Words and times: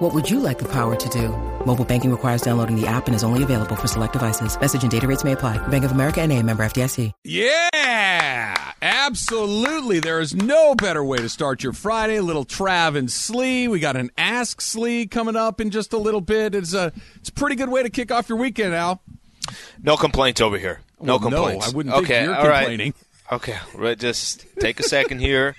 What 0.00 0.14
would 0.14 0.30
you 0.30 0.40
like 0.40 0.58
the 0.58 0.68
power 0.68 0.96
to 0.96 1.08
do? 1.10 1.28
Mobile 1.66 1.84
banking 1.84 2.10
requires 2.10 2.40
downloading 2.40 2.74
the 2.74 2.86
app 2.86 3.06
and 3.06 3.14
is 3.14 3.22
only 3.22 3.42
available 3.42 3.76
for 3.76 3.86
select 3.86 4.14
devices. 4.14 4.58
Message 4.58 4.82
and 4.82 4.90
data 4.90 5.06
rates 5.06 5.24
may 5.24 5.32
apply. 5.32 5.58
Bank 5.68 5.84
of 5.84 5.92
America 5.92 6.22
and 6.22 6.32
a 6.32 6.42
member 6.42 6.64
FDIC. 6.64 7.12
Yeah, 7.22 8.72
absolutely. 8.80 10.00
There 10.00 10.20
is 10.20 10.34
no 10.34 10.74
better 10.74 11.04
way 11.04 11.18
to 11.18 11.28
start 11.28 11.62
your 11.62 11.74
Friday. 11.74 12.16
A 12.16 12.22
little 12.22 12.46
Trav 12.46 12.96
and 12.96 13.12
Sleep. 13.12 13.70
We 13.70 13.78
got 13.78 13.94
an 13.96 14.10
Ask 14.16 14.62
Sleep 14.62 15.10
coming 15.10 15.36
up 15.36 15.60
in 15.60 15.68
just 15.68 15.92
a 15.92 15.98
little 15.98 16.22
bit. 16.22 16.54
It's 16.54 16.72
a 16.72 16.92
it's 17.16 17.28
a 17.28 17.32
pretty 17.32 17.56
good 17.56 17.68
way 17.68 17.82
to 17.82 17.90
kick 17.90 18.10
off 18.10 18.28
your 18.30 18.38
weekend, 18.38 18.74
Al. 18.74 19.02
No 19.82 19.98
complaints 19.98 20.40
over 20.40 20.56
here. 20.56 20.80
No 20.98 21.12
Well, 21.14 21.18
complaints. 21.20 21.66
No, 21.66 21.72
I 21.72 21.76
wouldn't 21.76 21.94
okay, 21.96 22.06
think 22.06 22.24
you're 22.26 22.36
all 22.36 22.48
right. 22.48 22.60
complaining. 22.68 22.94
Okay, 23.30 23.58
right, 23.74 23.98
just 23.98 24.46
take 24.60 24.80
a 24.80 24.82
second 24.82 25.18
here. 25.20 25.54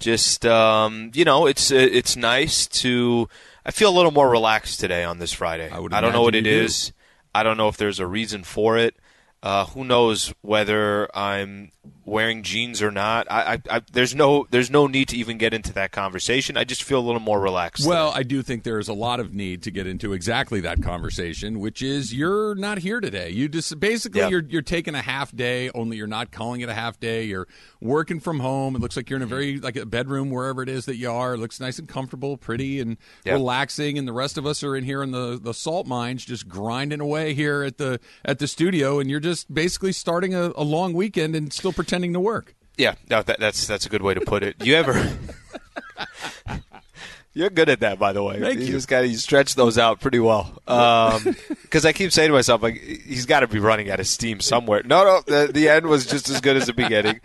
Just 0.00 0.44
um, 0.44 1.12
you 1.14 1.24
know, 1.24 1.46
it's 1.46 1.70
uh, 1.70 1.76
it's 1.76 2.16
nice 2.16 2.66
to. 2.82 3.28
I 3.66 3.72
feel 3.72 3.90
a 3.90 3.96
little 3.96 4.12
more 4.12 4.30
relaxed 4.30 4.78
today 4.78 5.02
on 5.02 5.18
this 5.18 5.32
Friday. 5.32 5.68
I 5.68 5.80
would 5.80 5.90
don't 5.90 6.12
know 6.12 6.22
what 6.22 6.36
it 6.36 6.42
do. 6.42 6.50
is. 6.50 6.92
I 7.34 7.42
don't 7.42 7.56
know 7.56 7.66
if 7.66 7.76
there's 7.76 7.98
a 7.98 8.06
reason 8.06 8.44
for 8.44 8.78
it. 8.78 8.94
Uh, 9.42 9.66
who 9.66 9.84
knows 9.84 10.32
whether 10.40 11.10
I'm 11.16 11.72
wearing 12.06 12.42
jeans 12.42 12.80
or 12.80 12.90
not? 12.90 13.26
I, 13.30 13.54
I, 13.54 13.76
I, 13.76 13.82
there's 13.92 14.14
no 14.14 14.46
there's 14.50 14.70
no 14.70 14.86
need 14.86 15.08
to 15.08 15.16
even 15.18 15.36
get 15.36 15.52
into 15.52 15.72
that 15.74 15.92
conversation. 15.92 16.56
I 16.56 16.64
just 16.64 16.82
feel 16.82 16.98
a 17.00 17.04
little 17.06 17.20
more 17.20 17.40
relaxed. 17.40 17.86
Well, 17.86 18.10
today. 18.12 18.20
I 18.20 18.22
do 18.22 18.42
think 18.42 18.62
there's 18.62 18.88
a 18.88 18.94
lot 18.94 19.20
of 19.20 19.34
need 19.34 19.62
to 19.64 19.70
get 19.70 19.86
into 19.86 20.12
exactly 20.14 20.60
that 20.60 20.82
conversation, 20.82 21.58
which 21.60 21.82
is 21.82 22.14
you're 22.14 22.54
not 22.54 22.78
here 22.78 23.00
today. 23.00 23.30
You 23.30 23.48
just 23.48 23.78
basically 23.78 24.20
Yeah. 24.20 24.28
you're 24.28 24.44
you're 24.48 24.62
taking 24.62 24.94
a 24.94 25.02
half 25.02 25.34
day, 25.36 25.70
only 25.74 25.96
you're 25.96 26.06
not 26.06 26.30
calling 26.30 26.60
it 26.62 26.68
a 26.68 26.74
half 26.74 26.98
day. 27.00 27.24
You're 27.24 27.48
working 27.80 28.20
from 28.20 28.40
home. 28.40 28.76
It 28.76 28.80
looks 28.80 28.96
like 28.96 29.10
you're 29.10 29.16
in 29.18 29.22
a 29.22 29.26
very 29.26 29.58
like 29.58 29.76
a 29.76 29.84
bedroom 29.84 30.30
wherever 30.30 30.62
it 30.62 30.68
is 30.68 30.86
that 30.86 30.96
you 30.96 31.10
are. 31.10 31.34
It 31.34 31.38
looks 31.38 31.58
nice 31.60 31.78
and 31.78 31.88
comfortable, 31.88 32.36
pretty 32.36 32.80
and 32.80 32.96
Yeah. 33.24 33.32
relaxing. 33.34 33.98
And 33.98 34.06
the 34.06 34.12
rest 34.12 34.38
of 34.38 34.46
us 34.46 34.62
are 34.62 34.76
in 34.76 34.84
here 34.84 35.02
in 35.02 35.10
the 35.10 35.38
the 35.42 35.52
salt 35.52 35.86
mines, 35.86 36.24
just 36.24 36.48
grinding 36.48 37.00
away 37.00 37.34
here 37.34 37.62
at 37.64 37.78
the 37.78 37.98
at 38.24 38.38
the 38.38 38.46
studio, 38.46 39.00
and 39.00 39.10
you're 39.10 39.18
just 39.20 39.52
basically 39.52 39.92
starting 39.92 40.34
a, 40.34 40.52
a 40.54 40.62
long 40.62 40.92
weekend 40.92 41.34
and 41.34 41.52
still 41.52 41.72
pretending 41.72 41.95
to 42.02 42.20
work. 42.20 42.54
Yeah, 42.76 42.94
no, 43.10 43.22
that, 43.22 43.40
that's 43.40 43.66
that's 43.66 43.86
a 43.86 43.88
good 43.88 44.02
way 44.02 44.14
to 44.14 44.20
put 44.20 44.42
it. 44.42 44.64
You 44.64 44.74
ever? 44.74 45.16
You're 47.32 47.50
good 47.50 47.68
at 47.68 47.80
that, 47.80 47.98
by 47.98 48.14
the 48.14 48.22
way. 48.22 48.40
Thank 48.40 48.60
you. 48.60 48.66
just 48.68 48.88
got 48.88 49.00
you 49.06 49.14
stretch 49.18 49.56
those 49.56 49.76
out 49.76 50.00
pretty 50.00 50.18
well. 50.18 50.58
Um, 50.66 51.36
because 51.62 51.84
I 51.84 51.92
keep 51.92 52.10
saying 52.10 52.30
to 52.30 52.32
myself, 52.32 52.62
like, 52.62 52.80
he's 52.80 53.26
got 53.26 53.40
to 53.40 53.46
be 53.46 53.58
running 53.58 53.90
out 53.90 54.00
of 54.00 54.06
steam 54.06 54.40
somewhere. 54.40 54.82
No, 54.86 55.04
no, 55.04 55.20
the, 55.26 55.52
the 55.52 55.68
end 55.68 55.84
was 55.86 56.06
just 56.06 56.30
as 56.30 56.40
good 56.40 56.56
as 56.56 56.64
the 56.66 56.72
beginning. 56.72 57.20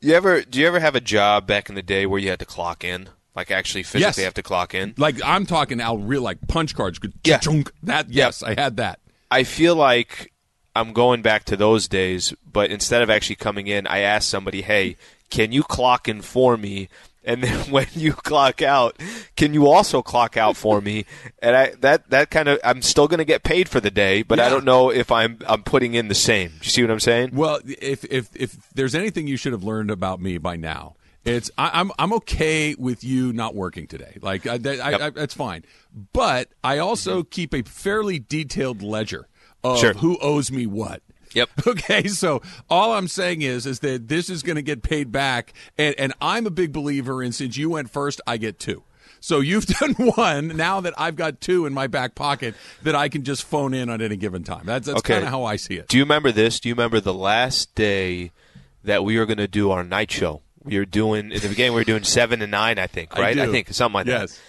You 0.00 0.14
ever? 0.14 0.40
Do 0.40 0.58
you 0.60 0.66
ever 0.66 0.80
have 0.80 0.94
a 0.94 1.00
job 1.00 1.46
back 1.46 1.68
in 1.68 1.74
the 1.74 1.82
day 1.82 2.06
where 2.06 2.18
you 2.18 2.30
had 2.30 2.38
to 2.38 2.46
clock 2.46 2.84
in, 2.84 3.10
like 3.36 3.50
actually 3.50 3.82
physically 3.82 4.22
Yes. 4.22 4.24
have 4.24 4.34
to 4.34 4.42
clock 4.42 4.74
in? 4.74 4.94
Like 4.96 5.16
I'm 5.22 5.44
talking 5.44 5.78
out 5.78 5.96
real 5.96 6.22
like 6.22 6.38
punch 6.48 6.74
cards. 6.74 6.98
Good 6.98 7.12
Yeah. 7.24 7.40
That 7.82 8.08
yes, 8.08 8.42
I 8.42 8.54
had 8.58 8.78
that. 8.78 9.00
I 9.30 9.44
feel 9.44 9.76
like 9.76 10.32
I'm 10.74 10.92
going 10.92 11.22
back 11.22 11.44
to 11.44 11.56
those 11.56 11.88
days, 11.88 12.34
but 12.50 12.70
instead 12.70 13.02
of 13.02 13.10
actually 13.10 13.36
coming 13.36 13.66
in, 13.66 13.86
I 13.86 14.00
asked 14.00 14.28
somebody, 14.28 14.62
"Hey, 14.62 14.96
can 15.30 15.52
you 15.52 15.62
clock 15.62 16.08
in 16.08 16.22
for 16.22 16.56
me?" 16.56 16.88
And 17.24 17.42
then 17.42 17.58
when 17.70 17.86
you 17.94 18.12
clock 18.12 18.62
out, 18.62 19.00
can 19.36 19.54
you 19.54 19.66
also 19.68 20.02
clock 20.02 20.36
out 20.36 20.56
for 20.56 20.80
me? 20.80 21.06
And 21.40 21.56
I 21.56 21.70
that 21.80 22.10
that 22.10 22.30
kind 22.30 22.48
of 22.48 22.58
I'm 22.64 22.82
still 22.82 23.08
going 23.08 23.18
to 23.18 23.24
get 23.24 23.42
paid 23.42 23.68
for 23.68 23.80
the 23.80 23.90
day, 23.90 24.22
but 24.22 24.40
I 24.40 24.48
don't 24.48 24.64
know 24.64 24.90
if 24.90 25.10
I'm 25.10 25.38
I'm 25.46 25.62
putting 25.62 25.94
in 25.94 26.08
the 26.08 26.14
same. 26.14 26.48
Do 26.48 26.58
you 26.62 26.70
see 26.70 26.82
what 26.82 26.90
I'm 26.90 27.00
saying? 27.00 27.30
Well, 27.32 27.60
if 27.64 28.04
if 28.04 28.28
if 28.34 28.70
there's 28.74 28.94
anything 28.94 29.26
you 29.26 29.36
should 29.36 29.52
have 29.52 29.64
learned 29.64 29.90
about 29.90 30.20
me 30.20 30.38
by 30.38 30.56
now, 30.56 30.96
it's 31.24 31.50
I, 31.56 31.80
I'm 31.80 31.90
I'm 31.98 32.12
okay 32.14 32.74
with 32.74 33.02
you 33.02 33.32
not 33.32 33.54
working 33.54 33.86
today. 33.86 34.18
Like 34.20 34.46
I, 34.46 34.58
that, 34.58 34.76
Yep. 34.76 35.00
I, 35.00 35.10
that's 35.10 35.34
fine. 35.34 35.64
But 36.12 36.48
I 36.62 36.78
also 36.78 37.20
mm-hmm. 37.20 37.28
keep 37.30 37.54
a 37.54 37.62
fairly 37.62 38.18
detailed 38.18 38.82
ledger 38.82 39.28
of 39.64 39.78
Sure. 39.78 39.94
who 39.94 40.18
owes 40.20 40.52
me 40.52 40.66
what. 40.66 41.02
Yep. 41.32 41.48
Okay, 41.66 42.06
so 42.06 42.42
all 42.70 42.92
I'm 42.92 43.08
saying 43.08 43.42
is 43.42 43.66
is 43.66 43.80
that 43.80 44.06
this 44.08 44.30
is 44.30 44.42
going 44.44 44.56
to 44.56 44.62
get 44.62 44.82
paid 44.82 45.10
back, 45.10 45.52
and, 45.76 45.94
and 45.98 46.12
I'm 46.20 46.46
a 46.46 46.50
big 46.50 46.72
believer 46.72 47.22
in 47.22 47.32
since 47.32 47.56
you 47.56 47.70
went 47.70 47.90
first, 47.90 48.20
I 48.26 48.36
get 48.36 48.60
two. 48.60 48.84
So 49.20 49.40
you've 49.40 49.66
done 49.80 49.94
one. 49.94 50.48
Now 50.56 50.80
that 50.82 50.92
I've 50.98 51.16
got 51.16 51.40
two 51.40 51.66
in 51.66 51.72
my 51.74 51.86
back 51.88 52.14
pocket, 52.14 52.54
that 52.82 52.94
I 52.94 53.08
can 53.08 53.24
just 53.24 53.42
phone 53.44 53.74
in 53.74 53.88
on 53.90 54.00
any 54.02 54.16
given 54.16 54.44
time. 54.44 54.62
That's 54.66 54.86
that's 54.86 54.98
Okay. 54.98 55.14
kind 55.14 55.24
of 55.24 55.30
how 55.30 55.44
I 55.44 55.56
see 55.56 55.74
it. 55.76 55.88
Do 55.88 55.96
you 55.96 56.04
remember 56.04 56.30
this? 56.30 56.60
Do 56.60 56.68
you 56.68 56.74
remember 56.74 57.00
the 57.00 57.14
last 57.14 57.74
day 57.74 58.30
that 58.84 59.02
we 59.02 59.18
were 59.18 59.24
going 59.26 59.38
to 59.38 59.48
do 59.48 59.70
our 59.70 59.82
night 59.82 60.10
show? 60.12 60.42
We 60.62 60.78
were 60.78 60.84
doing 60.84 61.32
in 61.32 61.40
the 61.40 61.48
beginning. 61.48 61.72
We 61.72 61.80
were 61.80 61.84
doing 61.84 62.04
seven 62.04 62.38
to 62.40 62.46
nine, 62.46 62.78
I 62.78 62.86
think, 62.86 63.16
I 63.18 63.20
right? 63.20 63.34
do. 63.36 63.50
think 63.50 63.72
something 63.72 63.94
like 63.94 64.06
Yes. 64.06 64.34
that. 64.34 64.40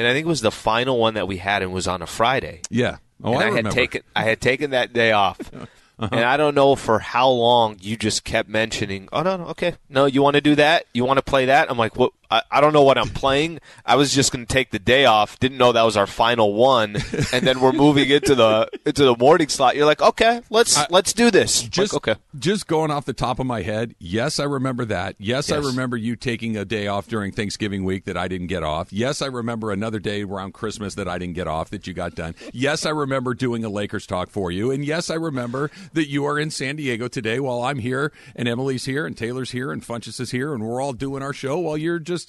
And 0.00 0.06
I 0.06 0.12
think 0.14 0.24
it 0.24 0.28
was 0.28 0.40
the 0.40 0.50
final 0.50 0.98
one 0.98 1.14
that 1.14 1.28
we 1.28 1.36
had, 1.36 1.62
and 1.62 1.70
it 1.70 1.74
was 1.74 1.86
on 1.86 2.00
a 2.02 2.06
Friday. 2.06 2.62
Yeah. 2.70 2.96
Oh, 3.22 3.34
and 3.34 3.38
I, 3.38 3.42
I, 3.42 3.48
remember. 3.48 3.68
had 3.68 3.74
taken 3.74 4.02
I 4.16 4.22
had 4.24 4.40
taken 4.40 4.70
that 4.70 4.92
day 4.92 5.12
off. 5.12 5.38
Uh-huh. 5.98 6.16
And 6.16 6.24
I 6.24 6.36
don't 6.36 6.56
know 6.56 6.74
for 6.74 6.98
how 6.98 7.28
long 7.28 7.76
you 7.80 7.96
just 7.96 8.24
kept 8.24 8.48
mentioning, 8.48 9.08
oh, 9.12 9.22
no, 9.22 9.36
no, 9.36 9.44
okay. 9.48 9.74
No, 9.88 10.06
you 10.06 10.20
want 10.20 10.34
to 10.34 10.40
do 10.40 10.56
that? 10.56 10.86
You 10.92 11.04
want 11.04 11.18
to 11.18 11.22
play 11.22 11.46
that? 11.46 11.70
I'm 11.70 11.78
like, 11.78 11.94
what? 11.96 12.12
I, 12.32 12.42
I 12.50 12.60
don't 12.60 12.72
know 12.72 12.82
what 12.82 12.98
I'm 12.98 13.10
playing. 13.10 13.60
I 13.84 13.96
was 13.96 14.14
just 14.14 14.32
going 14.32 14.46
to 14.46 14.52
take 14.52 14.70
the 14.70 14.78
day 14.78 15.04
off. 15.04 15.38
Didn't 15.38 15.58
know 15.58 15.72
that 15.72 15.82
was 15.82 15.96
our 15.96 16.06
final 16.06 16.54
one. 16.54 16.96
And 17.32 17.46
then 17.46 17.60
we're 17.60 17.72
moving 17.72 18.10
into 18.10 18.34
the 18.34 18.68
into 18.84 19.04
the 19.04 19.16
morning 19.16 19.48
slot. 19.48 19.74
You're 19.76 19.86
like, 19.86 20.02
okay, 20.02 20.42
let's 20.50 20.78
let's 20.90 21.12
do 21.12 21.30
this. 21.30 21.62
just 21.62 21.92
Like, 21.92 22.08
okay. 22.08 22.20
just 22.38 22.66
going 22.66 22.90
off 22.90 23.04
the 23.04 23.12
top 23.12 23.38
of 23.38 23.46
my 23.46 23.62
head, 23.62 23.94
yes, 23.98 24.38
I 24.38 24.44
remember 24.44 24.84
that. 24.86 25.14
Yes, 25.18 25.50
I 25.50 25.56
remember 25.56 25.96
you 25.96 26.14
taking 26.16 26.56
a 26.56 26.64
day 26.64 26.88
off 26.88 27.06
during 27.06 27.32
Thanksgiving 27.32 27.84
week 27.84 28.04
that 28.04 28.16
I 28.16 28.28
didn't 28.28 28.48
get 28.48 28.62
off. 28.62 28.92
Yes, 28.92 29.22
I 29.22 29.26
remember 29.26 29.70
another 29.70 29.98
day 29.98 30.22
around 30.22 30.52
Christmas 30.52 30.94
that 30.96 31.08
I 31.08 31.16
didn't 31.16 31.34
get 31.34 31.46
off 31.46 31.70
that 31.70 31.86
you 31.86 31.94
got 31.94 32.14
done. 32.14 32.34
Yes, 32.52 32.84
I 32.84 32.90
remember 32.90 33.34
doing 33.34 33.64
a 33.64 33.68
Lakers 33.68 34.06
talk 34.06 34.28
for 34.28 34.50
you, 34.50 34.70
and 34.70 34.84
yes, 34.84 35.08
I 35.08 35.14
remember 35.14 35.70
that 35.94 36.08
you 36.08 36.24
are 36.26 36.38
in 36.38 36.50
San 36.50 36.76
Diego 36.76 37.08
today 37.08 37.40
while 37.40 37.62
I'm 37.62 37.78
here 37.78 38.12
and 38.36 38.48
Emily's 38.48 38.84
here 38.84 39.06
and 39.06 39.16
Taylor's 39.16 39.52
here 39.52 39.72
and 39.72 39.82
Funchess 39.82 40.20
is 40.20 40.30
here 40.30 40.54
and 40.54 40.62
we're 40.62 40.80
all 40.80 40.92
doing 40.92 41.22
our 41.22 41.32
show 41.32 41.58
while 41.58 41.76
you're 41.76 41.98
just 41.98 42.21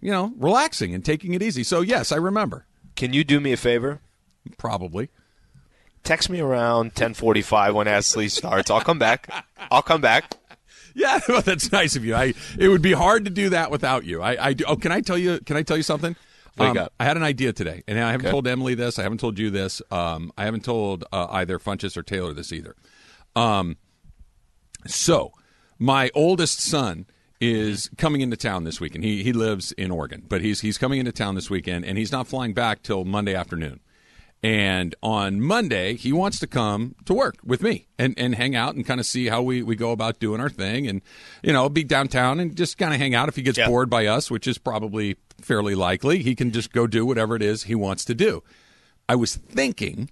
you 0.00 0.10
know 0.10 0.32
relaxing 0.36 0.94
and 0.94 1.04
taking 1.04 1.34
it 1.34 1.42
easy. 1.42 1.62
So 1.64 1.80
yes, 1.80 2.12
I 2.12 2.16
remember. 2.16 2.66
Can 2.96 3.12
you 3.12 3.24
do 3.24 3.40
me 3.40 3.52
a 3.52 3.56
favor? 3.56 4.00
Probably. 4.58 5.08
Text 6.02 6.30
me 6.30 6.40
around 6.40 6.94
10:45 6.94 7.74
when 7.74 7.88
Ashley 7.88 8.28
starts. 8.28 8.70
I'll 8.70 8.80
come 8.80 8.98
back. 8.98 9.28
I'll 9.70 9.82
come 9.82 10.00
back. 10.00 10.34
Yeah, 10.94 11.20
well, 11.28 11.42
that's 11.42 11.70
nice 11.72 11.94
of 11.96 12.04
you. 12.04 12.14
I 12.14 12.34
it 12.58 12.68
would 12.68 12.82
be 12.82 12.92
hard 12.92 13.24
to 13.26 13.30
do 13.30 13.50
that 13.50 13.70
without 13.70 14.04
you. 14.04 14.22
I, 14.22 14.46
I 14.48 14.52
do. 14.54 14.64
Oh, 14.66 14.76
can 14.76 14.92
I 14.92 15.00
tell 15.02 15.18
you? 15.18 15.38
Can 15.40 15.56
I 15.56 15.62
tell 15.62 15.76
you 15.76 15.82
something? 15.82 16.16
Um. 16.58 16.88
I 16.98 17.04
had 17.04 17.16
an 17.16 17.22
idea 17.22 17.52
today, 17.54 17.82
and 17.88 17.98
I 17.98 18.10
haven't 18.10 18.26
Okay. 18.26 18.32
told 18.32 18.46
Emily 18.46 18.74
this. 18.74 18.98
I 18.98 19.02
haven't 19.02 19.18
told 19.18 19.38
you 19.38 19.50
this. 19.50 19.80
Um, 19.90 20.30
I 20.36 20.44
haven't 20.44 20.64
told 20.64 21.04
uh, 21.12 21.26
either 21.30 21.58
Funchess 21.58 21.96
or 21.96 22.02
Taylor 22.02 22.34
this 22.34 22.52
either. 22.52 22.74
Um, 23.36 23.76
so 24.86 25.32
my 25.78 26.10
oldest 26.14 26.60
son 26.60 27.06
is 27.40 27.90
coming 27.96 28.20
into 28.20 28.36
town 28.36 28.64
this 28.64 28.80
weekend. 28.80 29.04
He 29.04 29.22
he 29.22 29.32
lives 29.32 29.72
in 29.72 29.90
Oregon, 29.90 30.24
but 30.28 30.40
he's 30.42 30.60
he's 30.60 30.78
coming 30.78 30.98
into 31.00 31.12
town 31.12 31.34
this 31.34 31.48
weekend, 31.50 31.84
and 31.84 31.96
he's 31.96 32.12
not 32.12 32.26
flying 32.28 32.52
back 32.52 32.82
till 32.82 33.04
Monday 33.04 33.34
afternoon. 33.34 33.80
And 34.42 34.94
on 35.02 35.42
Monday, 35.42 35.96
he 35.96 36.14
wants 36.14 36.38
to 36.38 36.46
come 36.46 36.94
to 37.04 37.12
work 37.12 37.36
with 37.44 37.62
me 37.62 37.88
and, 37.98 38.14
and 38.16 38.34
hang 38.34 38.56
out 38.56 38.74
and 38.74 38.86
kind 38.86 38.98
of 38.98 39.04
see 39.04 39.26
how 39.26 39.42
we, 39.42 39.62
we 39.62 39.76
go 39.76 39.90
about 39.92 40.18
doing 40.18 40.40
our 40.40 40.48
thing 40.48 40.86
and, 40.86 41.02
you 41.42 41.52
know, 41.52 41.68
be 41.68 41.84
downtown 41.84 42.40
and 42.40 42.56
just 42.56 42.78
kind 42.78 42.94
of 42.94 42.98
hang 43.00 43.14
out. 43.14 43.28
If 43.28 43.36
he 43.36 43.42
gets 43.42 43.58
Yeah. 43.58 43.68
bored 43.68 43.90
by 43.90 44.06
us, 44.06 44.30
which 44.30 44.46
is 44.46 44.56
probably 44.56 45.16
fairly 45.42 45.74
likely, 45.74 46.22
he 46.22 46.34
can 46.34 46.52
just 46.52 46.72
go 46.72 46.86
do 46.86 47.04
whatever 47.04 47.36
it 47.36 47.42
is 47.42 47.64
he 47.64 47.74
wants 47.74 48.02
to 48.06 48.14
do. 48.14 48.42
I 49.10 49.14
was 49.14 49.36
thinking 49.36 50.08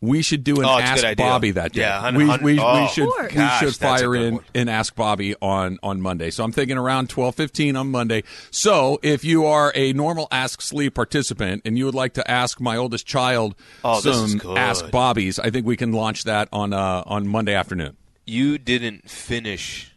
we 0.00 0.22
should 0.22 0.44
do 0.44 0.56
an 0.56 0.64
Oh, 0.64 0.78
Ask. 0.78 1.16
Bobby 1.16 1.50
that 1.52 1.72
day. 1.72 1.80
Yeah, 1.80 2.00
hun- 2.00 2.14
we, 2.14 2.26
hun- 2.26 2.42
we, 2.42 2.54
we 2.54 2.60
oh, 2.60 2.86
should 2.88 3.06
we 3.06 3.12
should 3.28 3.34
Gosh, 3.34 3.60
that's 3.62 3.76
a 3.76 3.80
fire 3.80 4.14
in 4.14 4.34
one. 4.36 4.44
an 4.54 4.68
Ask 4.68 4.94
Bobby 4.94 5.34
on 5.42 5.78
on 5.82 6.00
Monday. 6.00 6.30
So 6.30 6.44
I'm 6.44 6.52
thinking 6.52 6.78
around 6.78 7.08
12:15 7.08 7.78
on 7.78 7.90
Monday. 7.90 8.22
So 8.50 9.00
if 9.02 9.24
you 9.24 9.46
are 9.46 9.72
a 9.74 9.92
normal 9.92 10.28
Ask 10.30 10.62
Sleep 10.62 10.94
participant 10.94 11.62
and 11.64 11.76
you 11.76 11.84
would 11.84 11.94
like 11.94 12.14
to 12.14 12.30
ask 12.30 12.60
my 12.60 12.76
oldest 12.76 13.06
child 13.06 13.54
Oh, 13.84 14.00
some. 14.00 14.56
Ask 14.56 14.90
Bobbies, 14.90 15.38
I 15.38 15.50
think 15.50 15.66
we 15.66 15.76
can 15.76 15.92
launch 15.92 16.24
that 16.24 16.48
on 16.52 16.72
uh, 16.72 17.02
on 17.06 17.26
Monday 17.26 17.54
afternoon. 17.54 17.96
You 18.24 18.58
didn't 18.58 19.08
finish 19.10 19.94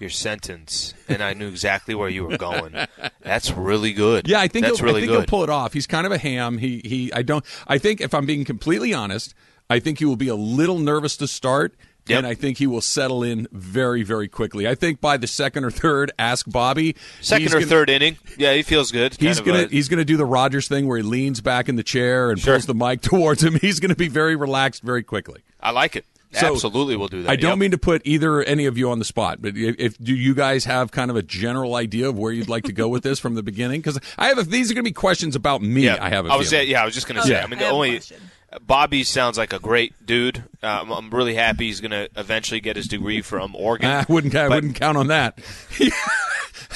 your 0.00 0.10
sentence, 0.10 0.94
and 1.08 1.22
I 1.22 1.34
knew 1.34 1.48
exactly 1.48 1.94
where 1.94 2.08
you 2.08 2.24
were 2.24 2.36
going. 2.38 2.74
That's 3.22 3.52
really 3.52 3.92
good. 3.92 4.26
Yeah, 4.28 4.40
I 4.40 4.48
think 4.48 4.64
that's 4.66 4.78
he'll, 4.78 4.86
really 4.86 5.00
I 5.02 5.06
think 5.06 5.12
good. 5.12 5.18
he'll 5.20 5.26
pull 5.26 5.44
it 5.44 5.50
off. 5.50 5.72
He's 5.72 5.86
kind 5.86 6.06
of 6.06 6.12
a 6.12 6.18
ham. 6.18 6.58
He 6.58 6.80
he. 6.84 7.12
I 7.12 7.22
don't. 7.22 7.44
I 7.68 7.78
think 7.78 8.00
if 8.00 8.14
I'm 8.14 8.26
being 8.26 8.44
completely 8.44 8.94
honest, 8.94 9.34
I 9.68 9.78
think 9.78 9.98
he 9.98 10.04
will 10.04 10.16
be 10.16 10.28
a 10.28 10.34
little 10.34 10.78
nervous 10.78 11.16
to 11.18 11.28
start, 11.28 11.74
Yep. 12.08 12.16
And 12.18 12.26
I 12.26 12.34
think 12.34 12.56
he 12.58 12.66
will 12.66 12.80
settle 12.80 13.22
in 13.22 13.46
very, 13.52 14.02
very 14.02 14.26
quickly. 14.26 14.66
I 14.66 14.74
think 14.74 15.00
by 15.02 15.16
the 15.18 15.26
second 15.26 15.64
or 15.64 15.70
third, 15.70 16.10
ask 16.18 16.50
Bobby. 16.50 16.96
Second 17.20 17.48
or 17.48 17.58
gonna- 17.58 17.66
third 17.66 17.90
inning, 17.90 18.16
yeah, 18.38 18.54
he 18.54 18.62
feels 18.62 18.90
good. 18.90 19.14
He's 19.20 19.36
Kind 19.36 19.46
gonna 19.46 19.62
a- 19.64 19.68
he's 19.68 19.88
gonna 19.90 20.04
do 20.06 20.16
the 20.16 20.24
Rodgers 20.24 20.66
thing 20.66 20.88
where 20.88 20.96
he 20.96 21.02
leans 21.04 21.40
back 21.42 21.68
in 21.68 21.76
the 21.76 21.82
chair 21.84 22.30
and 22.30 22.40
Sure. 22.40 22.54
pulls 22.54 22.64
the 22.66 22.74
mic 22.74 23.00
towards 23.02 23.44
him. 23.44 23.54
He's 23.60 23.78
gonna 23.80 23.94
be 23.94 24.08
very 24.08 24.34
relaxed 24.34 24.82
very 24.82 25.02
quickly. 25.04 25.42
I 25.60 25.70
like 25.72 25.94
it. 25.94 26.04
So, 26.32 26.52
Absolutely, 26.52 26.96
we'll 26.96 27.08
do 27.08 27.22
that. 27.24 27.30
I 27.30 27.34
don't 27.36 27.50
Yep. 27.52 27.58
mean 27.58 27.70
to 27.72 27.78
put 27.78 28.02
either 28.04 28.40
any 28.44 28.66
of 28.66 28.78
you 28.78 28.90
on 28.90 29.00
the 29.00 29.04
spot, 29.04 29.42
but 29.42 29.56
if, 29.56 29.74
if 29.80 29.98
do 29.98 30.14
you 30.14 30.32
guys 30.34 30.64
have 30.64 30.92
kind 30.92 31.10
of 31.10 31.16
a 31.16 31.22
general 31.22 31.74
idea 31.74 32.08
of 32.08 32.16
where 32.16 32.30
you'd 32.32 32.48
like 32.48 32.62
to 32.64 32.72
go 32.72 32.86
with 32.86 33.02
this 33.02 33.18
from 33.18 33.34
the 33.34 33.42
beginning? 33.42 33.80
Because 33.80 33.98
I 34.16 34.28
have 34.28 34.38
a, 34.38 34.44
these 34.44 34.70
are 34.70 34.74
going 34.74 34.84
to 34.84 34.88
be 34.88 34.92
questions 34.94 35.34
about 35.34 35.60
me. 35.60 35.82
Yeah, 35.86 35.98
I 36.00 36.08
have. 36.10 36.26
A 36.26 36.28
I 36.28 36.36
was 36.36 36.50
feeling. 36.50 36.68
yeah, 36.68 36.82
I 36.82 36.84
was 36.84 36.94
just 36.94 37.08
gonna 37.08 37.20
Oh, 37.20 37.24
say. 37.24 37.32
yeah. 37.32 37.42
I 37.42 37.46
mean, 37.48 37.54
I 37.54 37.62
the 37.62 37.64
have 37.64 37.74
only 37.74 37.90
question. 37.96 38.20
Bobby 38.66 39.04
sounds 39.04 39.38
like 39.38 39.52
a 39.52 39.58
great 39.58 40.04
dude. 40.04 40.44
Um, 40.62 40.90
I'm 40.90 41.10
really 41.10 41.34
happy 41.34 41.66
he's 41.66 41.80
gonna 41.80 42.08
eventually 42.16 42.60
get 42.60 42.76
his 42.76 42.88
degree 42.88 43.22
from 43.22 43.54
Oregon. 43.54 43.90
I 43.90 44.06
wouldn't. 44.08 44.34
I 44.34 44.48
But- 44.48 44.54
wouldn't 44.56 44.74
count 44.76 44.98
on 44.98 45.06
that. 45.08 45.38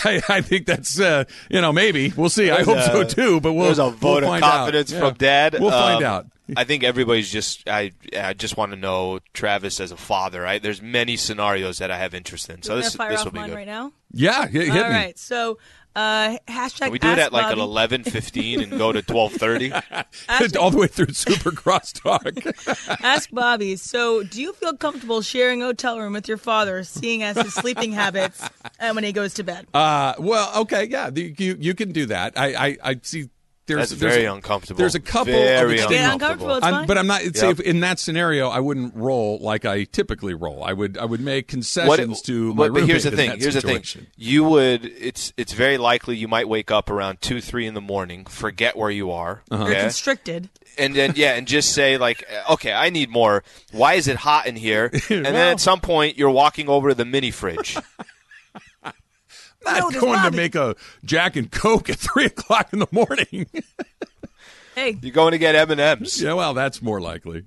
I, 0.05 0.21
I 0.29 0.41
think 0.41 0.67
that's 0.67 0.99
uh, 1.00 1.25
you 1.49 1.61
know 1.61 1.73
maybe 1.73 2.12
we'll 2.17 2.29
see. 2.29 2.50
I 2.50 2.62
There's 2.62 2.67
hope 2.67 2.81
so 2.93 3.05
too. 3.05 3.41
But 3.41 3.53
we'll 3.55 3.67
There's 3.67 3.79
a 3.79 3.85
we'll 3.85 3.91
vote 3.93 4.23
of 4.23 4.29
find 4.29 4.44
out. 4.44 4.50
confidence 4.53 4.93
Yeah. 4.93 4.99
from 5.00 5.15
Dad. 5.15 5.56
We'll 5.59 5.71
find 5.71 6.05
Um, 6.05 6.12
out. 6.12 6.26
I 6.56 6.65
think 6.65 6.85
everybody's 6.85 7.31
just. 7.32 7.69
I. 7.69 7.93
I 8.17 8.35
just 8.35 8.56
want 8.56 8.73
to 8.73 8.77
know 8.77 9.20
Travis 9.32 9.81
as 9.81 9.93
a 9.93 9.97
father. 9.97 10.43
Right? 10.43 10.62
There's 10.62 10.82
many 10.82 11.17
scenarios 11.17 11.79
that 11.79 11.91
I 11.91 11.97
have 11.99 12.12
interest 12.12 12.50
in. 12.50 12.62
So 12.62 12.77
this 12.77 12.94
gonna 12.97 13.09
fire 13.09 13.11
this 13.17 13.20
off 13.20 13.32
will 13.32 13.41
be 13.43 13.49
good. 13.49 13.55
right 13.55 13.67
now. 13.67 13.93
Yeah, 14.12 14.47
hit, 14.47 14.65
hit 14.73 14.82
All 14.82 14.91
me. 14.91 14.94
right. 14.97 15.19
So 15.19 15.59
uh, 15.96 16.37
hashtag. 16.49 16.81
Can 16.81 16.93
we 16.93 16.99
do 16.99 17.08
it 17.11 17.19
at 17.19 17.32
like 17.32 17.55
Bobby. 17.56 17.61
at 17.61 18.00
11:15 18.00 18.62
and 18.62 18.79
go 18.79 18.93
to 18.93 19.02
12:30? 19.02 20.56
All 20.58 20.70
the 20.70 20.79
way 20.79 20.87
through 20.87 21.12
Super 21.12 21.50
Crosstalk. 21.50 22.99
Ask 23.05 23.31
Bobby. 23.31 23.76
So, 23.76 24.23
do 24.23 24.41
you 24.43 24.52
feel 24.55 24.76
comfortable 24.76 25.23
sharing 25.23 25.62
a 25.62 25.67
hotel 25.67 25.99
room 26.00 26.12
with 26.12 26.29
your 26.29 26.38
father, 26.38 26.82
seeing 26.85 27.23
as 27.23 27.37
his 27.37 27.55
sleeping 27.55 27.93
habits 28.02 28.43
and 28.79 28.94
when 28.94 29.05
he 29.05 29.12
goes 29.12 29.35
to 29.35 29.44
bed? 29.44 29.67
Uh, 29.75 30.14
well, 30.19 30.50
okay, 30.62 30.85
yeah, 30.85 31.11
the, 31.11 31.35
you 31.38 31.56
you 31.58 31.75
can 31.75 31.93
do 31.93 32.06
that. 32.06 32.32
I 32.37 32.55
I, 32.55 32.76
I 32.82 33.00
see. 33.02 33.29
There's, 33.67 33.89
That's 33.91 34.01
there's 34.01 34.13
very 34.15 34.27
a, 34.27 34.33
uncomfortable. 34.35 34.79
There's 34.79 34.95
a 34.95 35.01
couple 35.01 35.33
Very 35.33 35.81
of 35.81 35.89
Get 35.89 36.13
uncomfortable. 36.13 36.57
It's 36.57 36.67
I'm, 36.67 36.87
but 36.87 36.99
I'm 36.99 37.07
not. 37.07 37.23
Say 37.35 37.49
if 37.49 37.61
in 37.61 37.81
that 37.81 37.99
scenario, 37.99 38.49
I 38.51 38.61
wouldn't 38.61 38.95
roll 38.95 39.39
like 39.41 39.65
I 39.65 39.85
typically 39.85 40.35
roll. 40.35 40.63
I 40.63 40.75
would 40.75 40.99
I 40.99 41.07
would 41.07 41.21
make 41.21 41.49
concessions 41.49 42.21
to 42.23 42.53
my 42.53 42.69
but, 42.69 42.75
but 42.75 42.85
here's 42.87 43.05
the 43.05 43.11
thing. 43.13 43.31
that 43.31 43.41
Here's 43.41 43.55
the 43.55 43.63
thing. 43.63 43.83
You 44.17 44.45
would. 44.45 44.85
It's 44.85 45.33
it's 45.39 45.55
very 45.55 45.79
likely 45.79 46.17
you 46.17 46.29
might 46.29 46.47
wake 46.47 46.71
up 46.71 46.91
around 46.91 47.23
two, 47.23 47.41
three 47.41 47.67
in 47.67 47.73
the 47.73 47.81
morning, 47.81 48.27
forget 48.27 48.77
where 48.77 48.91
you 48.91 49.11
are, 49.13 49.43
Uh-huh. 49.51 49.65
You're 49.65 49.73
okay? 49.73 49.81
constricted. 49.83 50.51
and 50.77 50.95
then 50.95 51.15
yeah, 51.17 51.33
and 51.35 51.47
just 51.47 51.73
say 51.73 51.97
like, 51.97 52.23
okay, 52.51 52.73
I 52.73 52.91
need 52.91 53.09
more. 53.09 53.45
Why 53.73 53.95
is 53.95 54.09
it 54.09 54.17
hot 54.17 54.47
in 54.47 54.57
here? 54.57 54.91
And 55.11 55.25
then 55.25 55.37
at 55.53 55.61
some 55.61 55.81
point, 55.81 56.19
you're 56.19 56.31
walking 56.31 56.69
over 56.69 56.91
to 56.91 56.95
the 56.95 57.05
mini 57.07 57.31
fridge. 57.31 57.79
I'm 59.67 59.79
No, 59.81 59.89
not 59.89 60.01
going 60.01 60.19
to 60.19 60.23
Bobby. 60.25 60.37
make 60.37 60.55
a 60.55 60.77
Jack 61.05 61.37
and 61.37 61.51
Coke 61.51 61.89
at 61.91 61.97
three 61.99 62.27
o'clock 62.27 62.73
in 62.73 62.79
the 62.81 62.89
morning. 62.91 63.47
Hey, 64.75 64.97
You're 65.01 65.13
going 65.13 65.33
to 65.33 65.39
get 65.39 65.55
M 65.55 65.71
and 65.71 65.81
M's. 65.81 66.21
yeah, 66.21 66.33
well, 66.33 66.53
that's 66.55 66.83
more 66.83 67.01
likely. 67.01 67.45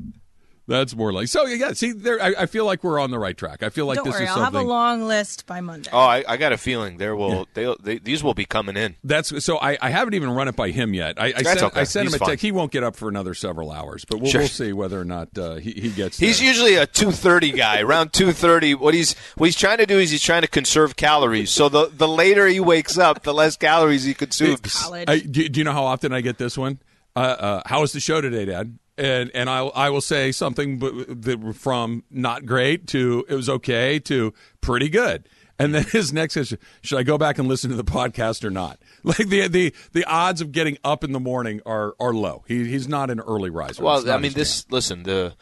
That's 0.69 0.93
more 0.95 1.13
like 1.13 1.29
so. 1.29 1.45
Yeah, 1.45 1.71
see, 1.71 1.93
there. 1.93 2.21
I, 2.21 2.33
I 2.39 2.45
feel 2.45 2.65
like 2.65 2.83
we're 2.83 2.99
on 2.99 3.09
the 3.09 3.17
right 3.19 3.37
track. 3.37 3.63
I 3.63 3.69
feel 3.69 3.85
like 3.85 3.95
don't 3.95 4.05
this 4.05 4.15
worry. 4.15 4.25
is 4.25 4.29
I'll 4.31 4.39
have 4.43 4.53
a 4.53 4.57
something. 4.57 4.67
long 4.67 5.03
list 5.07 5.45
by 5.45 5.61
Monday. 5.61 5.89
Oh, 5.93 5.97
I, 5.99 6.25
I 6.27 6.35
got 6.35 6.51
a 6.51 6.57
feeling 6.57 6.97
there 6.97 7.15
will 7.15 7.47
they, 7.53 7.73
they 7.81 7.99
these 7.99 8.21
will 8.21 8.33
be 8.33 8.43
coming 8.43 8.75
in. 8.75 8.97
That's 9.03 9.45
so. 9.45 9.57
I, 9.59 9.77
I 9.81 9.89
haven't 9.91 10.13
even 10.15 10.29
run 10.29 10.49
it 10.49 10.57
by 10.57 10.71
him 10.71 10.93
yet. 10.93 11.19
I, 11.21 11.27
I 11.27 11.31
That's 11.31 11.47
sent, 11.47 11.63
okay. 11.63 11.79
I 11.79 11.83
sent 11.85 12.01
him 12.07 12.07
He's 12.07 12.15
a 12.15 12.19
text. 12.19 12.29
fine. 12.29 12.37
He 12.39 12.51
won't 12.51 12.71
get 12.73 12.83
up 12.83 12.97
for 12.97 13.07
another 13.07 13.33
several 13.33 13.71
hours, 13.71 14.03
but 14.03 14.19
we'll, 14.19 14.29
Sure. 14.29 14.41
we'll 14.41 14.47
see 14.49 14.73
whether 14.73 14.99
or 14.99 15.05
not 15.05 15.37
uh, 15.37 15.55
he, 15.55 15.71
he 15.71 15.89
gets. 15.89 16.17
He's 16.19 16.39
there. 16.39 16.47
usually 16.49 16.75
a 16.75 16.85
two 16.85 17.11
thirty 17.11 17.53
guy. 17.53 17.79
Around 17.79 18.11
two 18.11 18.33
thirty, 18.33 18.75
what 18.75 18.93
he's 18.93 19.15
what 19.37 19.45
he's 19.45 19.55
trying 19.55 19.77
to 19.77 19.85
do 19.85 19.97
is 19.99 20.11
he's 20.11 20.21
trying 20.21 20.41
to 20.41 20.49
conserve 20.49 20.97
calories. 20.97 21.49
So 21.49 21.69
the 21.69 21.87
the 21.95 22.09
later 22.09 22.45
he 22.45 22.59
wakes 22.59 22.97
up, 22.97 23.23
the 23.23 23.33
less 23.33 23.55
calories 23.55 24.03
he 24.03 24.13
consumes. 24.13 24.57
I, 24.91 25.19
do, 25.19 25.47
do 25.47 25.59
you 25.59 25.63
know 25.63 25.71
how 25.71 25.85
often 25.85 26.11
I 26.11 26.19
get 26.19 26.37
this 26.37 26.57
one? 26.57 26.79
Uh, 27.15 27.19
uh, 27.19 27.61
how 27.65 27.79
was 27.81 27.93
the 27.93 27.99
show 28.01 28.19
today, 28.19 28.43
Dad? 28.45 28.77
And 28.97 29.31
and 29.33 29.49
I 29.49 29.59
I 29.59 29.89
will 29.89 30.01
say 30.01 30.31
something 30.31 31.53
from 31.53 32.03
not 32.09 32.45
great 32.45 32.87
to 32.87 33.25
it 33.29 33.35
was 33.35 33.49
okay 33.49 33.99
to 33.99 34.33
pretty 34.61 34.89
good. 34.89 35.27
And 35.59 35.73
then 35.73 35.83
his 35.85 36.13
next 36.13 36.37
is 36.37 36.55
should 36.81 36.99
I 36.99 37.03
go 37.03 37.17
back 37.17 37.39
and 37.39 37.47
listen 37.47 37.69
to 37.69 37.75
the 37.75 37.83
podcast 37.83 38.43
or 38.43 38.49
not? 38.49 38.79
Like 39.03 39.29
the 39.29 39.47
the 39.47 39.73
the 39.93 40.03
odds 40.03 40.41
of 40.41 40.51
getting 40.51 40.77
up 40.83 41.03
in 41.03 41.13
the 41.13 41.19
morning 41.19 41.61
are 41.65 41.95
are 41.97 42.13
low. 42.13 42.43
He 42.47 42.67
he's 42.67 42.89
not 42.89 43.09
an 43.09 43.21
early 43.21 43.49
riser. 43.49 43.81
Well, 43.81 44.09
I 44.09 44.15
mean, 44.15 44.23
his 44.23 44.33
this. 44.33 44.65
Listen, 44.69 45.03
the 45.03 45.33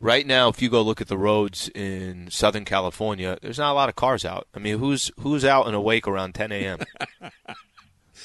right 0.00 0.26
now, 0.26 0.48
if 0.48 0.60
you 0.60 0.68
go 0.68 0.82
look 0.82 1.00
at 1.00 1.06
the 1.06 1.16
roads 1.16 1.70
in 1.74 2.28
Southern 2.30 2.64
California, 2.64 3.38
there's 3.40 3.58
not 3.58 3.70
a 3.70 3.74
lot 3.74 3.88
of 3.88 3.94
cars 3.94 4.24
out. 4.24 4.48
I 4.54 4.58
mean, 4.58 4.78
who's 4.78 5.10
who's 5.20 5.44
out 5.44 5.66
and 5.66 5.76
awake 5.76 6.08
around 6.08 6.34
10 6.34 6.52
a.m. 6.52 6.80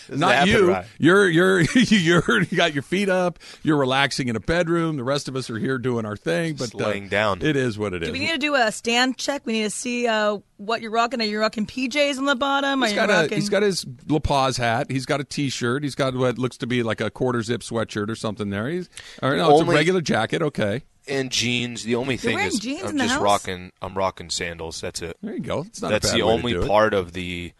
Doesn't 0.07 0.47
you. 0.47 0.69
right? 0.71 0.85
You're 0.97 1.29
you're 1.29 1.61
you're 1.75 2.41
you 2.43 2.57
got 2.57 2.73
your 2.73 2.83
feet 2.83 3.09
up. 3.09 3.39
You're 3.63 3.77
relaxing 3.77 4.27
in 4.27 4.35
a 4.35 4.39
bedroom. 4.39 4.97
The 4.97 5.03
rest 5.03 5.27
of 5.27 5.35
us 5.35 5.49
are 5.49 5.57
here 5.59 5.77
doing 5.77 6.05
our 6.05 6.15
thing. 6.17 6.53
But 6.53 6.65
Just 6.71 6.75
laying 6.75 7.07
down. 7.07 7.41
It 7.41 7.55
is 7.55 7.77
what 7.77 7.93
it 7.93 8.03
is. 8.03 8.09
Do 8.09 8.13
we 8.13 8.19
need 8.19 8.31
to 8.31 8.37
do 8.37 8.55
a 8.55 8.71
stand 8.71 9.17
check? 9.17 9.45
We 9.45 9.53
need 9.53 9.63
to 9.63 9.69
see 9.69 10.07
uh, 10.07 10.37
what 10.57 10.81
you're 10.81 10.91
rocking. 10.91 11.21
Are 11.21 11.25
you 11.25 11.39
rocking 11.39 11.65
PJs 11.65 12.17
on 12.17 12.25
the 12.25 12.35
bottom? 12.35 12.81
He's 12.81 12.93
Are 12.93 13.07
got 13.07 13.09
you 13.29 13.35
a 13.35 13.35
he's 13.35 13.49
got 13.49 13.63
his 13.63 13.85
La 14.07 14.19
Paz 14.19 14.57
hat. 14.57 14.89
He's 14.89 15.05
got 15.05 15.19
a 15.21 15.23
T-shirt. 15.23 15.83
He's 15.83 15.95
got 15.95 16.15
what 16.15 16.37
looks 16.37 16.57
to 16.57 16.67
be 16.67 16.83
like 16.83 17.01
a 17.01 17.09
quarter 17.09 17.41
zip 17.43 17.61
sweatshirt 17.61 18.09
or 18.09 18.15
something 18.15 18.49
there. 18.49 18.67
He's 18.69 18.89
or 19.21 19.35
no, 19.35 19.59
it's 19.59 19.67
a 19.69 19.71
regular 19.71 20.01
jacket. 20.01 20.41
Okay, 20.41 20.83
And 21.07 21.31
jeans. 21.31 21.83
The 21.83 21.95
only 21.95 22.17
thing 22.17 22.39
is, 22.39 22.59
jeans 22.59 22.83
I'm 22.83 22.97
just 22.97 23.13
house? 23.13 23.21
rocking. 23.21 23.71
I'm 23.81 23.93
rocking 23.95 24.29
sandals. 24.29 24.81
That's 24.81 25.01
it. 25.01 25.17
there 25.21 25.33
you 25.33 25.39
go. 25.41 25.61
It's 25.67 25.81
not 25.81 25.91
That's 25.91 26.07
a 26.09 26.11
bad 26.13 26.19
the 26.21 26.25
way 26.25 26.31
to 26.31 26.37
only 26.37 26.53
do 26.53 26.61
it. 26.63 26.67
part 26.67 26.93
of 26.93 27.13
the 27.13 27.53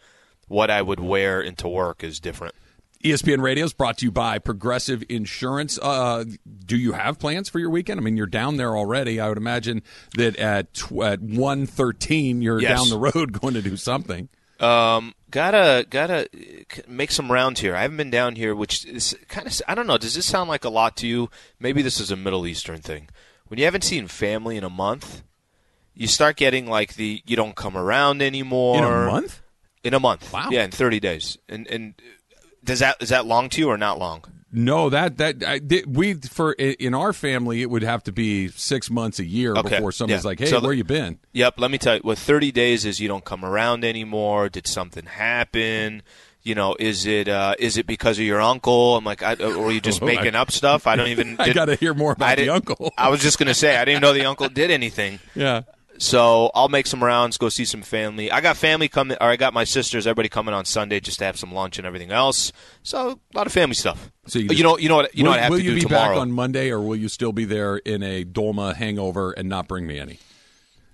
what 0.48 0.70
I 0.70 0.82
would 0.82 1.00
wear 1.00 1.40
into 1.40 1.68
work 1.68 2.02
is 2.02 2.18
different. 2.20 2.54
ESPN 3.04 3.40
Radio 3.40 3.64
is 3.64 3.72
brought 3.72 3.98
to 3.98 4.06
you 4.06 4.10
by 4.10 4.40
Progressive 4.40 5.04
Insurance. 5.08 5.78
Uh, 5.80 6.24
do 6.66 6.76
you 6.76 6.92
have 6.92 7.16
plans 7.20 7.48
for 7.48 7.60
your 7.60 7.70
weekend? 7.70 8.00
I 8.00 8.02
mean, 8.02 8.16
you're 8.16 8.26
down 8.26 8.56
there 8.56 8.76
already. 8.76 9.20
I 9.20 9.28
would 9.28 9.38
imagine 9.38 9.82
that 10.16 10.34
at 10.36 10.74
tw- 10.74 11.02
at 11.04 11.20
one 11.20 11.64
thirteen, 11.66 12.42
you're 12.42 12.60
Yes. 12.60 12.76
down 12.76 12.88
the 12.88 12.98
road 12.98 13.32
going 13.40 13.54
to 13.54 13.62
do 13.62 13.76
something. 13.76 14.28
Um, 14.58 15.14
gotta 15.30 15.86
gotta 15.88 16.28
make 16.88 17.12
some 17.12 17.30
rounds 17.30 17.60
here. 17.60 17.76
I 17.76 17.82
haven't 17.82 17.98
been 17.98 18.10
down 18.10 18.34
here, 18.34 18.56
which 18.56 18.84
is 18.84 19.16
kind 19.28 19.46
of 19.46 19.62
I 19.68 19.76
don't 19.76 19.86
know. 19.86 19.98
Does 19.98 20.16
this 20.16 20.26
sound 20.26 20.48
like 20.48 20.64
a 20.64 20.68
lot 20.68 20.96
to 20.96 21.06
you? 21.06 21.30
Maybe 21.60 21.82
this 21.82 22.00
is 22.00 22.10
a 22.10 22.16
Middle 22.16 22.44
Eastern 22.48 22.80
thing. 22.80 23.08
When 23.46 23.58
you 23.60 23.64
haven't 23.64 23.84
seen 23.84 24.08
family 24.08 24.56
in 24.56 24.64
a 24.64 24.68
month, 24.70 25.22
you 25.94 26.08
start 26.08 26.34
getting 26.36 26.66
like 26.66 26.94
the 26.94 27.22
you 27.24 27.36
don't 27.36 27.54
come 27.54 27.76
around 27.76 28.20
anymore 28.22 28.78
In 28.78 28.82
a 28.84 29.06
month? 29.06 29.40
In 29.84 29.94
a 29.94 30.00
month, 30.00 30.32
Wow. 30.32 30.48
Yeah, 30.50 30.64
in 30.64 30.70
thirty 30.70 31.00
days. 31.00 31.38
And 31.48 31.66
and 31.68 31.94
does 32.64 32.80
that 32.80 32.96
is 33.00 33.08
that 33.10 33.26
long 33.26 33.48
to 33.50 33.60
you 33.60 33.68
or 33.68 33.78
not 33.78 33.98
long? 33.98 34.24
No, 34.50 34.88
that 34.90 35.18
that 35.18 35.42
I, 35.46 35.60
we 35.86 36.14
for 36.14 36.52
in 36.52 36.94
our 36.94 37.12
family 37.12 37.60
it 37.62 37.68
would 37.70 37.82
have 37.82 38.02
to 38.04 38.12
be 38.12 38.48
six 38.48 38.90
months 38.90 39.18
a 39.18 39.24
year 39.24 39.54
Okay, 39.54 39.76
before 39.76 39.92
somebody's 39.92 40.24
yeah. 40.24 40.28
like, 40.28 40.38
"Hey, 40.40 40.46
So 40.46 40.58
the- 40.60 40.66
where 40.66 40.72
you 40.74 40.84
been?" 40.84 41.18
Yep. 41.32 41.54
Let 41.60 41.70
me 41.70 41.76
tell 41.78 41.96
you, 41.96 42.00
what 42.02 42.16
30 42.18 42.50
days 42.50 42.84
is 42.86 42.98
you 42.98 43.08
don't 43.08 43.24
come 43.24 43.44
around 43.44 43.84
anymore. 43.84 44.48
Did 44.48 44.66
something 44.66 45.04
happen? 45.04 46.02
You 46.42 46.54
know, 46.54 46.76
is 46.78 47.04
it 47.04 47.28
uh, 47.28 47.54
is 47.58 47.76
it 47.76 47.86
because 47.86 48.18
of 48.18 48.24
your 48.24 48.40
uncle? 48.40 48.96
I'm 48.96 49.04
like, 49.04 49.22
I, 49.22 49.34
or 49.34 49.70
you 49.70 49.82
just 49.82 50.00
Oh, 50.02 50.06
making 50.06 50.34
up 50.34 50.50
stuff? 50.50 50.86
I 50.86 50.96
don't 50.96 51.08
even. 51.08 51.36
I 51.38 51.52
got 51.52 51.66
to 51.66 51.74
hear 51.74 51.92
more 51.92 52.12
about 52.12 52.38
the 52.38 52.48
uncle. 52.48 52.90
I 52.96 53.10
was 53.10 53.20
just 53.20 53.38
gonna 53.38 53.52
say 53.54 53.76
I 53.76 53.80
didn't 53.84 53.98
even 53.98 54.02
know 54.02 54.12
the 54.14 54.24
uncle 54.24 54.48
did 54.48 54.70
anything. 54.70 55.18
yeah, 55.34 55.62
So 55.98 56.52
I'll 56.54 56.68
make 56.68 56.86
some 56.86 57.02
rounds, 57.02 57.36
go 57.36 57.48
see 57.48 57.64
some 57.64 57.82
family. 57.82 58.30
I 58.30 58.40
got 58.40 58.56
family 58.56 58.88
coming, 58.88 59.16
or 59.20 59.26
I 59.28 59.36
got 59.36 59.52
my 59.52 59.64
sisters, 59.64 60.06
everybody 60.06 60.28
coming 60.28 60.54
on 60.54 60.64
Sunday 60.64 61.00
just 61.00 61.18
to 61.18 61.24
have 61.24 61.36
some 61.36 61.52
lunch 61.52 61.76
and 61.76 61.86
everything 61.86 62.12
else. 62.12 62.52
So 62.84 63.18
a 63.34 63.36
lot 63.36 63.46
of 63.46 63.52
family 63.52 63.74
stuff. 63.74 64.10
So 64.26 64.38
you 64.38 64.48
you, 64.50 64.62
know, 64.62 64.78
you 64.78 64.88
know 64.88 64.96
what, 64.96 65.14
you 65.14 65.24
know 65.24 65.30
will, 65.30 65.34
what 65.34 65.40
I 65.40 65.42
have 65.42 65.50
will 65.50 65.58
to 65.58 65.64
you 65.64 65.70
do 65.70 65.74
be 65.76 65.80
tomorrow. 65.82 66.14
back 66.14 66.20
on 66.22 66.30
Monday, 66.30 66.70
or 66.70 66.80
will 66.80 66.96
you 66.96 67.08
still 67.08 67.32
be 67.32 67.44
there 67.44 67.76
in 67.78 68.02
a 68.02 68.24
Dolma 68.24 68.74
hangover 68.74 69.32
and 69.32 69.48
not 69.48 69.66
bring 69.66 69.86
me 69.86 69.98
any? 69.98 70.20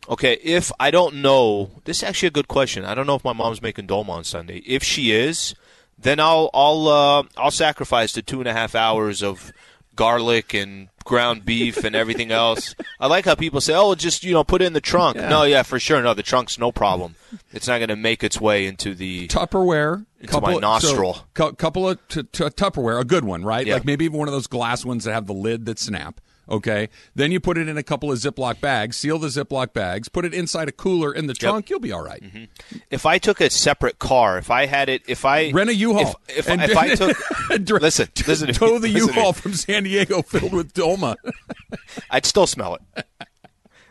Okay, 0.08 0.38
if 0.42 0.70
I 0.78 0.90
don't 0.90 1.16
know, 1.16 1.70
this 1.84 1.98
is 1.98 2.02
actually 2.02 2.28
a 2.28 2.32
good 2.32 2.48
question. 2.48 2.84
I 2.84 2.94
don't 2.94 3.06
know 3.06 3.14
if 3.14 3.24
my 3.24 3.32
mom's 3.32 3.62
making 3.62 3.86
dolma 3.86 4.10
on 4.10 4.24
Sunday. 4.24 4.58
If 4.66 4.82
she 4.82 5.12
is, 5.12 5.54
then 5.98 6.20
I'll 6.20 6.50
I'll 6.52 6.88
uh, 6.88 7.22
I'll 7.38 7.50
sacrifice 7.50 8.12
the 8.12 8.20
two 8.20 8.40
and 8.40 8.48
a 8.48 8.52
half 8.52 8.74
hours 8.74 9.22
of 9.22 9.50
garlic 9.96 10.54
and 10.54 10.88
ground 11.04 11.44
beef 11.44 11.84
and 11.84 11.94
everything 11.94 12.30
else. 12.32 12.74
I 12.98 13.06
like 13.06 13.24
how 13.26 13.34
people 13.34 13.60
say, 13.60 13.74
"Oh, 13.74 13.94
just 13.94 14.24
you 14.24 14.32
know, 14.32 14.44
put 14.44 14.62
it 14.62 14.66
in 14.66 14.72
the 14.72 14.80
trunk." 14.80 15.16
No, 15.16 15.42
yeah, 15.44 15.62
for 15.62 15.78
sure. 15.78 16.02
No, 16.02 16.14
the 16.14 16.22
trunk's 16.22 16.58
no 16.58 16.72
problem. 16.72 17.14
It's 17.52 17.68
not 17.68 17.78
going 17.78 17.88
to 17.88 17.96
make 17.96 18.24
its 18.24 18.40
way 18.40 18.66
into 18.66 18.94
the. 18.94 19.28
Tupperware, 19.28 20.06
Into 20.20 20.40
my 20.40 20.54
nostril. 20.54 21.14
So, 21.14 21.20
cou- 21.34 21.52
couple 21.52 21.88
of 21.88 21.98
t- 22.08 22.22
t- 22.22 22.44
Tupperware, 22.44 23.00
a 23.00 23.04
good 23.04 23.24
one, 23.24 23.44
right? 23.44 23.66
Yeah. 23.66 23.74
Like 23.74 23.84
maybe 23.84 24.04
even 24.04 24.18
one 24.18 24.28
of 24.28 24.32
those 24.32 24.46
glass 24.46 24.84
ones 24.84 25.04
that 25.04 25.12
have 25.12 25.26
the 25.26 25.34
lid 25.34 25.66
that 25.66 25.78
snap. 25.78 26.20
Okay, 26.48 26.88
then 27.14 27.32
you 27.32 27.40
put 27.40 27.56
it 27.56 27.68
in 27.68 27.78
a 27.78 27.82
couple 27.82 28.12
of 28.12 28.18
Ziploc 28.18 28.60
bags, 28.60 28.96
seal 28.96 29.18
the 29.18 29.28
Ziploc 29.28 29.72
bags, 29.72 30.08
put 30.08 30.24
it 30.24 30.34
inside 30.34 30.68
a 30.68 30.72
cooler 30.72 31.12
in 31.14 31.26
the 31.26 31.34
trunk. 31.34 31.70
You'll 31.70 31.80
be 31.80 31.92
all 31.92 32.04
right. 32.04 32.22
Mm-hmm. 32.22 32.78
If 32.90 33.06
I 33.06 33.18
took 33.18 33.40
a 33.40 33.48
separate 33.48 33.98
car, 33.98 34.36
if 34.38 34.50
I 34.50 34.66
had 34.66 34.88
it, 34.88 35.02
if 35.08 35.24
I 35.24 35.50
Rent 35.52 35.70
a 35.70 35.74
U-Haul. 35.74 36.16
if, 36.28 36.38
if, 36.40 36.48
And- 36.50 36.62
if 36.62 36.76
I 36.76 36.94
took, 36.94 37.80
listen, 37.82 38.08
listen, 38.26 38.46
to 38.48 38.52
tow 38.52 38.78
the 38.78 38.88
listen 38.88 39.08
to 39.08 39.14
me. 39.14 39.18
U-Haul 39.18 39.32
from 39.32 39.54
San 39.54 39.84
Diego 39.84 40.22
filled 40.22 40.52
with 40.52 40.74
Dolma. 40.74 41.16
I'd 42.10 42.26
still 42.26 42.46
smell 42.46 42.76
it. 42.76 43.06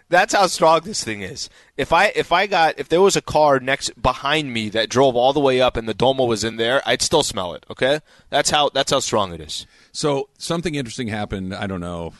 That's 0.09 0.35
how 0.35 0.45
strong 0.45 0.81
this 0.81 1.03
thing 1.03 1.21
is. 1.23 1.49
If 1.75 1.91
I 1.91 2.07
if 2.15 2.31
I 2.31 2.45
got 2.45 2.77
if 2.77 2.87
there 2.87 3.01
was 3.01 3.15
a 3.15 3.21
car 3.21 3.59
next 3.59 3.99
behind 3.99 4.53
me 4.53 4.69
that 4.69 4.87
drove 4.89 5.15
all 5.15 5.33
the 5.33 5.39
way 5.39 5.59
up 5.59 5.75
and 5.75 5.89
the 5.89 5.93
Dolma 5.95 6.27
was 6.27 6.43
in 6.43 6.57
there, 6.57 6.83
I'd 6.85 7.01
still 7.01 7.23
smell 7.23 7.55
it. 7.55 7.65
Okay, 7.71 7.99
that's 8.29 8.51
how 8.51 8.69
that's 8.69 8.91
how 8.91 8.99
strong 8.99 9.33
it 9.33 9.41
is. 9.41 9.65
So 9.91 10.29
something 10.37 10.75
interesting 10.75 11.07
happened, 11.07 11.55
I 11.55 11.65
don't 11.65 11.79
know, 11.79 12.13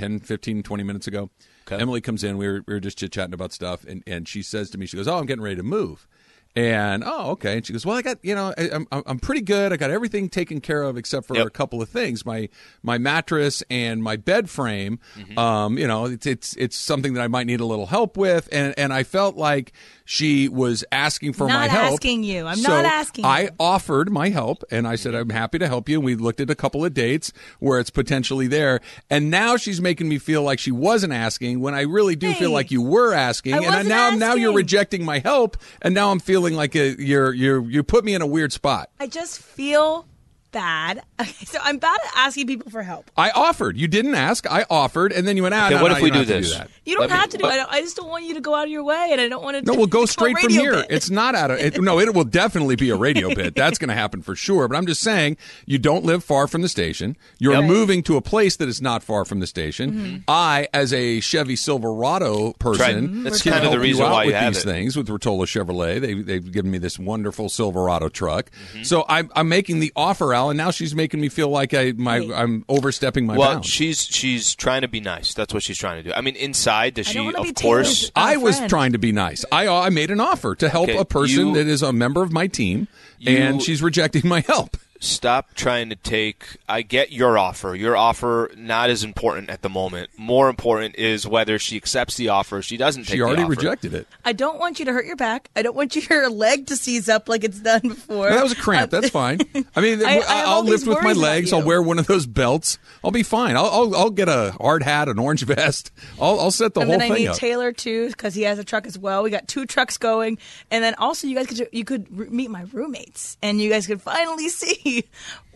10, 0.00 0.20
15, 0.20 0.62
20 0.62 0.82
minutes 0.82 1.06
ago. 1.06 1.28
Okay. 1.66 1.80
Emily 1.80 2.00
comes 2.00 2.24
in, 2.24 2.38
we 2.38 2.48
were, 2.48 2.62
we 2.66 2.72
were 2.72 2.80
just 2.80 2.96
chit 2.96 3.12
chatting 3.12 3.34
about 3.34 3.52
stuff, 3.52 3.84
and, 3.84 4.02
and 4.06 4.26
she 4.26 4.40
says 4.40 4.70
to 4.70 4.78
me, 4.78 4.86
she 4.86 4.96
goes, 4.96 5.06
Oh, 5.06 5.18
I'm 5.18 5.26
getting 5.26 5.44
ready 5.44 5.56
to 5.56 5.62
move. 5.62 6.08
And 6.56 7.04
oh, 7.06 7.30
okay. 7.32 7.58
And 7.58 7.66
she 7.66 7.72
goes, 7.72 7.86
"Well, 7.86 7.96
I 7.96 8.02
got 8.02 8.18
you 8.22 8.34
know, 8.34 8.52
I, 8.58 8.70
I'm 8.72 8.86
I'm 8.90 9.18
pretty 9.20 9.40
good. 9.42 9.72
I 9.72 9.76
got 9.76 9.90
everything 9.90 10.28
taken 10.28 10.60
care 10.60 10.82
of 10.82 10.96
except 10.96 11.26
for 11.28 11.36
Yep. 11.36 11.46
a 11.46 11.50
couple 11.50 11.80
of 11.80 11.88
things. 11.88 12.26
My 12.26 12.48
my 12.82 12.98
mattress 12.98 13.62
and 13.70 14.02
my 14.02 14.16
bed 14.16 14.50
frame. 14.50 14.98
Um, 15.36 15.78
you 15.78 15.86
know, 15.86 16.06
it's 16.06 16.26
it's 16.26 16.56
it's 16.56 16.76
something 16.76 17.14
that 17.14 17.20
I 17.22 17.28
might 17.28 17.46
need 17.46 17.60
a 17.60 17.64
little 17.66 17.86
help 17.86 18.16
with. 18.16 18.48
And 18.50 18.74
and 18.76 18.92
I 18.92 19.04
felt 19.04 19.36
like 19.36 19.72
she 20.04 20.48
was 20.48 20.84
asking 20.90 21.34
for 21.34 21.46
my 21.46 21.68
help. 21.68 21.92
asking 21.92 22.24
you. 22.24 22.44
I'm 22.46 22.56
So 22.56 22.68
not 22.68 22.84
asking 22.84 23.24
you. 23.24 23.30
I 23.30 23.50
offered 23.60 24.10
my 24.10 24.30
help, 24.30 24.64
and 24.72 24.88
I 24.88 24.96
said 24.96 25.14
I'm 25.14 25.30
happy 25.30 25.60
to 25.60 25.68
help 25.68 25.88
you. 25.88 25.98
And 25.98 26.04
we 26.04 26.16
looked 26.16 26.40
at 26.40 26.50
a 26.50 26.56
couple 26.56 26.84
of 26.84 26.92
dates 26.92 27.32
where 27.60 27.78
it's 27.78 27.90
potentially 27.90 28.48
there. 28.48 28.80
And 29.08 29.30
now 29.30 29.56
she's 29.56 29.80
making 29.80 30.08
me 30.08 30.18
feel 30.18 30.42
like 30.42 30.58
she 30.58 30.72
wasn't 30.72 31.12
asking 31.12 31.60
when 31.60 31.74
I 31.76 31.82
really 31.82 32.16
do 32.16 32.32
feel 32.34 32.50
like 32.50 32.72
you 32.72 32.82
were 32.82 33.14
asking. 33.14 33.54
I 33.54 33.58
and 33.58 33.66
wasn't 33.66 33.88
now 33.88 34.10
now 34.10 34.34
you're 34.34 34.52
rejecting 34.52 35.04
my 35.04 35.20
help, 35.20 35.56
and 35.80 35.94
now 35.94 36.10
I'm 36.10 36.18
feeling 36.18 36.39
like 36.42 36.74
a, 36.74 37.00
you're 37.02 37.32
you're 37.32 37.62
you 37.68 37.82
put 37.82 38.04
me 38.04 38.14
in 38.14 38.22
a 38.22 38.26
weird 38.26 38.52
spot. 38.52 38.90
I 38.98 39.06
just 39.06 39.40
feel 39.40 40.06
bad. 40.52 41.02
Okay, 41.20 41.44
so 41.44 41.58
I'm 41.62 41.76
bad 41.76 41.98
at 42.06 42.12
asking 42.16 42.46
people 42.46 42.70
for 42.70 42.82
help. 42.82 43.10
I 43.14 43.28
offered. 43.32 43.76
You 43.76 43.86
didn't 43.88 44.14
ask. 44.14 44.50
I 44.50 44.64
offered, 44.70 45.12
and 45.12 45.28
then 45.28 45.36
you 45.36 45.42
went 45.42 45.54
out. 45.54 45.66
Okay, 45.70 45.74
no, 45.76 45.82
what 45.82 45.90
no, 45.92 45.98
if 45.98 46.02
we 46.02 46.08
don't 46.10 46.20
do 46.20 46.24
this? 46.24 46.54
that. 46.56 46.70
You 46.86 46.94
don't 46.94 47.02
Let 47.02 47.10
me- 47.10 47.16
have 47.16 47.28
to 47.28 47.36
do 47.36 47.44
it. 47.44 47.50
I, 47.50 47.66
I 47.76 47.80
just 47.82 47.94
don't 47.98 48.08
want 48.08 48.24
you 48.24 48.32
to 48.32 48.40
go 48.40 48.54
out 48.54 48.64
of 48.64 48.70
your 48.70 48.82
way, 48.84 49.10
and 49.12 49.20
I 49.20 49.28
don't 49.28 49.42
want 49.42 49.58
to. 49.58 49.62
No, 49.62 49.74
we'll 49.76 49.86
go 49.86 50.06
straight 50.06 50.38
from 50.38 50.50
here. 50.50 50.72
bit. 50.72 50.86
It's 50.88 51.10
not 51.10 51.34
out 51.34 51.50
of 51.50 51.58
it, 51.58 51.78
no. 51.82 52.00
It 52.00 52.14
will 52.14 52.24
definitely 52.24 52.76
be 52.76 52.88
a 52.88 52.96
radio 52.96 53.34
bit. 53.34 53.54
That's 53.54 53.76
going 53.76 53.90
to 53.90 53.94
happen 53.94 54.22
for 54.22 54.34
sure. 54.34 54.66
But 54.66 54.76
I'm 54.76 54.86
just 54.86 55.02
saying, 55.02 55.36
you 55.66 55.76
don't 55.76 56.06
live 56.06 56.24
far 56.24 56.48
from 56.48 56.62
the 56.62 56.70
station. 56.70 57.18
You're 57.38 57.52
Yep. 57.56 57.64
moving 57.64 58.02
to 58.04 58.16
a 58.16 58.22
place 58.22 58.56
that 58.56 58.68
is 58.70 58.80
not 58.80 59.02
far 59.02 59.26
from 59.26 59.40
the 59.40 59.46
station. 59.46 59.92
Mm-hmm. 59.92 60.16
I, 60.26 60.68
as 60.72 60.94
a 60.94 61.20
Chevy 61.20 61.54
Silverado 61.56 62.54
person, 62.54 63.24
That's 63.24 63.42
can 63.42 63.52
kind 63.52 63.66
of 63.66 63.72
the 63.72 63.78
reason 63.80 64.00
you 64.00 64.06
out 64.06 64.12
why 64.12 64.22
you 64.22 64.28
with 64.28 64.36
have 64.36 64.54
these 64.54 64.62
it. 64.64 64.66
things 64.66 64.96
with 64.96 65.08
Rotolo 65.08 65.42
Chevrolet. 65.44 66.00
They 66.00 66.14
they've 66.14 66.50
given 66.50 66.70
me 66.70 66.78
this 66.78 66.98
wonderful 66.98 67.50
Silverado 67.50 68.08
truck. 68.08 68.50
Mm-hmm. 68.72 68.84
So 68.84 69.04
I'm 69.06 69.30
I'm 69.34 69.48
making 69.50 69.80
the 69.80 69.92
offer, 69.94 70.32
Al, 70.40 70.50
and 70.50 70.56
now 70.56 70.70
she's 70.70 70.94
making 70.94 71.20
me 71.20 71.28
feel 71.28 71.48
like 71.48 71.74
I 71.74 71.92
my 71.96 72.20
Hey. 72.20 72.32
I'm 72.34 72.64
overstepping 72.68 73.26
my 73.26 73.36
Well, 73.36 73.52
bounds. 73.54 73.68
she's 73.68 74.02
she's 74.06 74.54
trying 74.54 74.80
to 74.82 74.88
be 74.88 75.00
nice. 75.00 75.34
That's 75.34 75.52
what 75.54 75.62
she's 75.62 75.78
trying 75.78 76.02
to 76.02 76.08
do. 76.08 76.14
I 76.14 76.20
mean, 76.22 76.36
inside 76.36 76.94
does 76.94 77.08
I 77.08 77.10
she? 77.10 77.16
don't 77.18 77.26
wanna 77.26 77.40
Of 77.40 77.46
be 77.46 77.52
course. 77.52 78.10
Taylor's- 78.10 78.12
I 78.16 78.34
a 78.34 78.40
was 78.40 78.56
friend. 78.56 78.70
trying 78.70 78.92
to 78.92 78.98
be 78.98 79.12
nice. 79.12 79.44
I 79.52 79.68
I 79.68 79.90
made 79.90 80.10
an 80.10 80.20
offer 80.20 80.54
to 80.56 80.68
help 80.68 80.88
Okay, 80.88 80.98
a 80.98 81.04
person 81.04 81.48
you- 81.48 81.54
that 81.54 81.66
is 81.66 81.82
a 81.82 81.92
member 81.92 82.22
of 82.22 82.32
my 82.32 82.46
team, 82.46 82.88
You- 83.18 83.36
and 83.36 83.62
she's 83.62 83.82
rejecting 83.82 84.26
my 84.28 84.40
help. 84.40 84.76
Stop 85.00 85.54
trying 85.54 85.88
to 85.88 85.96
take 85.96 86.56
I 86.68 86.82
get 86.82 87.10
your 87.10 87.36
offer. 87.38 87.74
Your 87.74 87.96
offer 87.96 88.50
not 88.56 88.90
as 88.90 89.02
important 89.02 89.50
at 89.50 89.62
the 89.62 89.68
moment. 89.68 90.10
More 90.16 90.48
important 90.48 90.94
is 90.96 91.26
whether 91.26 91.58
she 91.58 91.76
accepts 91.76 92.16
the 92.16 92.28
offer. 92.28 92.62
She 92.62 92.76
doesn't 92.76 93.04
take 93.04 93.12
She 93.12 93.16
the 93.18 93.24
already 93.24 93.42
offer. 93.42 93.50
rejected 93.50 93.94
it. 93.94 94.06
I 94.24 94.32
don't 94.32 94.58
want 94.58 94.78
you 94.78 94.84
to 94.84 94.92
hurt 94.92 95.06
your 95.06 95.16
back. 95.16 95.50
I 95.56 95.62
don't 95.62 95.74
want 95.74 95.96
your 96.08 96.28
leg 96.30 96.66
to 96.66 96.76
seize 96.76 97.08
up 97.08 97.28
like 97.28 97.42
it's 97.44 97.58
done 97.60 97.80
before. 97.82 98.28
That 98.30 98.42
was 98.42 98.52
a 98.52 98.56
cramp. 98.56 98.92
Uh, 98.92 99.00
That's 99.00 99.10
fine. 99.12 99.40
I 99.74 99.80
mean, 99.80 100.04
I- 100.04 100.20
I 100.20 100.34
have 100.34 100.64
will 100.64 100.70
lift 100.70 100.86
with 100.86 101.02
my 101.02 101.12
legs. 101.12 101.52
I'll 101.52 101.62
wear 101.64 101.82
one 101.82 101.98
of 101.98 102.06
those 102.06 102.26
belts. 102.26 102.78
I'll 103.02 103.10
be 103.10 103.22
fine. 103.22 103.56
I'll 103.56 103.66
I'll, 103.70 103.96
I'll 103.96 104.10
get 104.10 104.28
a 104.28 104.54
hard 104.60 104.82
hat, 104.82 105.08
an 105.08 105.18
orange 105.18 105.42
vest. 105.44 105.90
I'll 106.20 106.38
I'll 106.38 106.50
set 106.50 106.74
the 106.74 106.80
and 106.80 106.90
whole 106.90 106.98
then 106.98 107.10
I 107.10 107.14
need 107.16 107.26
up. 107.28 107.36
Taylor 107.36 107.72
too 107.72 108.08
because 108.08 108.34
he 108.34 108.42
has 108.42 108.58
a 108.58 108.64
truck 108.64 108.86
as 108.86 108.98
well. 108.98 109.22
We 109.22 109.30
got 109.30 109.48
two 109.48 109.64
trucks 109.66 109.96
going, 109.96 110.38
and 110.70 110.84
then 110.84 110.94
also 110.96 111.26
you 111.26 111.34
guys 111.34 111.46
could 111.46 111.68
you 111.72 111.84
could 111.84 112.10
meet 112.30 112.50
my 112.50 112.64
roommates, 112.72 113.38
and 113.42 113.60
you 113.60 113.70
guys 113.70 113.86
could 113.86 114.02
finally 114.02 114.48
see 114.50 114.78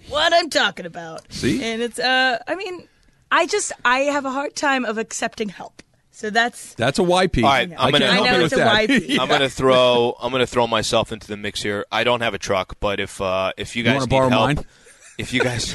what 0.09 0.33
I'm 0.33 0.51
talking 0.51 0.87
about. 0.87 1.31
See? 1.33 1.63
and 1.63 1.83
it's 1.83 1.99
uh, 1.99 2.39
I 2.47 2.55
mean, 2.55 2.89
I 3.31 3.47
just 3.47 3.73
I 3.85 4.01
have 4.01 4.25
a 4.25 4.31
hard 4.31 4.55
time 4.57 4.85
of 4.85 4.99
accepting 4.99 5.49
help. 5.49 5.83
So 6.11 6.31
that's 6.31 6.75
That's 6.75 7.01
a 7.01 7.03
YP. 7.03 7.43
All 7.43 7.51
right, 7.51 7.73
I 7.73 7.87
I'm 7.87 7.91
gonna- 7.93 8.07
help 8.13 8.27
I 8.29 8.31
know 8.31 8.39
you 8.39 8.45
it's 8.45 8.55
with 8.55 8.63
a 8.63 8.65
that. 8.65 8.89
YP. 8.89 9.19
I'm 9.19 9.29
gonna 9.29 9.49
throw 9.49 10.17
I'm 10.21 10.31
gonna 10.31 10.47
throw 10.47 10.67
myself 10.69 11.11
into 11.11 11.27
the 11.27 11.37
mix 11.37 11.61
here. 11.63 11.85
I 11.91 12.05
don't 12.05 12.21
have 12.21 12.35
a 12.35 12.39
truck, 12.39 12.77
but 12.79 13.01
if 13.01 13.21
uh, 13.21 13.53
if 13.57 13.75
you 13.75 13.83
guys 13.83 13.95
wanna 13.95 14.07
need 14.07 14.11
borrow 14.11 14.29
help, 14.29 14.57
mine? 14.57 14.67
if 15.19 15.33
you 15.33 15.41
guys, 15.41 15.75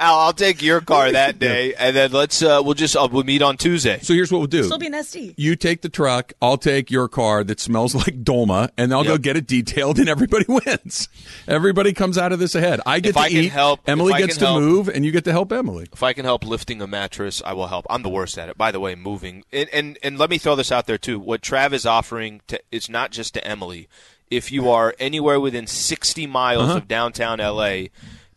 Al, 0.00 0.18
I'll 0.18 0.32
take 0.32 0.62
your 0.62 0.80
car 0.80 1.12
that 1.12 1.38
day, 1.38 1.74
and 1.74 1.94
then 1.94 2.10
let's 2.10 2.42
uh, 2.42 2.62
we'll 2.64 2.72
just 2.74 2.96
uh, 2.96 3.06
we'll 3.12 3.22
meet 3.22 3.42
on 3.42 3.56
Tuesday. 3.58 3.98
So 4.00 4.14
here's 4.14 4.32
what 4.32 4.38
we'll 4.38 4.46
do. 4.46 4.62
still 4.64 4.78
be 4.78 4.86
an 4.86 4.94
SD. 4.94 5.34
you 5.36 5.56
take 5.56 5.82
the 5.82 5.88
truck, 5.90 6.32
I'll 6.40 6.56
take 6.56 6.90
your 6.90 7.06
car 7.06 7.44
that 7.44 7.60
smells 7.60 7.94
like 8.00 8.24
Dolma, 8.24 8.70
and 8.78 8.94
I'll 8.94 9.04
go 9.04 9.18
get 9.18 9.36
it 9.36 9.46
detailed, 9.46 9.98
and 9.98 10.08
everybody 10.08 10.46
wins. 10.48 11.08
Everybody 11.46 11.92
comes 11.92 12.16
out 12.16 12.32
of 12.32 12.38
this 12.38 12.54
ahead. 12.54 12.80
I 12.86 13.00
get 13.00 13.10
If 13.10 13.14
to 13.16 13.20
I 13.20 13.28
can 13.28 13.36
eat, 13.44 13.52
help- 13.52 13.80
Emily 13.86 14.14
gets 14.14 14.38
to 14.38 14.46
help- 14.46 14.60
move, 14.62 14.88
and 14.88 15.04
you 15.04 15.12
get 15.12 15.24
to 15.24 15.32
help 15.32 15.52
Emily. 15.52 15.86
If 15.92 16.02
I 16.02 16.14
can 16.14 16.24
help 16.24 16.44
lifting 16.46 16.80
a 16.80 16.86
mattress, 16.86 17.42
I 17.44 17.52
will 17.52 17.66
help. 17.66 17.84
I'm 17.90 18.02
the 18.02 18.08
worst 18.08 18.38
at 18.38 18.48
it. 18.48 18.56
By 18.56 18.70
the 18.72 18.80
way, 18.80 18.94
moving 18.94 19.44
and 19.52 19.68
and, 19.70 19.98
and 20.02 20.18
let 20.18 20.30
me 20.30 20.38
throw 20.38 20.56
this 20.56 20.72
out 20.72 20.86
there 20.86 20.98
too. 20.98 21.18
What 21.20 21.42
Trav 21.42 21.72
is 21.72 21.84
offering 21.84 22.40
to 22.48 22.58
is 22.72 22.88
not 22.88 23.10
just 23.10 23.34
to 23.34 23.46
Emily. 23.46 23.88
If 24.30 24.52
you 24.52 24.70
are 24.70 24.94
anywhere 25.00 25.40
within 25.40 25.66
60 25.66 26.26
miles 26.28 26.68
Uh-huh. 26.68 26.76
of 26.78 26.86
downtown 26.88 27.38
LA, 27.40 27.86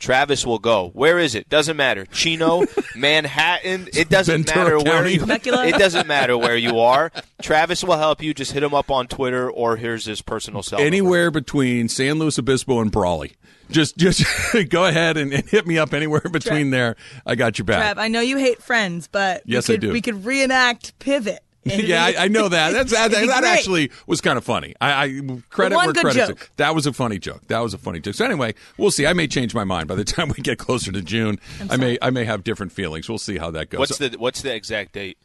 Travis 0.04 0.46
will 0.46 0.60
go. 0.60 0.90
Where 0.90 1.18
is 1.18 1.34
it? 1.34 1.48
Doesn't 1.48 1.78
matter. 1.78 2.06
Chino, 2.08 2.66
Manhattan. 2.96 3.88
It 3.94 4.10
doesn't 4.10 4.48
Ventura 4.48 4.64
matter 4.66 4.78
where 4.80 4.98
County. 5.04 5.14
you. 5.14 5.60
It 5.76 5.78
doesn't 5.80 6.08
matter 6.08 6.38
where 6.38 6.58
you 6.58 6.80
are. 6.80 7.10
Travis 7.42 7.86
will 7.86 7.98
help 7.98 8.22
you. 8.22 8.34
Just 8.34 8.52
hit 8.52 8.64
him 8.64 8.74
up 8.74 8.92
on 8.92 9.08
Twitter 9.08 9.50
or 9.50 9.78
here's 9.78 10.04
his 10.06 10.22
personal 10.22 10.62
cell. 10.62 10.80
number. 10.80 10.88
Anywhere 10.88 11.32
between 11.32 11.88
San 11.88 12.20
Luis 12.20 12.38
Obispo 12.38 12.82
and 12.82 12.92
Brawley. 12.92 13.34
Just 13.72 13.96
just 13.98 14.26
go 14.70 14.86
ahead 14.86 15.16
and, 15.16 15.32
and 15.34 15.50
hit 15.50 15.66
me 15.66 15.78
up 15.78 15.94
anywhere 15.94 16.20
between 16.30 16.68
Trav. 16.68 16.72
there. 16.72 16.96
I 17.26 17.36
got 17.36 17.58
your 17.58 17.64
back. 17.66 17.96
Trav, 17.96 18.02
I 18.02 18.10
know 18.10 18.20
you 18.20 18.38
hate 18.38 18.62
Friends, 18.62 19.08
but 19.08 19.42
Yes, 19.46 19.70
we 19.70 19.76
I 19.76 19.78
do. 19.78 19.92
We 19.94 20.02
could 20.02 20.26
reenact 20.26 21.00
Pivot. 21.00 21.40
Yeah, 21.65 22.03
I, 22.05 22.15
I 22.25 22.27
know 22.27 22.50
that. 22.50 22.72
That's 22.72 22.91
that, 22.91 23.12
that 23.12 23.25
great. 23.25 23.43
actually 23.43 23.91
was 24.08 24.22
kind 24.22 24.38
of 24.38 24.43
funny. 24.43 24.74
I, 24.82 25.03
I 25.05 25.22
credit 25.50 25.75
where 25.75 25.88
good 25.93 26.01
credit's 26.01 26.27
joke. 26.27 26.39
due. 26.39 26.46
That 26.58 26.75
was 26.75 26.86
a 26.86 26.93
funny 26.93 27.20
joke. 27.20 27.48
That 27.48 27.60
was 27.60 27.74
a 27.74 27.77
funny 27.77 28.00
joke. 28.00 28.15
So 28.15 28.25
anyway, 28.25 28.53
we'll 28.77 28.91
see. 28.91 29.05
I 29.08 29.13
may 29.13 29.27
change 29.27 29.53
my 29.55 29.63
mind 29.63 29.88
by 29.88 29.96
the 29.96 30.03
time 30.05 30.29
we 30.29 30.43
get 30.43 30.58
closer 30.58 30.91
to 30.91 31.01
June. 31.01 31.39
I 31.70 31.77
may 31.77 31.98
I 32.01 32.10
may 32.10 32.25
have 32.25 32.43
different 32.43 32.72
feelings. 32.72 33.08
We'll 33.08 33.17
see 33.17 33.38
how 33.38 33.51
that 33.51 33.70
goes. 33.70 33.79
What's 33.79 33.98
So 33.98 34.08
the 34.10 34.17
what's 34.17 34.41
the 34.41 34.53
exact 34.53 34.93
date? 34.93 35.17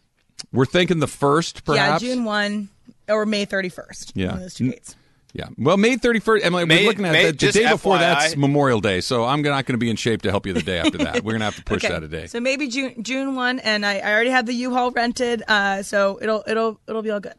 we're 0.53 0.67
thinking 0.67 1.01
the 1.01 1.09
first, 1.09 1.65
perhaps. 1.65 2.03
Yeah, 2.03 2.15
June 2.15 2.25
one 2.25 2.69
or 3.09 3.27
May 3.27 3.45
thirty 3.45 3.69
first. 3.69 4.13
Yeah. 4.15 4.37
those 4.37 4.55
two 4.55 4.71
dates. 4.71 4.95
Yeah. 5.35 5.49
Well, 5.59 5.77
May 5.77 5.97
31st. 5.97 6.41
Emily, 6.43 6.65
May- 6.65 6.83
we're 6.85 6.89
looking 6.89 7.05
at 7.05 7.13
May- 7.13 7.27
the, 7.27 7.33
the 7.33 7.37
just 7.39 7.57
day 7.59 7.69
before 7.71 7.97
FYI. 7.97 8.01
that's 8.01 8.37
Memorial 8.37 8.81
Day, 8.81 9.01
so 9.03 9.25
I'm 9.25 9.43
not 9.43 9.67
going 9.67 9.75
to 9.75 9.79
be 9.79 9.91
in 9.91 9.97
shape 9.97 10.23
to 10.23 10.31
help 10.31 10.47
you 10.47 10.53
the 10.55 10.63
day 10.63 10.79
after 10.79 10.99
that. 10.99 11.17
We're 11.23 11.33
going 11.33 11.41
to 11.41 11.45
have 11.45 11.57
to 11.57 11.65
push 11.65 11.85
Okay. 11.85 11.93
that 11.93 12.03
a 12.03 12.09
day. 12.09 12.27
So 12.27 12.41
maybe 12.41 12.67
June 12.69 13.03
June 13.03 13.35
one, 13.35 13.59
and 13.59 13.85
I, 13.85 13.99
I 13.99 14.13
already 14.13 14.31
have 14.31 14.47
the 14.47 14.55
U-Haul 14.55 14.91
rented, 14.91 15.43
uh, 15.47 15.83
so 15.83 16.19
it'll 16.23 16.43
it'll 16.47 16.81
it'll 16.89 17.03
be 17.03 17.11
all 17.11 17.21
good. 17.21 17.35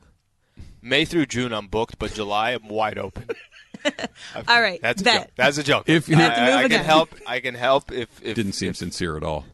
May 0.81 1.03
through 1.05 1.25
June, 1.25 1.51
I'm 1.51 1.67
booked, 1.67 1.97
but 1.99 2.13
July, 2.13 2.51
I'm 2.51 2.67
wide 2.69 2.97
open. 2.97 3.25
All 4.47 4.61
right, 4.61 4.79
That's 4.81 5.01
a 5.01 5.05
bet. 5.05 5.21
joke. 5.21 5.29
That's 5.35 5.57
a 5.57 5.63
joke. 5.63 5.89
If 5.89 6.07
you- 6.09 6.15
I, 6.17 6.19
have 6.19 6.35
to 6.35 6.41
move 6.41 6.53
I 6.53 6.67
can 6.67 6.85
help, 6.85 7.09
I 7.25 7.39
can 7.39 7.55
help 7.55 7.91
if, 7.91 8.07
if 8.23 8.35
Didn't 8.35 8.51
seem 8.53 8.73
sincere 8.73 9.15
at 9.17 9.23
all. 9.23 9.45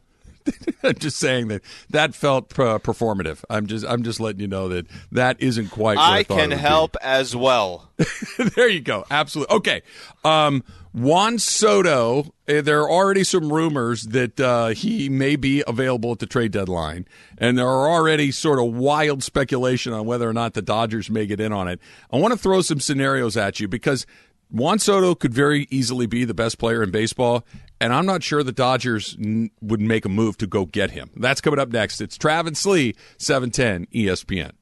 I'm 0.82 0.94
just 0.94 1.18
saying 1.18 1.48
that 1.48 1.62
that 1.90 2.14
felt 2.14 2.58
uh, 2.58 2.78
performative. 2.78 3.44
I'm 3.50 3.66
just 3.66 3.84
I'm 3.86 4.02
just 4.02 4.20
letting 4.20 4.40
you 4.40 4.48
know 4.48 4.68
that 4.68 4.86
that 5.12 5.40
isn't 5.40 5.70
quite. 5.70 5.96
What 5.96 6.04
I, 6.04 6.18
I 6.18 6.24
can 6.24 6.36
would 6.36 6.50
be. 6.50 6.56
help 6.56 6.96
as 7.02 7.34
well. 7.34 7.90
there 8.56 8.68
you 8.68 8.80
go. 8.80 9.04
Absolutely. 9.10 9.56
Okay. 9.56 9.82
Um, 10.24 10.62
Juan 10.96 11.38
Soto, 11.38 12.32
eh, 12.48 12.62
there 12.62 12.80
are 12.80 12.90
already 12.90 13.22
some 13.22 13.52
rumors 13.52 14.04
that 14.04 14.40
uh, 14.40 14.68
he 14.68 15.10
may 15.10 15.36
be 15.36 15.62
available 15.66 16.12
at 16.12 16.20
the 16.20 16.26
trade 16.26 16.52
deadline. 16.52 17.06
And 17.36 17.58
there 17.58 17.68
are 17.68 17.90
already 17.90 18.30
sort 18.30 18.58
of 18.58 18.74
wild 18.74 19.22
speculation 19.22 19.92
on 19.92 20.06
whether 20.06 20.26
or 20.26 20.32
not 20.32 20.54
the 20.54 20.62
Dodgers 20.62 21.10
may 21.10 21.26
get 21.26 21.38
in 21.38 21.52
on 21.52 21.68
it. 21.68 21.80
I 22.10 22.16
want 22.16 22.32
to 22.32 22.38
throw 22.38 22.62
some 22.62 22.80
scenarios 22.80 23.36
at 23.36 23.60
you 23.60 23.68
because 23.68 24.06
Juan 24.50 24.78
Soto 24.78 25.14
could 25.14 25.34
very 25.34 25.66
easily 25.70 26.06
be 26.06 26.24
the 26.24 26.34
best 26.34 26.58
player 26.58 26.82
in 26.82 26.90
baseball. 26.90 27.44
And 27.80 27.92
I'm 27.92 28.06
not 28.06 28.22
sure 28.22 28.42
the 28.42 28.52
Dodgers 28.52 29.16
n- 29.20 29.50
would 29.60 29.80
make 29.80 30.04
a 30.04 30.08
move 30.08 30.38
to 30.38 30.46
go 30.46 30.64
get 30.64 30.92
him. 30.92 31.10
That's 31.16 31.40
coming 31.40 31.58
up 31.58 31.68
next. 31.70 32.00
It's 32.00 32.16
Travis 32.16 32.64
Lee, 32.64 32.88
E 32.90 32.94
710 33.18 33.86
ESPN. 33.94 34.52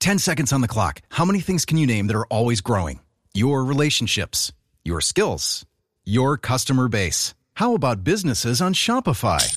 Ten 0.00 0.18
seconds 0.18 0.52
on 0.52 0.62
the 0.62 0.68
clock. 0.68 1.00
How 1.10 1.24
many 1.24 1.40
things 1.40 1.64
can 1.64 1.78
you 1.78 1.86
name 1.86 2.08
that 2.08 2.16
are 2.16 2.26
always 2.26 2.60
growing? 2.60 3.00
Your 3.34 3.64
relationships, 3.64 4.52
your 4.84 5.00
skills, 5.00 5.64
your 6.04 6.36
customer 6.36 6.88
base. 6.88 7.34
How 7.54 7.74
about 7.74 8.02
businesses 8.02 8.60
on 8.60 8.74
Shopify? 8.74 9.56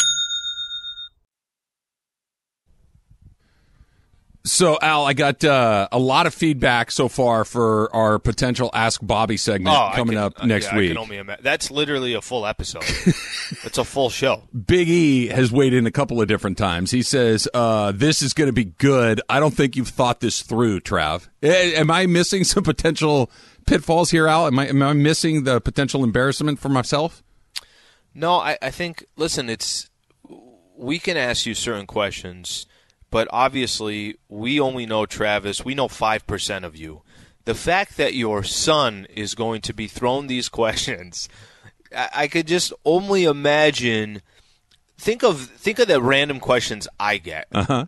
So, 4.43 4.79
Al, 4.81 5.05
I 5.05 5.13
got 5.13 5.43
uh, 5.43 5.87
a 5.91 5.99
lot 5.99 6.25
of 6.25 6.33
feedback 6.33 6.89
so 6.89 7.07
far 7.07 7.45
for 7.45 7.95
our 7.95 8.17
potential 8.17 8.71
Ask 8.73 8.99
Bobby 9.03 9.37
segment 9.37 9.75
Oh, 9.77 9.91
coming 9.93 10.15
can- 10.15 10.23
up 10.23 10.33
uh, 10.41 10.45
next 10.47 10.65
yeah, 10.71 10.77
week. 10.77 10.89
can 10.89 10.97
only 10.97 11.17
ima- 11.17 11.37
That's 11.41 11.69
literally 11.69 12.15
a 12.15 12.21
full 12.21 12.47
episode. 12.47 12.83
it's 13.63 13.77
a 13.77 13.83
full 13.83 14.09
show. 14.09 14.41
Big 14.65 14.89
E 14.89 15.27
has 15.27 15.51
weighed 15.51 15.75
in 15.75 15.85
a 15.85 15.91
couple 15.91 16.19
of 16.19 16.27
different 16.27 16.57
times. 16.57 16.89
He 16.89 17.03
says, 17.03 17.47
uh, 17.53 17.91
This 17.91 18.23
is 18.23 18.33
going 18.33 18.47
to 18.47 18.53
be 18.53 18.65
good. 18.65 19.21
I 19.29 19.39
don't 19.39 19.53
think 19.53 19.75
you've 19.75 19.89
thought 19.89 20.21
this 20.21 20.41
through, 20.41 20.79
Trav. 20.81 21.27
Eh, 21.43 21.73
Am 21.75 21.91
I 21.91 22.07
missing 22.07 22.43
some 22.43 22.63
potential 22.63 23.29
pitfalls 23.67 24.09
here, 24.09 24.27
Al? 24.27 24.47
Am 24.47 24.57
I, 24.57 24.67
am 24.69 24.81
I 24.81 24.93
missing 24.93 25.43
the 25.43 25.61
potential 25.61 26.03
embarrassment 26.03 26.57
for 26.59 26.69
myself? 26.69 27.21
No, 28.15 28.37
I, 28.37 28.57
I 28.59 28.71
think. 28.71 29.05
Listen, 29.17 29.49
it's 29.51 29.87
we 30.75 30.97
can 30.97 31.15
ask 31.15 31.45
you 31.45 31.53
certain 31.53 31.85
questions, 31.85 32.65
but 33.11 33.27
obviously 33.31 34.17
we 34.29 34.59
only 34.59 34.85
know 34.85 35.05
Travis. 35.05 35.63
We 35.63 35.75
know 35.75 35.87
five 35.87 36.25
percent 36.25 36.65
of 36.65 36.75
you. 36.75 37.03
The 37.45 37.53
fact 37.53 37.97
that 37.97 38.13
your 38.13 38.43
son 38.43 39.05
is 39.13 39.35
going 39.35 39.61
to 39.61 39.73
be 39.73 39.87
thrown 39.87 40.27
these 40.27 40.49
questions, 40.61 41.29
I, 41.95 42.27
could 42.27 42.47
just 42.47 42.73
only 42.83 43.25
imagine. 43.25 44.21
Think 44.97 45.23
of 45.23 45.41
think 45.41 45.79
of 45.79 45.87
the 45.87 46.01
random 46.01 46.39
questions 46.39 46.87
I 46.99 47.17
get. 47.17 47.47
Uh 47.51 47.63
huh. 47.63 47.85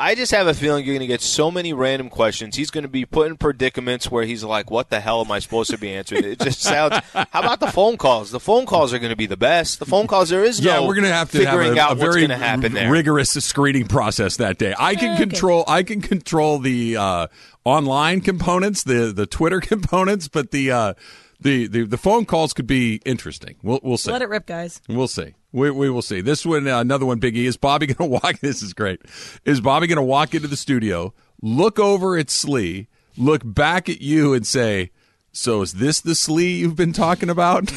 I 0.00 0.14
just 0.14 0.32
have 0.32 0.46
a 0.46 0.54
feeling 0.54 0.86
you're 0.86 0.94
going 0.94 1.06
to 1.06 1.06
get 1.06 1.20
so 1.20 1.50
many 1.50 1.74
random 1.74 2.08
questions. 2.08 2.56
He's 2.56 2.70
going 2.70 2.84
to 2.84 2.88
be 2.88 3.04
put 3.04 3.26
in 3.28 3.36
predicaments 3.36 4.10
where 4.10 4.24
he's 4.24 4.42
like, 4.42 4.70
"What 4.70 4.88
the 4.88 4.98
hell 4.98 5.20
am 5.20 5.30
I 5.30 5.40
supposed 5.40 5.70
to 5.72 5.76
be 5.78 5.92
answering?" 5.92 6.24
It 6.24 6.40
just 6.40 6.62
sounds. 6.62 6.96
How 7.12 7.26
about 7.40 7.60
the 7.60 7.66
phone 7.66 7.98
calls? 7.98 8.30
The 8.30 8.40
phone 8.40 8.64
calls 8.64 8.94
are 8.94 8.98
going 8.98 9.10
to 9.10 9.16
be 9.16 9.26
the 9.26 9.36
best. 9.36 9.78
The 9.78 9.84
phone 9.84 10.06
calls 10.06 10.30
there 10.30 10.42
is 10.42 10.58
Yeah, 10.58 10.76
no 10.76 10.86
we're 10.86 10.94
going 10.94 11.06
to 11.06 11.12
have 11.12 11.30
to 11.32 11.38
figuring 11.38 11.68
have 11.68 11.76
a, 11.76 11.80
out 11.80 11.90
a 11.92 11.94
what's 11.96 12.00
very 12.16 12.26
going 12.26 12.30
to 12.40 12.44
happen 12.44 12.72
there. 12.72 12.90
rigorous 12.90 13.30
screening 13.32 13.86
process 13.88 14.38
that 14.38 14.56
day. 14.56 14.74
I 14.78 14.94
can 14.94 15.10
Okay. 15.16 15.24
control. 15.24 15.64
I 15.68 15.82
can 15.82 16.00
control 16.00 16.58
the 16.60 16.96
uh, 16.96 17.26
online 17.64 18.22
components, 18.22 18.82
the 18.82 19.12
the 19.14 19.26
Twitter 19.26 19.60
components, 19.60 20.28
but 20.28 20.50
the 20.50 20.70
uh, 20.70 20.94
the, 21.40 21.66
the 21.66 21.84
the 21.84 21.96
phone 21.98 22.24
calls 22.26 22.52
could 22.52 22.66
be 22.66 23.00
interesting. 23.06 23.56
We'll 23.62 23.80
we'll 23.82 23.96
see. 23.96 24.12
Let 24.12 24.22
it 24.22 24.28
rip, 24.28 24.46
guys. 24.46 24.80
We'll 24.88 25.08
see. 25.08 25.34
We, 25.52 25.70
we 25.70 25.90
will 25.90 26.02
see. 26.02 26.20
This 26.20 26.46
one, 26.46 26.68
uh, 26.68 26.78
another 26.80 27.06
one, 27.06 27.18
Biggie. 27.20 27.44
Is 27.46 27.56
Bobby 27.56 27.86
going 27.92 27.96
to 28.10 28.20
walk? 28.22 28.38
This 28.40 28.62
is 28.62 28.72
great. 28.72 29.00
Is 29.44 29.60
Bobby 29.60 29.86
going 29.88 29.96
to 29.96 30.02
walk 30.02 30.34
into 30.34 30.46
the 30.48 30.56
studio, 30.56 31.12
look 31.42 31.78
over 31.80 32.16
at 32.16 32.30
Sleep, 32.30 32.88
look 33.16 33.42
back 33.44 33.88
at 33.88 34.00
you, 34.00 34.32
and 34.34 34.46
say, 34.46 34.90
"So 35.32 35.62
is 35.62 35.74
this 35.74 36.00
the 36.00 36.14
Sleep 36.14 36.60
you've 36.60 36.76
been 36.76 36.92
talking 36.92 37.28
about?" 37.30 37.72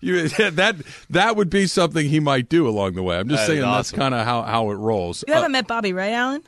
you, 0.00 0.28
that 0.50 0.76
that 1.10 1.36
would 1.36 1.50
be 1.50 1.66
something 1.66 2.08
he 2.08 2.20
might 2.20 2.48
do 2.48 2.68
along 2.68 2.94
the 2.94 3.02
way. 3.02 3.18
I'm 3.18 3.28
just 3.28 3.46
That 3.46 3.52
is 3.52 3.58
saying 3.60 3.70
that's 3.72 3.90
kind 3.92 4.14
of 4.14 4.24
how 4.24 4.42
how 4.42 4.70
it 4.70 4.74
rolls. 4.74 5.24
You 5.26 5.32
Uh, 5.34 5.36
haven't 5.38 5.52
met 5.52 5.66
Bobby, 5.66 5.92
right, 5.92 6.12
Alan? 6.12 6.42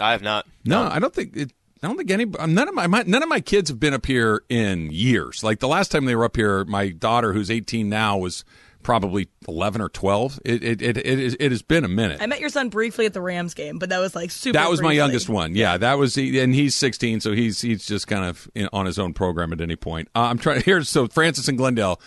I 0.00 0.12
have 0.12 0.22
not. 0.22 0.46
no, 0.64 0.82
I 0.82 0.98
don't 0.98 1.14
think 1.14 1.36
it. 1.36 1.52
I 1.84 1.88
don't 1.88 1.96
think 1.96 2.10
any. 2.10 2.24
None 2.24 2.68
of 2.68 2.74
my, 2.74 2.86
my 2.86 3.04
none 3.06 3.22
of 3.22 3.28
my 3.28 3.40
kids 3.40 3.68
have 3.68 3.78
been 3.78 3.94
up 3.94 4.06
here 4.06 4.42
in 4.48 4.90
years. 4.90 5.44
Like 5.44 5.60
the 5.60 5.68
last 5.68 5.90
time 5.90 6.06
they 6.06 6.16
were 6.16 6.24
up 6.24 6.36
here, 6.36 6.64
my 6.64 6.88
daughter, 6.88 7.32
who's 7.32 7.50
18 7.50 7.88
now, 7.88 8.16
was 8.16 8.44
probably 8.82 9.28
11 9.48 9.80
or 9.80 9.88
12. 9.88 10.40
It 10.44 10.62
it 10.62 10.82
it 10.82 10.96
it, 10.98 11.36
it 11.40 11.50
has 11.50 11.62
been 11.62 11.84
a 11.84 11.88
minute. 11.88 12.22
I 12.22 12.26
met 12.26 12.40
your 12.40 12.48
son 12.48 12.68
briefly 12.68 13.06
at 13.06 13.12
the 13.12 13.20
Rams 13.20 13.54
game, 13.54 13.78
but 13.78 13.88
that 13.88 13.98
was 13.98 14.14
like 14.14 14.30
super. 14.30 14.54
That 14.54 14.70
was 14.70 14.80
my 14.80 14.92
youngest 14.92 15.28
one. 15.28 15.56
Yeah, 15.56 15.76
that 15.76 15.98
was, 15.98 16.16
and 16.16 16.54
he's 16.54 16.74
16, 16.74 17.20
so 17.20 17.32
he's 17.32 17.60
he's 17.60 17.86
just 17.86 18.06
kind 18.06 18.24
of 18.24 18.48
in, 18.54 18.68
on 18.72 18.86
his 18.86 18.98
own 18.98 19.12
program 19.12 19.52
at 19.52 19.60
any 19.60 19.76
point. 19.76 20.08
Uh, 20.14 20.20
I'm 20.20 20.38
trying 20.38 20.60
here. 20.64 20.82
So 20.84 21.08
Francis 21.08 21.48
and 21.48 21.58
Glendale. 21.58 22.00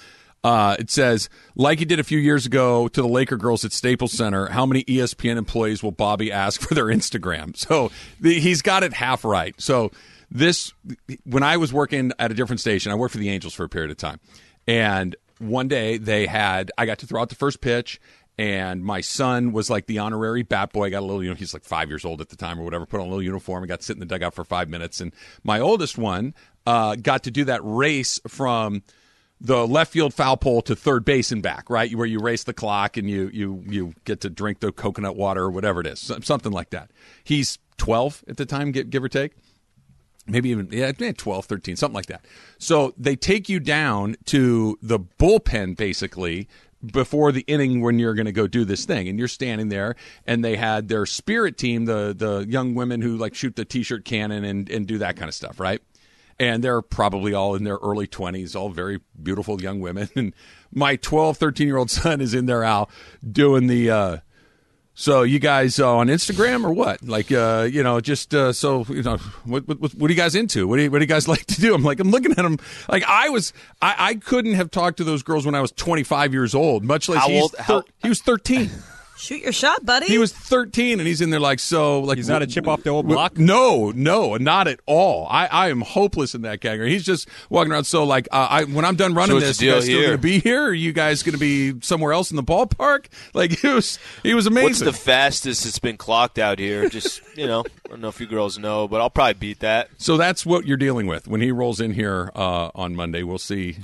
Uh, 0.43 0.75
it 0.79 0.89
says, 0.89 1.29
like 1.55 1.79
he 1.79 1.85
did 1.85 1.99
a 1.99 2.03
few 2.03 2.19
years 2.19 2.45
ago 2.45 2.87
to 2.87 3.01
the 3.01 3.07
Laker 3.07 3.37
girls 3.37 3.65
at 3.65 3.73
Staples 3.73 4.13
Center, 4.13 4.47
how 4.47 4.65
many 4.65 4.83
ESPN 4.85 5.35
employees 5.37 5.83
will 5.83 5.91
Bobby 5.91 6.31
ask 6.31 6.61
for 6.61 6.73
their 6.73 6.85
Instagram? 6.85 7.55
So 7.67 7.91
the, 8.21 8.39
he's 8.39 8.61
got 8.61 8.83
it 8.83 8.93
half 8.93 9.25
right. 9.25 9.53
So 9.59 9.91
this, 10.31 10.71
when 11.25 11.43
I 11.43 11.57
was 11.57 11.73
working 11.73 12.11
at 12.19 12.31
a 12.31 12.33
different 12.33 12.61
station, 12.61 12.91
I 12.91 12.95
worked 12.95 13.11
for 13.11 13.17
the 13.17 13.29
Angels 13.29 13.53
for 13.53 13.65
a 13.65 13.69
period 13.69 13.91
of 13.91 13.97
time, 13.97 14.19
and 14.67 15.15
one 15.39 15.67
day 15.67 15.97
they 15.97 16.27
had, 16.27 16.71
I 16.77 16.85
got 16.85 16.99
to 16.99 17.07
throw 17.07 17.21
out 17.21 17.29
the 17.29 17.35
first 17.35 17.61
pitch, 17.61 17.99
and 18.37 18.83
my 18.83 19.01
son 19.01 19.51
was 19.51 19.69
like 19.69 19.87
the 19.87 19.99
honorary 19.99 20.43
bat 20.43 20.71
boy. 20.71 20.85
I 20.85 20.89
Got 20.91 20.99
a 20.99 21.05
little, 21.05 21.23
you 21.23 21.29
know, 21.29 21.35
he's 21.35 21.53
like 21.53 21.63
five 21.63 21.89
years 21.89 22.05
old 22.05 22.21
at 22.21 22.29
the 22.29 22.35
time 22.35 22.59
or 22.59 22.63
whatever. 22.63 22.85
Put 22.85 22.99
on 22.99 23.07
a 23.07 23.09
little 23.09 23.23
uniform 23.23 23.63
and 23.63 23.67
got 23.67 23.79
to 23.79 23.85
sit 23.85 23.95
in 23.95 23.99
the 23.99 24.05
dugout 24.05 24.35
for 24.35 24.43
five 24.43 24.69
minutes. 24.69 25.01
And 25.01 25.11
my 25.43 25.59
oldest 25.59 25.97
one 25.97 26.35
uh, 26.65 26.95
got 26.95 27.23
to 27.23 27.31
do 27.31 27.45
that 27.45 27.61
race 27.63 28.19
from 28.27 28.83
the 29.39 29.67
left 29.67 29.91
field 29.91 30.13
foul 30.13 30.37
pole 30.37 30.61
to 30.63 30.75
third 30.75 31.05
base 31.05 31.31
and 31.31 31.43
back, 31.43 31.69
right? 31.69 31.93
Where 31.93 32.05
you 32.05 32.19
race 32.19 32.43
the 32.43 32.53
clock 32.53 32.97
and 32.97 33.09
you 33.09 33.29
you 33.31 33.63
you 33.67 33.93
get 34.05 34.21
to 34.21 34.29
drink 34.29 34.59
the 34.59 34.71
coconut 34.71 35.15
water 35.15 35.43
or 35.43 35.51
whatever 35.51 35.81
it 35.81 35.87
is, 35.87 36.11
something 36.21 36.51
like 36.51 36.71
that. 36.71 36.91
He's 37.23 37.59
12 37.77 38.25
at 38.27 38.37
the 38.37 38.45
time, 38.45 38.71
give, 38.71 39.03
or 39.03 39.09
take? 39.09 39.33
Maybe 40.25 40.49
even 40.49 40.69
yeah, 40.71 40.91
eh, 40.99 41.13
12 41.15 41.45
13 41.45 41.75
something 41.75 41.95
like 41.95 42.07
that. 42.07 42.25
So 42.57 42.93
they 42.97 43.15
take 43.15 43.47
you 43.47 43.59
down 43.59 44.15
to 44.25 44.77
the 44.81 44.99
bullpen 44.99 45.77
basically 45.77 46.47
before 46.85 47.31
the 47.31 47.41
inning 47.41 47.81
when 47.81 47.97
you're 47.97 48.13
going 48.13 48.25
to 48.25 48.31
go 48.31 48.47
do 48.47 48.65
this 48.65 48.85
thing. 48.85 49.07
And 49.07 49.17
you're 49.17 49.27
standing 49.27 49.69
there 49.69 49.95
and 50.25 50.43
they 50.43 50.57
had 50.57 50.89
their 50.89 51.05
spirit 51.05 51.57
team 51.57 51.85
the 51.85 52.13
the 52.17 52.45
young 52.49 52.75
women 52.75 53.01
who 53.01 53.17
like 53.17 53.35
shoot 53.35 53.55
the 53.55 53.65
t-shirt 53.65 54.03
cannon 54.03 54.43
and 54.43 54.69
and 54.69 54.87
do 54.87 54.97
that 54.97 55.15
kind 55.15 55.29
of 55.29 55.35
stuff 55.35 55.59
right 55.59 55.81
and 56.39 56.63
they're 56.63 56.81
probably 56.81 57.33
all 57.33 57.55
in 57.55 57.63
their 57.63 57.77
early 57.77 58.07
20s 58.07 58.55
all 58.55 58.69
very 58.69 58.99
beautiful 59.21 59.61
young 59.61 59.79
women 59.79 60.09
and 60.15 60.33
my 60.73 60.95
12 60.95 61.37
13 61.37 61.67
year 61.67 61.77
old 61.77 61.89
son 61.89 62.21
is 62.21 62.33
in 62.33 62.45
there 62.45 62.63
out 62.63 62.89
doing 63.29 63.67
the 63.67 63.89
uh 63.89 64.17
so 64.99 65.21
you 65.21 65.37
guys 65.37 65.79
uh, 65.79 65.95
on 65.95 66.07
Instagram 66.07 66.65
or 66.65 66.73
what? 66.73 67.03
Like, 67.03 67.31
uh, 67.31 67.67
you 67.71 67.83
know, 67.83 67.99
just 68.01 68.33
uh, 68.33 68.51
so 68.51 68.83
you 68.89 69.03
know, 69.03 69.17
what, 69.45 69.67
what, 69.67 69.93
what 69.93 70.09
are 70.09 70.11
you 70.11 70.17
guys 70.17 70.33
into? 70.33 70.67
What 70.67 70.77
do 70.77 70.81
you, 70.81 70.89
what 70.89 70.97
do 70.97 71.03
you 71.03 71.07
guys 71.07 71.27
like 71.27 71.45
to 71.45 71.61
do? 71.61 71.75
I'm 71.75 71.83
like, 71.83 71.99
I'm 71.99 72.09
looking 72.09 72.31
at 72.31 72.37
them. 72.37 72.57
Like, 72.89 73.03
I 73.03 73.29
was, 73.29 73.53
I, 73.79 73.93
I 73.99 74.15
couldn't 74.15 74.55
have 74.55 74.71
talked 74.71 74.97
to 74.97 75.03
those 75.03 75.21
girls 75.21 75.45
when 75.45 75.53
I 75.53 75.61
was 75.61 75.71
25 75.73 76.33
years 76.33 76.55
old. 76.55 76.83
Much 76.83 77.09
less 77.09 77.19
How 77.21 77.29
old- 77.29 77.55
how- 77.59 77.83
he 78.01 78.09
was 78.09 78.23
13. 78.23 78.71
Shoot 79.17 79.41
your 79.41 79.51
shot, 79.51 79.83
buddy. 79.83 80.05
He 80.05 80.17
was 80.19 80.31
13, 80.31 80.99
and 80.99 81.07
he's 81.07 81.21
in 81.21 81.31
there 81.31 81.39
like 81.39 81.59
so. 81.59 82.01
Like 82.01 82.17
He's 82.17 82.29
not 82.29 82.43
a 82.43 82.47
chip 82.47 82.67
off 82.67 82.83
the 82.83 82.89
old 82.91 83.07
block? 83.07 83.37
No, 83.37 83.91
no, 83.95 84.37
not 84.37 84.67
at 84.67 84.79
all. 84.85 85.25
I, 85.29 85.47
I 85.47 85.69
am 85.69 85.81
hopeless 85.81 86.35
in 86.35 86.43
that 86.43 86.61
category. 86.61 86.91
He's 86.91 87.03
just 87.03 87.27
walking 87.49 87.71
around. 87.71 87.85
So 87.85 88.03
like, 88.03 88.27
uh, 88.31 88.47
I 88.49 88.63
when 88.65 88.85
I'm 88.85 88.95
done 88.95 89.15
running 89.15 89.35
what's 89.35 89.47
this, 89.47 89.57
the 89.57 89.65
you 89.65 89.71
deal 89.71 89.77
guys 89.79 89.83
still 89.85 89.97
here? 89.97 90.07
going 90.09 90.17
to 90.17 90.21
be 90.21 90.39
here? 90.39 90.63
Are 90.65 90.73
you 90.73 90.93
guys 90.93 91.23
going 91.23 91.33
to 91.33 91.39
be 91.39 91.81
somewhere 91.81 92.13
else 92.13 92.29
in 92.29 92.37
the 92.37 92.43
ballpark? 92.43 93.07
Like 93.33 93.51
he 93.59 93.67
was, 93.67 93.99
he 94.23 94.33
was 94.33 94.47
amazing. 94.47 94.69
What's 94.69 94.79
the 94.79 94.93
fastest 94.93 95.65
it's 95.65 95.79
been 95.79 95.97
clocked 95.97 96.39
out 96.39 96.59
here? 96.59 96.87
Just 96.89 97.21
you 97.35 97.45
know, 97.47 97.63
I 97.85 97.89
don't 97.89 98.01
know 98.01 98.07
if 98.07 98.19
you 98.19 98.25
girls 98.27 98.57
know, 98.57 98.87
but 98.87 99.01
I'll 99.01 99.09
probably 99.09 99.33
beat 99.33 99.59
that. 99.59 99.89
So 99.97 100.17
that's 100.17 100.45
what 100.45 100.65
you're 100.65 100.77
dealing 100.77 101.07
with 101.07 101.27
when 101.27 101.41
he 101.41 101.51
rolls 101.51 101.79
in 101.81 101.91
here 101.93 102.31
uh, 102.35 102.69
on 102.73 102.95
Monday. 102.95 103.23
We'll 103.23 103.37
see. 103.37 103.77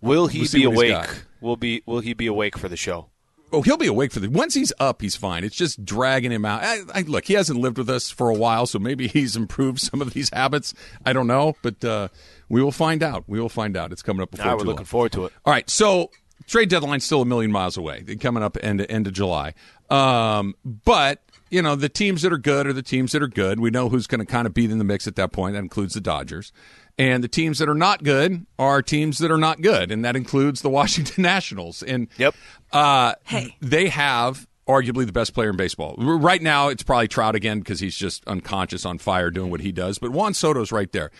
Will 0.00 0.28
he 0.28 0.40
We'll 0.40 0.48
see 0.48 0.60
be 0.60 0.66
what 0.66 0.86
he's 0.86 0.94
awake? 0.94 1.06
got. 1.08 1.22
Will 1.40 1.56
be 1.56 1.82
Will 1.86 2.00
he 2.00 2.14
be 2.14 2.26
awake 2.26 2.56
for 2.58 2.68
the 2.68 2.76
show? 2.76 3.08
Oh, 3.52 3.62
he'll 3.62 3.76
be 3.76 3.86
awake 3.86 4.12
for 4.12 4.20
the. 4.20 4.28
Once 4.28 4.54
he's 4.54 4.72
up, 4.80 5.00
he's 5.00 5.14
fine. 5.14 5.44
It's 5.44 5.54
just 5.54 5.84
dragging 5.84 6.32
him 6.32 6.44
out. 6.44 6.62
I, 6.64 6.80
I, 6.92 7.00
look, 7.02 7.26
he 7.26 7.34
hasn't 7.34 7.60
lived 7.60 7.78
with 7.78 7.88
us 7.88 8.10
for 8.10 8.28
a 8.28 8.34
while, 8.34 8.66
so 8.66 8.78
maybe 8.78 9.06
he's 9.08 9.36
improved 9.36 9.80
some 9.80 10.02
of 10.02 10.12
these 10.12 10.30
habits. 10.32 10.74
I 11.04 11.12
don't 11.12 11.26
know, 11.26 11.54
but 11.62 11.84
uh, 11.84 12.08
we 12.48 12.62
will 12.62 12.72
find 12.72 13.02
out. 13.02 13.24
We 13.26 13.40
will 13.40 13.48
find 13.48 13.76
out. 13.76 13.92
It's 13.92 14.02
coming 14.02 14.22
up 14.22 14.32
before 14.32 14.52
we're 14.52 14.64
looking 14.64 14.76
long. 14.76 14.84
forward 14.84 15.12
to 15.12 15.26
it. 15.26 15.32
All 15.44 15.52
right, 15.52 15.68
so 15.70 16.10
trade 16.46 16.68
deadline's 16.68 17.04
still 17.04 17.22
a 17.22 17.26
million 17.26 17.52
miles 17.52 17.76
away. 17.76 18.02
Coming 18.20 18.42
up 18.42 18.56
end 18.62 18.84
end 18.88 19.06
of 19.06 19.12
July. 19.12 19.54
Um, 19.90 20.54
but 20.64 21.22
you 21.50 21.62
know 21.62 21.76
the 21.76 21.88
teams 21.88 22.22
that 22.22 22.32
are 22.32 22.38
good 22.38 22.66
are 22.66 22.72
the 22.72 22.82
teams 22.82 23.12
that 23.12 23.22
are 23.22 23.28
good. 23.28 23.60
We 23.60 23.70
know 23.70 23.88
who's 23.88 24.06
going 24.06 24.20
to 24.20 24.26
kind 24.26 24.46
of 24.46 24.54
be 24.54 24.64
in 24.64 24.78
the 24.78 24.84
mix 24.84 25.06
at 25.06 25.16
that 25.16 25.32
point. 25.32 25.54
That 25.54 25.60
includes 25.60 25.94
the 25.94 26.00
Dodgers. 26.00 26.52
And 26.98 27.22
the 27.22 27.28
teams 27.28 27.58
that 27.58 27.68
are 27.68 27.74
not 27.74 28.02
good 28.04 28.46
are 28.58 28.80
teams 28.80 29.18
that 29.18 29.30
are 29.30 29.36
not 29.36 29.60
good, 29.60 29.90
and 29.92 30.04
that 30.04 30.16
includes 30.16 30.62
the 30.62 30.70
Washington 30.80 31.22
Nationals. 31.22 31.82
And 31.82 32.08
Yep. 32.16 32.34
uh, 32.72 33.14
Hey. 33.24 33.54
they 33.60 33.88
have 33.88 34.46
arguably 34.66 35.04
the 35.06 35.12
best 35.12 35.34
player 35.34 35.50
in 35.50 35.56
baseball 35.56 35.94
right 35.98 36.42
now. 36.42 36.68
It's 36.68 36.82
probably 36.82 37.06
Trout 37.08 37.34
again 37.34 37.58
because 37.60 37.80
he's 37.80 37.96
just 37.96 38.26
unconscious, 38.26 38.84
on 38.86 38.98
fire, 38.98 39.30
doing 39.30 39.50
what 39.50 39.60
he 39.60 39.72
does. 39.72 39.98
But 39.98 40.10
Juan 40.10 40.32
Soto's 40.34 40.72
right 40.72 40.90
there. 40.90 41.10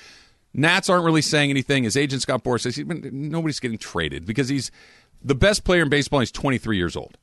Nats 0.55 0.89
aren't 0.89 1.05
really 1.05 1.21
saying 1.23 1.51
anything. 1.51 1.85
His 1.85 1.97
agent 1.97 2.23
Scott 2.23 2.43
Boras 2.43 2.61
says 2.63 2.77
he's 2.77 2.87
been, 2.87 3.09
nobody's 3.13 3.61
getting 3.61 3.77
traded 3.79 4.25
because 4.25 4.49
he's 4.49 4.71
the 5.23 5.35
best 5.35 5.63
player 5.65 5.83
in 5.83 5.91
baseball. 5.91 6.21
He's 6.21 6.33
23 6.33 6.77
years 6.79 6.97
old. 6.97 7.19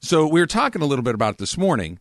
So 0.00 0.28
we 0.28 0.38
were 0.40 0.46
talking 0.46 0.80
a 0.80 0.86
little 0.86 1.02
bit 1.02 1.16
about 1.16 1.34
it 1.34 1.38
this 1.38 1.58
morning. 1.58 1.98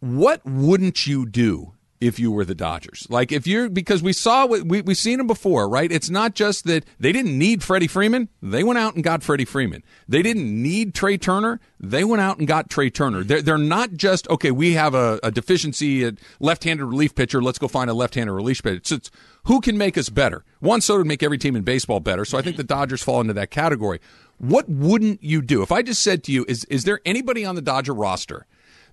what 0.00 0.40
wouldn't 0.44 1.06
you 1.06 1.24
do 1.26 1.74
if 2.02 2.18
you 2.18 2.32
were 2.32 2.44
the 2.44 2.54
Dodgers? 2.54 3.06
Like 3.08 3.30
if 3.30 3.46
you're 3.46 3.68
because 3.68 4.02
we 4.02 4.12
saw 4.12 4.44
what 4.44 4.64
we 4.64 4.82
we've 4.82 4.96
seen 4.96 5.18
them 5.18 5.26
before, 5.26 5.68
right? 5.68 5.90
It's 5.90 6.10
not 6.10 6.34
just 6.34 6.64
that 6.64 6.84
they 6.98 7.12
didn't 7.12 7.38
need 7.38 7.62
Freddie 7.62 7.86
Freeman; 7.86 8.28
they 8.42 8.64
went 8.64 8.78
out 8.78 8.94
and 8.94 9.04
got 9.04 9.22
Freddie 9.22 9.44
Freeman. 9.44 9.84
They 10.08 10.20
didn't 10.20 10.62
need 10.62 10.94
Trea 10.94 11.16
Turner; 11.16 11.60
they 11.78 12.02
went 12.02 12.20
out 12.20 12.38
and 12.38 12.48
got 12.48 12.68
Trea 12.68 12.90
Turner. 12.90 13.22
They're 13.22 13.40
they're 13.40 13.56
not 13.58 13.92
just 13.92 14.28
okay. 14.28 14.50
We 14.50 14.72
have 14.72 14.94
a, 14.94 15.20
a 15.22 15.30
deficiency 15.30 16.04
at 16.04 16.14
left-handed 16.40 16.84
relief 16.84 17.14
pitcher. 17.14 17.40
Let's 17.40 17.58
go 17.58 17.68
find 17.68 17.88
a 17.88 17.94
left-handed 17.94 18.32
relief 18.32 18.62
pitcher. 18.62 18.96
It's, 18.96 19.10
who 19.44 19.60
can 19.60 19.78
make 19.78 19.96
us 19.96 20.08
better. 20.08 20.44
Juan 20.60 20.80
Soto 20.80 20.98
would 20.98 21.06
make 21.06 21.22
every 21.22 21.38
team 21.38 21.56
in 21.56 21.62
baseball 21.62 22.00
better. 22.00 22.24
So 22.24 22.38
I 22.38 22.42
think 22.42 22.56
the 22.56 22.64
Dodgers 22.64 23.02
fall 23.02 23.20
into 23.20 23.32
that 23.34 23.50
category. 23.50 24.00
What 24.38 24.68
wouldn't 24.68 25.22
you 25.22 25.42
do 25.42 25.62
if 25.62 25.70
I 25.70 25.82
just 25.82 26.02
said 26.02 26.24
to 26.24 26.32
you, 26.32 26.44
is 26.48 26.64
is 26.64 26.84
there 26.84 27.00
anybody 27.04 27.44
on 27.44 27.54
the 27.54 27.62
Dodger 27.62 27.94
roster? 27.94 28.46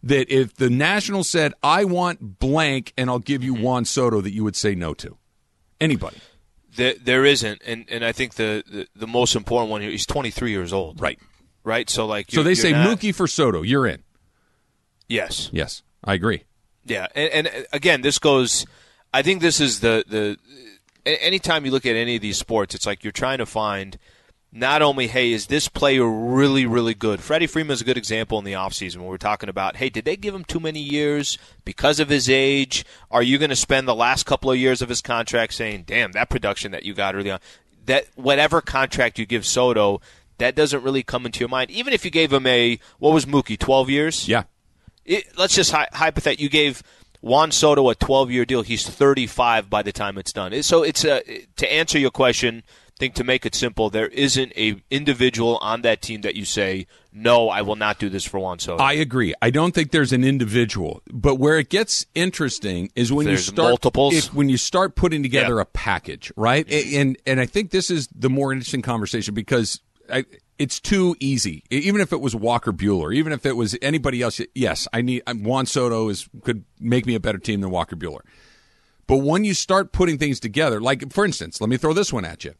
That 0.03 0.33
if 0.33 0.55
the 0.55 0.69
Nationals 0.69 1.29
said, 1.29 1.53
I 1.61 1.83
want 1.85 2.39
blank 2.39 2.93
and 2.97 3.09
I'll 3.09 3.19
give 3.19 3.43
you 3.43 3.53
mm-hmm. 3.53 3.63
Juan 3.63 3.85
Soto, 3.85 4.21
that 4.21 4.31
you 4.31 4.43
would 4.43 4.55
say 4.55 4.75
no 4.75 4.93
to? 4.95 5.17
Anybody? 5.81 6.17
There, 6.75 6.93
there 7.01 7.25
isn't, 7.25 7.61
and, 7.65 7.85
and 7.89 8.05
I 8.05 8.11
think 8.11 8.35
the, 8.35 8.63
the, 8.69 8.87
the 8.95 9.07
most 9.07 9.35
important 9.35 9.71
one 9.71 9.81
here, 9.81 9.91
he's 9.91 10.05
23 10.05 10.51
years 10.51 10.71
old. 10.71 11.01
Right. 11.01 11.19
Right? 11.63 11.89
So, 11.89 12.05
like, 12.05 12.31
So 12.31 12.43
they 12.43 12.55
say 12.55 12.71
not- 12.71 12.87
Mookie 12.87 13.13
for 13.13 13.27
Soto, 13.27 13.61
you're 13.61 13.87
in. 13.87 14.03
Yes. 15.07 15.49
Yes, 15.51 15.81
I 16.03 16.13
agree. 16.13 16.43
Yeah, 16.85 17.07
and, 17.15 17.47
and 17.47 17.67
again, 17.71 18.01
this 18.01 18.19
goes. 18.19 18.65
I 19.13 19.21
think 19.21 19.41
this 19.41 19.59
is 19.59 19.79
the 19.79 20.03
the. 20.07 20.37
Anytime 21.05 21.65
you 21.65 21.71
look 21.71 21.85
at 21.85 21.95
any 21.95 22.15
of 22.15 22.21
these 22.21 22.37
sports, 22.37 22.75
it's 22.75 22.85
like 22.85 23.03
you're 23.03 23.11
trying 23.11 23.37
to 23.37 23.45
find 23.45 23.97
not 24.51 24.81
only 24.81 25.07
hey 25.07 25.31
is 25.31 25.45
this 25.47 25.67
player 25.67 26.07
really 26.09 26.65
really 26.65 26.93
good. 26.95 27.21
Freddie 27.21 27.47
Freeman 27.47 27.73
is 27.73 27.81
a 27.81 27.85
good 27.85 27.97
example 27.97 28.39
in 28.39 28.45
the 28.45 28.53
offseason 28.53 28.97
when 28.97 29.05
we're 29.07 29.17
talking 29.17 29.49
about 29.49 29.75
hey 29.75 29.89
did 29.89 30.05
they 30.05 30.15
give 30.15 30.33
him 30.33 30.43
too 30.43 30.59
many 30.59 30.79
years 30.79 31.37
because 31.65 31.99
of 31.99 32.09
his 32.09 32.27
age? 32.29 32.83
Are 33.11 33.21
you 33.21 33.37
going 33.37 33.51
to 33.51 33.55
spend 33.55 33.87
the 33.87 33.95
last 33.95 34.25
couple 34.25 34.49
of 34.51 34.57
years 34.57 34.81
of 34.81 34.89
his 34.89 35.01
contract 35.01 35.53
saying 35.53 35.83
damn 35.85 36.13
that 36.13 36.29
production 36.29 36.71
that 36.71 36.83
you 36.83 36.93
got 36.93 37.13
early 37.15 37.29
on 37.31 37.39
that 37.85 38.07
whatever 38.15 38.59
contract 38.61 39.19
you 39.19 39.25
give 39.25 39.45
Soto 39.45 40.01
that 40.39 40.55
doesn't 40.55 40.83
really 40.83 41.03
come 41.03 41.25
into 41.25 41.39
your 41.41 41.49
mind 41.49 41.69
even 41.69 41.93
if 41.93 42.03
you 42.03 42.09
gave 42.11 42.33
him 42.33 42.47
a 42.47 42.79
what 42.97 43.13
was 43.13 43.25
Mookie 43.25 43.57
12 43.59 43.89
years 43.89 44.27
Yeah. 44.27 44.43
it, 45.05 45.25
let's 45.37 45.53
just 45.55 45.71
hypothetical. 45.71 46.41
You 46.43 46.49
gave 46.49 46.81
Juan 47.21 47.51
Soto 47.51 47.89
a 47.89 47.95
12-year 47.95 48.45
deal. 48.45 48.61
He's 48.61 48.87
35 48.87 49.69
by 49.69 49.83
the 49.83 49.91
time 49.91 50.17
it's 50.17 50.31
done. 50.31 50.63
So 50.63 50.83
it's 50.83 51.03
a 51.03 51.21
to 51.57 51.71
answer 51.71 51.99
your 51.99 52.11
question. 52.11 52.63
I 52.99 53.05
think 53.05 53.15
to 53.15 53.23
make 53.23 53.45
it 53.45 53.55
simple, 53.55 53.89
there 53.89 54.09
isn't 54.09 54.51
a 54.57 54.75
individual 54.91 55.55
on 55.61 55.83
that 55.83 56.01
team 56.01 56.19
that 56.21 56.35
you 56.35 56.43
say, 56.43 56.85
"No, 57.13 57.47
I 57.47 57.61
will 57.61 57.77
not 57.77 57.97
do 57.97 58.09
this 58.09 58.25
for 58.25 58.39
Juan 58.41 58.59
Soto." 58.59 58.83
I 58.83 58.91
agree. 58.91 59.33
I 59.41 59.51
don't 59.51 59.73
think 59.73 59.91
there's 59.91 60.11
an 60.11 60.25
individual, 60.25 61.01
but 61.09 61.35
where 61.35 61.57
it 61.57 61.69
gets 61.69 62.05
interesting 62.13 62.91
is 62.97 63.09
when 63.09 63.25
There's 63.25 63.47
you 63.47 63.53
start 63.53 63.69
multiples. 63.69 64.15
if- 64.15 64.33
when 64.33 64.49
you 64.49 64.57
start 64.57 64.97
putting 64.97 65.23
together 65.23 65.55
Yeah. 65.55 65.61
a 65.61 65.65
package, 65.65 66.33
right? 66.35 66.67
Mm-hmm. 66.67 66.93
A- 66.93 66.99
And 66.99 67.17
and 67.25 67.39
I 67.39 67.45
think 67.45 67.71
this 67.71 67.89
is 67.89 68.09
the 68.13 68.29
more 68.29 68.51
interesting 68.51 68.81
conversation 68.81 69.33
because 69.33 69.79
I, 70.11 70.25
it's 70.57 70.81
too 70.81 71.15
easy. 71.21 71.63
Even 71.69 72.01
if 72.01 72.11
it 72.11 72.19
was 72.19 72.35
Walker 72.35 72.73
Buehler, 72.73 73.15
even 73.15 73.31
if 73.31 73.45
it 73.45 73.55
was 73.55 73.77
anybody 73.81 74.21
else, 74.21 74.41
yes, 74.53 74.89
I 74.91 75.01
need 75.01 75.21
Juan 75.25 75.67
Soto 75.67 76.09
is 76.09 76.27
could 76.43 76.65
make 76.81 77.05
me 77.05 77.15
a 77.15 77.19
better 77.21 77.37
team 77.37 77.61
than 77.61 77.69
Walker 77.71 77.95
Buehler. 77.95 78.23
But 79.07 79.19
when 79.19 79.43
you 79.45 79.53
start 79.53 79.93
putting 79.93 80.17
things 80.17 80.39
together, 80.41 80.81
like 80.81 81.13
for 81.13 81.23
instance, 81.23 81.61
let 81.61 81.69
me 81.69 81.77
throw 81.77 81.93
this 81.93 82.11
one 82.11 82.25
at 82.25 82.43
you: 82.43 82.55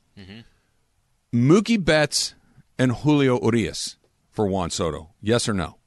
Mookie 1.34 1.84
Betts 1.84 2.36
and 2.78 2.92
Julio 2.92 3.40
Urias 3.44 3.98
for 4.32 4.48
Juan 4.48 4.70
Soto. 4.70 5.10
Yes 5.22 5.48
or 5.48 5.54
no? 5.54 5.78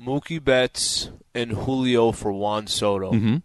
Mookie 0.00 0.42
Betts 0.42 1.10
and 1.34 1.52
Julio 1.52 2.12
for 2.12 2.32
Juan 2.32 2.66
Soto. 2.66 3.12
Mm-hmm. 3.12 3.36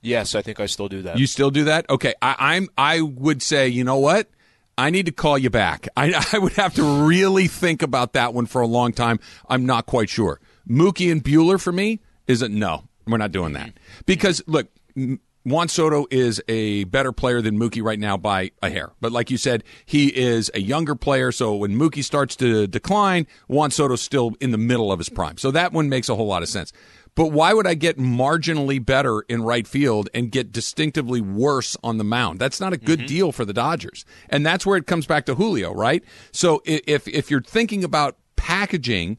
Yes, 0.00 0.34
I 0.34 0.42
think 0.42 0.58
I 0.60 0.66
still 0.66 0.88
do 0.88 1.02
that. 1.02 1.18
You 1.18 1.26
still 1.26 1.50
do 1.50 1.64
that? 1.64 1.88
Okay, 1.88 2.14
I, 2.20 2.34
I'm. 2.38 2.68
I 2.76 3.00
would 3.00 3.40
say, 3.40 3.68
you 3.68 3.84
know 3.84 3.98
what? 3.98 4.28
I 4.76 4.90
need 4.90 5.06
to 5.06 5.12
call 5.12 5.38
you 5.38 5.50
back. 5.50 5.88
I, 5.96 6.12
I 6.32 6.38
would 6.38 6.54
have 6.54 6.74
to 6.74 7.06
really 7.06 7.46
think 7.46 7.82
about 7.82 8.14
that 8.14 8.34
one 8.34 8.46
for 8.46 8.60
a 8.60 8.66
long 8.66 8.92
time. 8.92 9.20
I'm 9.48 9.64
not 9.64 9.86
quite 9.86 10.10
sure. 10.10 10.40
Mookie 10.68 11.10
and 11.10 11.22
Buehler 11.22 11.60
for 11.60 11.72
me 11.72 12.00
is 12.26 12.42
a 12.42 12.48
no. 12.48 12.88
We're 13.06 13.18
not 13.18 13.32
doing 13.32 13.52
that 13.54 13.68
mm-hmm. 13.68 14.02
because 14.06 14.42
look, 14.46 14.68
Juan 15.44 15.68
Soto 15.68 16.06
is 16.10 16.40
a 16.46 16.84
better 16.84 17.10
player 17.10 17.42
than 17.42 17.58
Mookie 17.58 17.82
right 17.82 17.98
now 17.98 18.16
by 18.16 18.52
a 18.62 18.70
hair. 18.70 18.92
But 19.00 19.10
like 19.10 19.30
you 19.30 19.36
said, 19.36 19.64
he 19.84 20.08
is 20.08 20.50
a 20.54 20.60
younger 20.60 20.94
player. 20.94 21.32
So 21.32 21.56
when 21.56 21.72
Mookie 21.74 22.04
starts 22.04 22.36
to 22.36 22.66
decline, 22.68 23.26
Juan 23.48 23.72
Soto's 23.72 24.02
still 24.02 24.34
in 24.40 24.52
the 24.52 24.58
middle 24.58 24.92
of 24.92 25.00
his 25.00 25.08
prime. 25.08 25.38
So 25.38 25.50
that 25.50 25.72
one 25.72 25.88
makes 25.88 26.08
a 26.08 26.14
whole 26.14 26.26
lot 26.26 26.42
of 26.42 26.48
sense. 26.48 26.72
But 27.14 27.26
why 27.26 27.52
would 27.52 27.66
I 27.66 27.74
get 27.74 27.98
marginally 27.98 28.84
better 28.84 29.20
in 29.22 29.42
right 29.42 29.66
field 29.66 30.08
and 30.14 30.30
get 30.30 30.50
distinctively 30.52 31.20
worse 31.20 31.76
on 31.82 31.98
the 31.98 32.04
mound? 32.04 32.38
That's 32.38 32.60
not 32.60 32.72
a 32.72 32.78
good 32.78 33.00
mm-hmm. 33.00 33.06
deal 33.06 33.32
for 33.32 33.44
the 33.44 33.52
Dodgers. 33.52 34.06
And 34.30 34.46
that's 34.46 34.64
where 34.64 34.78
it 34.78 34.86
comes 34.86 35.06
back 35.06 35.26
to 35.26 35.34
Julio, 35.34 35.74
right? 35.74 36.02
So 36.30 36.62
if 36.64 37.06
if 37.08 37.30
you're 37.30 37.42
thinking 37.42 37.84
about 37.84 38.16
packaging, 38.36 39.18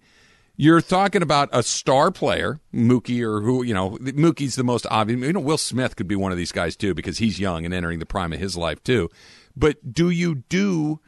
you're 0.56 0.82
talking 0.82 1.22
about 1.22 1.50
a 1.52 1.64
star 1.64 2.12
player, 2.12 2.60
Mookie, 2.74 3.22
or 3.22 3.42
who 3.42 3.64
you 3.64 3.74
know. 3.74 3.92
Mookie's 3.92 4.56
the 4.56 4.64
most 4.64 4.86
obvious. 4.90 5.20
You 5.22 5.34
know, 5.34 5.40
Will 5.40 5.58
Smith 5.58 5.96
could 5.96 6.08
be 6.08 6.16
one 6.16 6.32
of 6.32 6.38
these 6.38 6.52
guys 6.52 6.76
too 6.76 6.94
because 6.94 7.18
he's 7.18 7.40
young 7.40 7.66
and 7.66 7.74
entering 7.74 8.00
the 8.00 8.06
prime 8.06 8.34
of 8.34 8.40
his 8.40 8.56
life 8.56 8.84
too. 8.84 9.10
But 9.56 9.94
do 9.94 10.10
you 10.10 10.36
do 10.36 11.00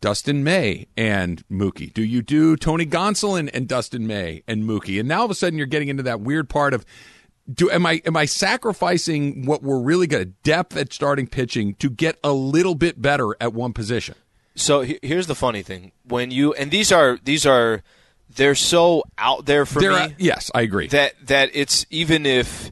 Dustin 0.00 0.42
May 0.42 0.86
and 0.96 1.46
Mookie? 1.48 1.92
Do 1.92 2.02
you 2.02 2.22
do 2.22 2.56
Tony 2.56 2.86
Gonsolin 2.86 3.50
and 3.52 3.68
Dustin 3.68 4.06
May 4.06 4.42
and 4.48 4.64
Mookie? 4.64 4.98
And 4.98 5.08
now 5.08 5.20
all 5.20 5.24
of 5.26 5.30
a 5.30 5.34
sudden 5.34 5.58
you're 5.58 5.66
getting 5.66 5.88
into 5.88 6.02
that 6.04 6.20
weird 6.20 6.48
part 6.48 6.72
of 6.72 6.84
do 7.52 7.70
am 7.70 7.84
I 7.84 8.00
am 8.06 8.16
I 8.16 8.24
sacrificing 8.24 9.44
what 9.44 9.62
we're 9.62 9.80
really 9.80 10.06
good 10.06 10.20
at 10.20 10.42
depth 10.42 10.76
at 10.76 10.92
starting 10.92 11.26
pitching 11.26 11.74
to 11.74 11.90
get 11.90 12.18
a 12.22 12.32
little 12.32 12.74
bit 12.74 13.02
better 13.02 13.36
at 13.40 13.52
one 13.52 13.72
position? 13.72 14.14
So 14.54 14.84
here's 15.02 15.26
the 15.26 15.34
funny 15.34 15.62
thing: 15.62 15.92
when 16.04 16.30
you 16.30 16.54
and 16.54 16.70
these 16.70 16.92
are 16.92 17.18
these 17.22 17.46
are 17.46 17.82
they're 18.36 18.54
so 18.54 19.02
out 19.18 19.46
there 19.46 19.66
for 19.66 19.80
There, 19.80 19.90
me. 19.92 19.96
are- 19.98 20.14
yes, 20.18 20.50
I 20.54 20.62
agree. 20.62 20.86
that 20.88 21.14
that 21.26 21.50
it's 21.52 21.84
even 21.90 22.26
if 22.26 22.70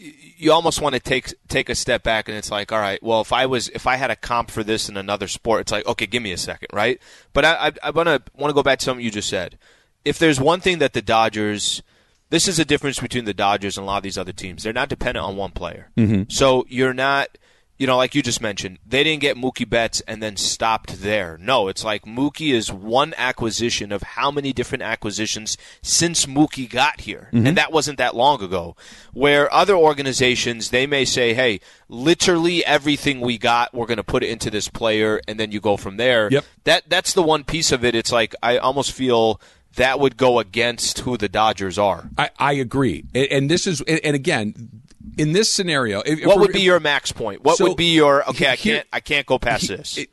you 0.00 0.52
almost 0.52 0.80
want 0.80 0.94
to 0.94 1.00
take 1.00 1.34
take 1.48 1.68
a 1.68 1.74
step 1.74 2.04
back 2.04 2.28
and 2.28 2.38
it's 2.38 2.50
like 2.52 2.70
all 2.70 2.78
right 2.78 3.02
well 3.02 3.20
if 3.20 3.32
i 3.32 3.46
was 3.46 3.68
if 3.70 3.84
i 3.88 3.96
had 3.96 4.12
a 4.12 4.16
comp 4.16 4.48
for 4.48 4.62
this 4.62 4.88
in 4.88 4.96
another 4.96 5.26
sport 5.26 5.62
it's 5.62 5.72
like 5.72 5.84
okay 5.86 6.06
give 6.06 6.22
me 6.22 6.30
a 6.30 6.36
second 6.36 6.68
right 6.72 7.00
but 7.32 7.44
i 7.44 7.66
i, 7.66 7.72
I 7.82 7.90
want 7.90 8.06
to 8.06 8.22
want 8.36 8.48
to 8.50 8.54
go 8.54 8.62
back 8.62 8.78
to 8.78 8.84
something 8.84 9.04
you 9.04 9.10
just 9.10 9.28
said 9.28 9.58
if 10.04 10.16
there's 10.20 10.40
one 10.40 10.60
thing 10.60 10.78
that 10.78 10.92
the 10.92 11.02
dodgers 11.02 11.82
this 12.30 12.46
is 12.46 12.58
the 12.58 12.64
difference 12.64 13.00
between 13.00 13.24
the 13.24 13.34
dodgers 13.34 13.76
and 13.76 13.82
a 13.82 13.86
lot 13.88 13.96
of 13.96 14.02
these 14.04 14.16
other 14.16 14.32
teams 14.32 14.62
they're 14.62 14.72
not 14.72 14.88
dependent 14.88 15.26
on 15.26 15.36
one 15.36 15.50
player 15.50 15.90
mm-hmm. 15.96 16.22
so 16.28 16.64
you're 16.68 16.94
not 16.94 17.36
you 17.78 17.86
know, 17.86 17.96
like 17.96 18.14
you 18.14 18.22
just 18.22 18.40
mentioned, 18.40 18.78
they 18.84 19.04
didn't 19.04 19.20
get 19.20 19.36
Mookie 19.36 19.68
Betts 19.68 20.00
and 20.08 20.20
then 20.20 20.36
stopped 20.36 21.00
there. 21.00 21.38
No, 21.40 21.68
it's 21.68 21.84
like 21.84 22.04
Mookie 22.04 22.52
is 22.52 22.72
one 22.72 23.14
acquisition 23.16 23.92
of 23.92 24.02
how 24.02 24.32
many 24.32 24.52
different 24.52 24.82
acquisitions 24.82 25.56
since 25.80 26.26
Mookie 26.26 26.68
got 26.68 27.02
here. 27.02 27.28
Mm-hmm. 27.32 27.46
And 27.46 27.56
that 27.56 27.72
wasn't 27.72 27.98
that 27.98 28.16
long 28.16 28.42
ago. 28.42 28.76
Where 29.12 29.52
other 29.52 29.76
organizations, 29.76 30.70
they 30.70 30.86
may 30.86 31.04
say, 31.04 31.34
hey, 31.34 31.60
literally 31.88 32.64
everything 32.64 33.20
we 33.20 33.38
got, 33.38 33.72
we're 33.72 33.86
going 33.86 33.98
to 33.98 34.04
put 34.04 34.24
it 34.24 34.30
into 34.30 34.50
this 34.50 34.68
player, 34.68 35.20
and 35.28 35.38
then 35.38 35.52
you 35.52 35.60
go 35.60 35.76
from 35.76 35.98
there. 35.98 36.28
Yep. 36.30 36.44
That 36.64 36.82
That's 36.88 37.12
the 37.12 37.22
one 37.22 37.44
piece 37.44 37.70
of 37.70 37.84
it. 37.84 37.94
It's 37.94 38.10
like, 38.10 38.34
I 38.42 38.58
almost 38.58 38.90
feel 38.90 39.40
that 39.76 40.00
would 40.00 40.16
go 40.16 40.40
against 40.40 41.00
who 41.00 41.16
the 41.16 41.28
Dodgers 41.28 41.78
are. 41.78 42.10
I, 42.18 42.30
I 42.38 42.52
agree, 42.54 43.04
and, 43.14 43.26
and 43.26 43.50
this 43.50 43.66
is, 43.66 43.80
and 43.82 44.16
again, 44.16 44.82
in 45.18 45.32
this 45.32 45.50
scenario, 45.52 46.00
if, 46.00 46.20
if 46.20 46.26
What 46.26 46.36
we're- 46.36 46.46
would 46.46 46.52
be 46.52 46.60
your 46.62 46.80
max 46.80 47.12
point? 47.12 47.42
What 47.44 47.58
So, 47.58 47.68
would 47.68 47.76
be 47.76 47.92
your 47.94 48.28
okay? 48.30 48.48
I 48.50 48.56
can't. 48.56 48.86
I 48.92 49.00
can't 49.00 49.26
go 49.26 49.38
past 49.38 49.68
this. 49.68 49.98
it- 49.98 50.10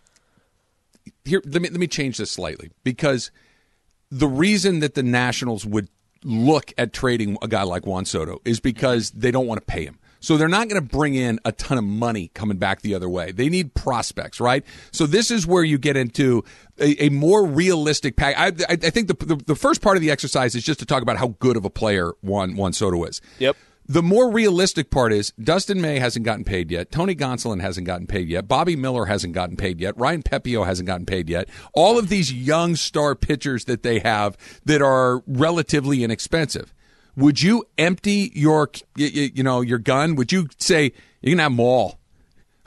here? 1.24 1.42
Let 1.46 1.62
me 1.62 1.70
let 1.70 1.80
me 1.80 1.88
change 1.88 2.18
this 2.18 2.32
slightly 2.32 2.72
because 2.84 3.32
the 4.12 4.28
reason 4.28 4.80
that 4.80 4.94
the 4.96 5.04
Nationals 5.04 5.66
would 5.66 5.88
look 6.24 6.74
at 6.78 6.94
trading 6.94 7.38
a 7.42 7.48
guy 7.48 7.64
like 7.64 7.86
Juan 7.86 8.06
Soto 8.06 8.40
is 8.46 8.60
because 8.60 9.12
they 9.12 9.32
don't 9.32 9.48
want 9.48 9.60
to 9.60 9.66
pay 9.66 9.86
him. 9.86 10.00
So 10.22 10.38
they're 10.38 10.48
not 10.48 10.70
going 10.70 10.82
to 10.82 10.88
bring 10.88 11.14
in 11.14 11.40
a 11.46 11.52
ton 11.52 11.78
of 11.78 11.84
money 11.84 12.32
coming 12.34 12.58
back 12.58 12.82
the 12.82 12.96
other 12.96 13.08
way. 13.08 13.32
They 13.32 13.48
need 13.48 13.76
prospects, 13.76 14.40
right? 14.40 14.66
So 14.92 15.06
this 15.06 15.30
is 15.30 15.46
where 15.46 15.64
you 15.64 15.78
get 15.78 15.96
into 15.96 16.44
a, 16.80 17.06
a 17.06 17.10
more 17.10 17.46
realistic 17.46 18.16
pack. 18.16 18.36
I, 18.36 18.48
I, 18.48 18.72
I 18.72 18.76
think 18.90 19.08
the, 19.08 19.14
the 19.24 19.36
the 19.36 19.56
first 19.56 19.82
part 19.82 19.98
of 19.98 20.02
the 20.02 20.10
exercise 20.10 20.56
is 20.56 20.64
just 20.64 20.80
to 20.80 20.86
talk 20.86 21.04
about 21.04 21.18
how 21.18 21.36
good 21.40 21.58
of 21.58 21.66
a 21.66 21.70
player 21.70 22.14
Juan 22.22 22.56
Juan 22.56 22.74
Soto 22.74 23.04
is. 23.04 23.22
Yep. 23.38 23.56
The 23.88 24.02
more 24.02 24.32
realistic 24.32 24.90
part 24.90 25.14
is 25.14 25.32
Dustin 25.42 25.80
May 25.80 26.00
hasn't 26.00 26.26
gotten 26.26 26.44
paid 26.44 26.72
yet. 26.72 26.92
Tony 26.92 27.16
Gonsolin 27.16 27.62
hasn't 27.62 27.86
gotten 27.86 28.08
paid 28.08 28.28
yet. 28.30 28.48
Bobby 28.48 28.76
Miller 28.76 29.06
hasn't 29.06 29.34
gotten 29.34 29.58
paid 29.58 29.80
yet. 29.80 29.96
Ryan 29.98 30.24
Pepiot 30.24 30.66
hasn't 30.66 30.88
gotten 30.88 31.06
paid 31.06 31.30
yet. 31.30 31.48
All 31.74 32.00
of 32.00 32.10
these 32.10 32.34
young 32.34 32.76
star 32.76 33.14
pitchers 33.14 33.66
that 33.66 33.84
they 33.84 34.00
have 34.00 34.38
that 34.66 34.82
are 34.82 35.22
relatively 35.28 36.04
inexpensive. 36.04 36.74
Would 37.16 37.44
you 37.44 37.64
empty 37.78 38.32
your, 38.34 38.70
y- 38.98 39.12
y- 39.16 39.32
you 39.36 39.44
know, 39.44 39.62
your 39.62 39.80
gun? 39.80 40.16
Would 40.16 40.32
you 40.32 40.48
say 40.58 40.92
you 41.22 41.32
can 41.32 41.40
have 41.40 41.52
them 41.52 41.60
all? 41.60 42.00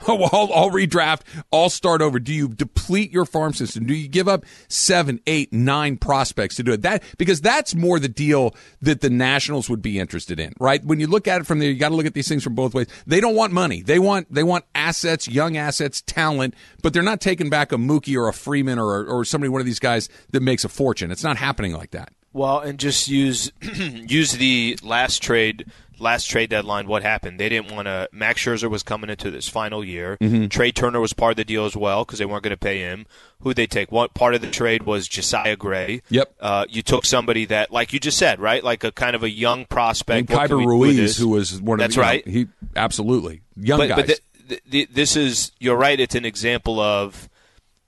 I'll, 0.07 0.49
I'll 0.53 0.69
redraft. 0.71 1.21
I'll 1.51 1.69
start 1.69 2.01
over. 2.01 2.19
Do 2.19 2.33
you 2.33 2.47
deplete 2.47 3.11
your 3.11 3.25
farm 3.25 3.53
system? 3.53 3.85
Do 3.85 3.93
you 3.93 4.07
give 4.07 4.27
up 4.27 4.45
seven, 4.67 5.19
eight, 5.27 5.51
nine 5.51 5.97
prospects 5.97 6.55
to 6.57 6.63
do 6.63 6.71
it? 6.71 6.81
That 6.81 7.03
because 7.17 7.41
that's 7.41 7.75
more 7.75 7.99
the 7.99 8.09
deal 8.09 8.55
that 8.81 9.01
the 9.01 9.09
Nationals 9.09 9.69
would 9.69 9.81
be 9.81 9.99
interested 9.99 10.39
in, 10.39 10.53
right? 10.59 10.83
When 10.83 10.99
you 10.99 11.07
look 11.07 11.27
at 11.27 11.41
it 11.41 11.47
from 11.47 11.59
there, 11.59 11.69
you 11.69 11.77
got 11.77 11.89
to 11.89 11.95
look 11.95 12.05
at 12.05 12.13
these 12.13 12.27
things 12.27 12.43
from 12.43 12.55
both 12.55 12.73
ways. 12.73 12.87
They 13.05 13.19
don't 13.19 13.35
want 13.35 13.53
money. 13.53 13.81
They 13.81 13.99
want 13.99 14.33
they 14.33 14.43
want 14.43 14.65
assets, 14.73 15.27
young 15.27 15.57
assets, 15.57 16.01
talent, 16.01 16.53
but 16.81 16.93
they're 16.93 17.03
not 17.03 17.21
taking 17.21 17.49
back 17.49 17.71
a 17.71 17.75
Mookie 17.75 18.15
or 18.15 18.27
a 18.27 18.33
Freeman 18.33 18.79
or 18.79 19.05
or 19.05 19.25
somebody 19.25 19.49
one 19.49 19.61
of 19.61 19.65
these 19.65 19.79
guys 19.79 20.09
that 20.31 20.41
makes 20.41 20.63
a 20.63 20.69
fortune. 20.69 21.11
It's 21.11 21.23
not 21.23 21.37
happening 21.37 21.73
like 21.73 21.91
that. 21.91 22.13
Well, 22.31 22.59
and 22.59 22.79
just 22.79 23.07
use 23.07 23.51
use 23.61 24.33
the 24.33 24.77
last 24.83 25.21
trade 25.21 25.65
last 25.99 26.25
trade 26.25 26.49
deadline, 26.49 26.87
what 26.87 27.03
happened? 27.03 27.39
They 27.39 27.49
didn't 27.49 27.73
want 27.73 27.87
to. 27.87 28.09
Max 28.11 28.41
Scherzer 28.43 28.69
was 28.69 28.83
coming 28.83 29.09
into 29.09 29.29
this 29.29 29.47
final 29.47 29.83
year. 29.83 30.17
Mm-hmm. 30.21 30.47
Trea 30.47 30.71
Turner 30.71 30.99
was 30.99 31.13
part 31.13 31.31
of 31.31 31.37
the 31.37 31.45
deal 31.45 31.65
as 31.65 31.75
well 31.75 32.05
because 32.05 32.19
they 32.19 32.25
weren't 32.25 32.43
going 32.43 32.51
to 32.51 32.57
pay 32.57 32.79
him. 32.79 33.05
Who 33.41 33.53
they 33.53 33.67
take? 33.67 33.91
One 33.91 34.09
part 34.09 34.35
of 34.35 34.41
the 34.41 34.49
trade 34.49 34.83
was 34.83 35.07
Josiah 35.07 35.55
Gray. 35.55 36.01
Yep. 36.09 36.35
Uh, 36.39 36.65
you 36.69 36.81
took 36.81 37.05
somebody 37.05 37.45
that, 37.45 37.71
like 37.71 37.93
you 37.93 37.99
just 37.99 38.17
said, 38.17 38.39
right, 38.39 38.63
like 38.63 38.83
a 38.83 38.91
kind 38.91 39.15
of 39.15 39.23
a 39.23 39.29
young 39.29 39.65
prospect. 39.65 40.29
And 40.29 40.39
Keibert 40.39 40.65
Ruiz, 40.65 41.17
who 41.17 41.29
was 41.29 41.61
one 41.61 41.79
of 41.79 41.83
that's 41.83 41.95
the, 41.95 42.01
right. 42.01 42.25
Know, 42.25 42.31
he 42.31 42.47
absolutely 42.75 43.41
young 43.55 43.79
but, 43.79 43.87
guys. 43.89 43.97
But 43.97 44.07
the, 44.07 44.19
the, 44.47 44.61
the, 44.69 44.85
this 44.91 45.15
is 45.15 45.51
you're 45.59 45.77
right. 45.77 45.99
It's 45.99 46.15
an 46.15 46.25
example 46.25 46.79
of 46.79 47.29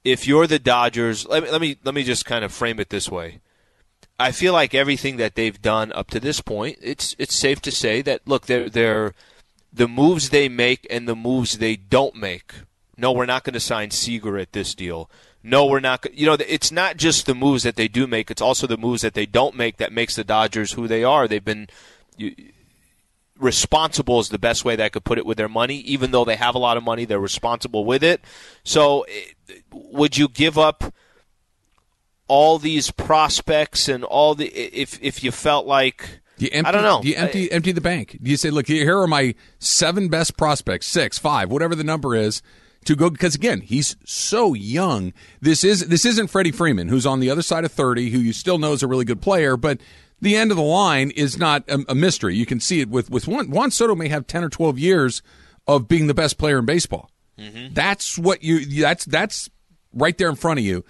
if 0.03 0.27
you're 0.27 0.47
the 0.47 0.59
Dodgers. 0.59 1.27
Let 1.27 1.43
me 1.43 1.49
let 1.49 1.61
me 1.61 1.77
let 1.83 1.95
me 1.95 2.03
just 2.03 2.25
kind 2.25 2.45
of 2.45 2.51
frame 2.51 2.79
it 2.79 2.89
this 2.89 3.09
way 3.09 3.39
I 4.21 4.31
feel 4.31 4.53
like 4.53 4.73
everything 4.73 5.17
that 5.17 5.35
they've 5.35 5.61
done 5.61 5.91
up 5.93 6.09
to 6.11 6.19
this 6.19 6.41
point, 6.41 6.77
it's 6.81 7.15
it's 7.17 7.35
safe 7.35 7.61
to 7.61 7.71
say 7.71 8.01
that 8.03 8.21
look, 8.27 8.45
they're 8.45 8.69
they're 8.69 9.13
the 9.73 9.87
moves 9.87 10.29
they 10.29 10.47
make 10.49 10.85
and 10.89 11.07
the 11.07 11.15
moves 11.15 11.57
they 11.57 11.75
don't 11.75 12.15
make. 12.15 12.53
No, 12.97 13.11
we're 13.11 13.25
not 13.25 13.43
going 13.43 13.53
to 13.53 13.59
sign 13.59 13.89
Seager 13.89 14.37
at 14.37 14.53
this 14.53 14.75
deal. 14.75 15.09
No, 15.43 15.65
we're 15.65 15.79
not. 15.79 16.05
You 16.13 16.27
know, 16.27 16.37
it's 16.39 16.71
not 16.71 16.97
just 16.97 17.25
the 17.25 17.33
moves 17.33 17.63
that 17.63 17.75
they 17.75 17.87
do 17.87 18.05
make; 18.05 18.29
it's 18.29 18.41
also 18.41 18.67
the 18.67 18.77
moves 18.77 19.01
that 19.01 19.15
they 19.15 19.25
don't 19.25 19.55
make 19.55 19.77
that 19.77 19.91
makes 19.91 20.15
the 20.15 20.23
Dodgers 20.23 20.73
who 20.73 20.87
they 20.87 21.03
are. 21.03 21.27
They've 21.27 21.43
been 21.43 21.67
you, 22.15 22.35
responsible 23.39 24.19
is 24.19 24.29
the 24.29 24.37
best 24.37 24.63
way 24.63 24.75
that 24.75 24.83
I 24.83 24.89
could 24.89 25.03
put 25.03 25.17
it 25.17 25.25
with 25.25 25.37
their 25.37 25.49
money. 25.49 25.77
Even 25.77 26.11
though 26.11 26.25
they 26.25 26.35
have 26.35 26.53
a 26.53 26.59
lot 26.59 26.77
of 26.77 26.83
money, 26.83 27.05
they're 27.05 27.19
responsible 27.19 27.85
with 27.85 28.03
it. 28.03 28.21
So, 28.63 29.01
eh, 29.01 29.55
would 29.71 30.15
you 30.15 30.27
give 30.27 30.59
up? 30.59 30.93
All 32.31 32.59
these 32.59 32.91
prospects 32.91 33.89
and 33.89 34.05
all 34.05 34.35
the 34.35 34.47
if 34.47 34.97
if 35.03 35.21
you 35.21 35.31
felt 35.31 35.67
like 35.67 36.21
you 36.37 36.47
empty, 36.53 36.69
I 36.69 36.71
don't 36.71 36.83
know. 36.83 37.01
You 37.03 37.15
empty 37.15 37.51
empty 37.51 37.73
the 37.73 37.81
bank? 37.81 38.17
Do 38.21 38.31
you 38.31 38.37
say, 38.37 38.49
look, 38.49 38.67
here 38.67 38.97
are 38.97 39.05
my 39.05 39.35
seven 39.59 40.07
best 40.07 40.37
prospects, 40.37 40.87
six, 40.87 41.19
five, 41.19 41.51
whatever 41.51 41.75
the 41.75 41.83
number 41.83 42.15
is, 42.15 42.41
to 42.85 42.95
go 42.95 43.09
because 43.09 43.35
again, 43.35 43.59
he's 43.59 43.97
so 44.05 44.53
young. 44.53 45.11
This 45.41 45.65
is 45.65 45.89
this 45.89 46.05
isn't 46.05 46.27
Freddie 46.27 46.53
Freeman, 46.53 46.87
who's 46.87 47.05
on 47.05 47.19
the 47.19 47.29
other 47.29 47.41
side 47.41 47.65
of 47.65 47.73
thirty, 47.73 48.11
who 48.11 48.19
you 48.19 48.31
still 48.31 48.57
know 48.57 48.71
is 48.71 48.81
a 48.81 48.87
really 48.87 49.03
good 49.03 49.21
player, 49.21 49.57
but 49.57 49.81
the 50.21 50.37
end 50.37 50.51
of 50.51 50.57
the 50.57 50.63
line 50.63 51.11
is 51.11 51.37
not 51.37 51.67
a, 51.67 51.83
a 51.89 51.95
mystery. 51.95 52.33
You 52.35 52.45
can 52.45 52.61
see 52.61 52.79
it 52.79 52.87
with 52.87 53.09
with 53.09 53.27
Juan, 53.27 53.49
Juan 53.49 53.71
Soto 53.71 53.93
may 53.93 54.07
have 54.07 54.25
ten 54.25 54.41
or 54.41 54.49
twelve 54.49 54.79
years 54.79 55.21
of 55.67 55.89
being 55.89 56.07
the 56.07 56.13
best 56.13 56.37
player 56.37 56.59
in 56.59 56.65
baseball. 56.65 57.11
Mm-hmm. 57.37 57.73
That's 57.73 58.17
what 58.17 58.41
you 58.41 58.83
that's 58.83 59.03
that's 59.03 59.49
right 59.93 60.17
there 60.17 60.29
in 60.29 60.37
front 60.37 60.59
of 60.59 60.65
you. 60.65 60.85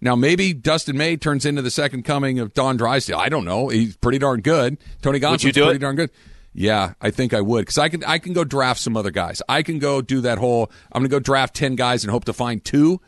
Now, 0.00 0.14
maybe 0.14 0.52
Dustin 0.52 0.96
May 0.96 1.16
turns 1.16 1.46
into 1.46 1.62
the 1.62 1.70
second 1.70 2.04
coming 2.04 2.38
of 2.38 2.52
Don 2.52 2.76
Drysdale. 2.76 3.18
I 3.18 3.28
don't 3.28 3.44
know. 3.44 3.68
He's 3.68 3.96
pretty 3.96 4.18
darn 4.18 4.40
good. 4.40 4.78
Tony 5.00 5.18
Gonsolin's 5.20 5.56
pretty 5.56 5.76
it? 5.76 5.78
darn 5.78 5.96
good. 5.96 6.10
Yeah, 6.52 6.94
I 7.00 7.10
think 7.10 7.34
I 7.34 7.42
would 7.42 7.62
because 7.62 7.76
I 7.76 7.90
can 7.90 8.02
I 8.04 8.18
can 8.18 8.32
go 8.32 8.42
draft 8.42 8.80
some 8.80 8.96
other 8.96 9.10
guys. 9.10 9.42
I 9.46 9.62
can 9.62 9.78
go 9.78 10.00
do 10.00 10.22
that 10.22 10.38
whole. 10.38 10.70
I'm 10.90 11.02
going 11.02 11.10
to 11.10 11.14
go 11.14 11.20
draft 11.20 11.54
ten 11.54 11.76
guys 11.76 12.02
and 12.02 12.10
hope 12.10 12.24
to 12.24 12.32
find 12.32 12.64
two, 12.64 13.00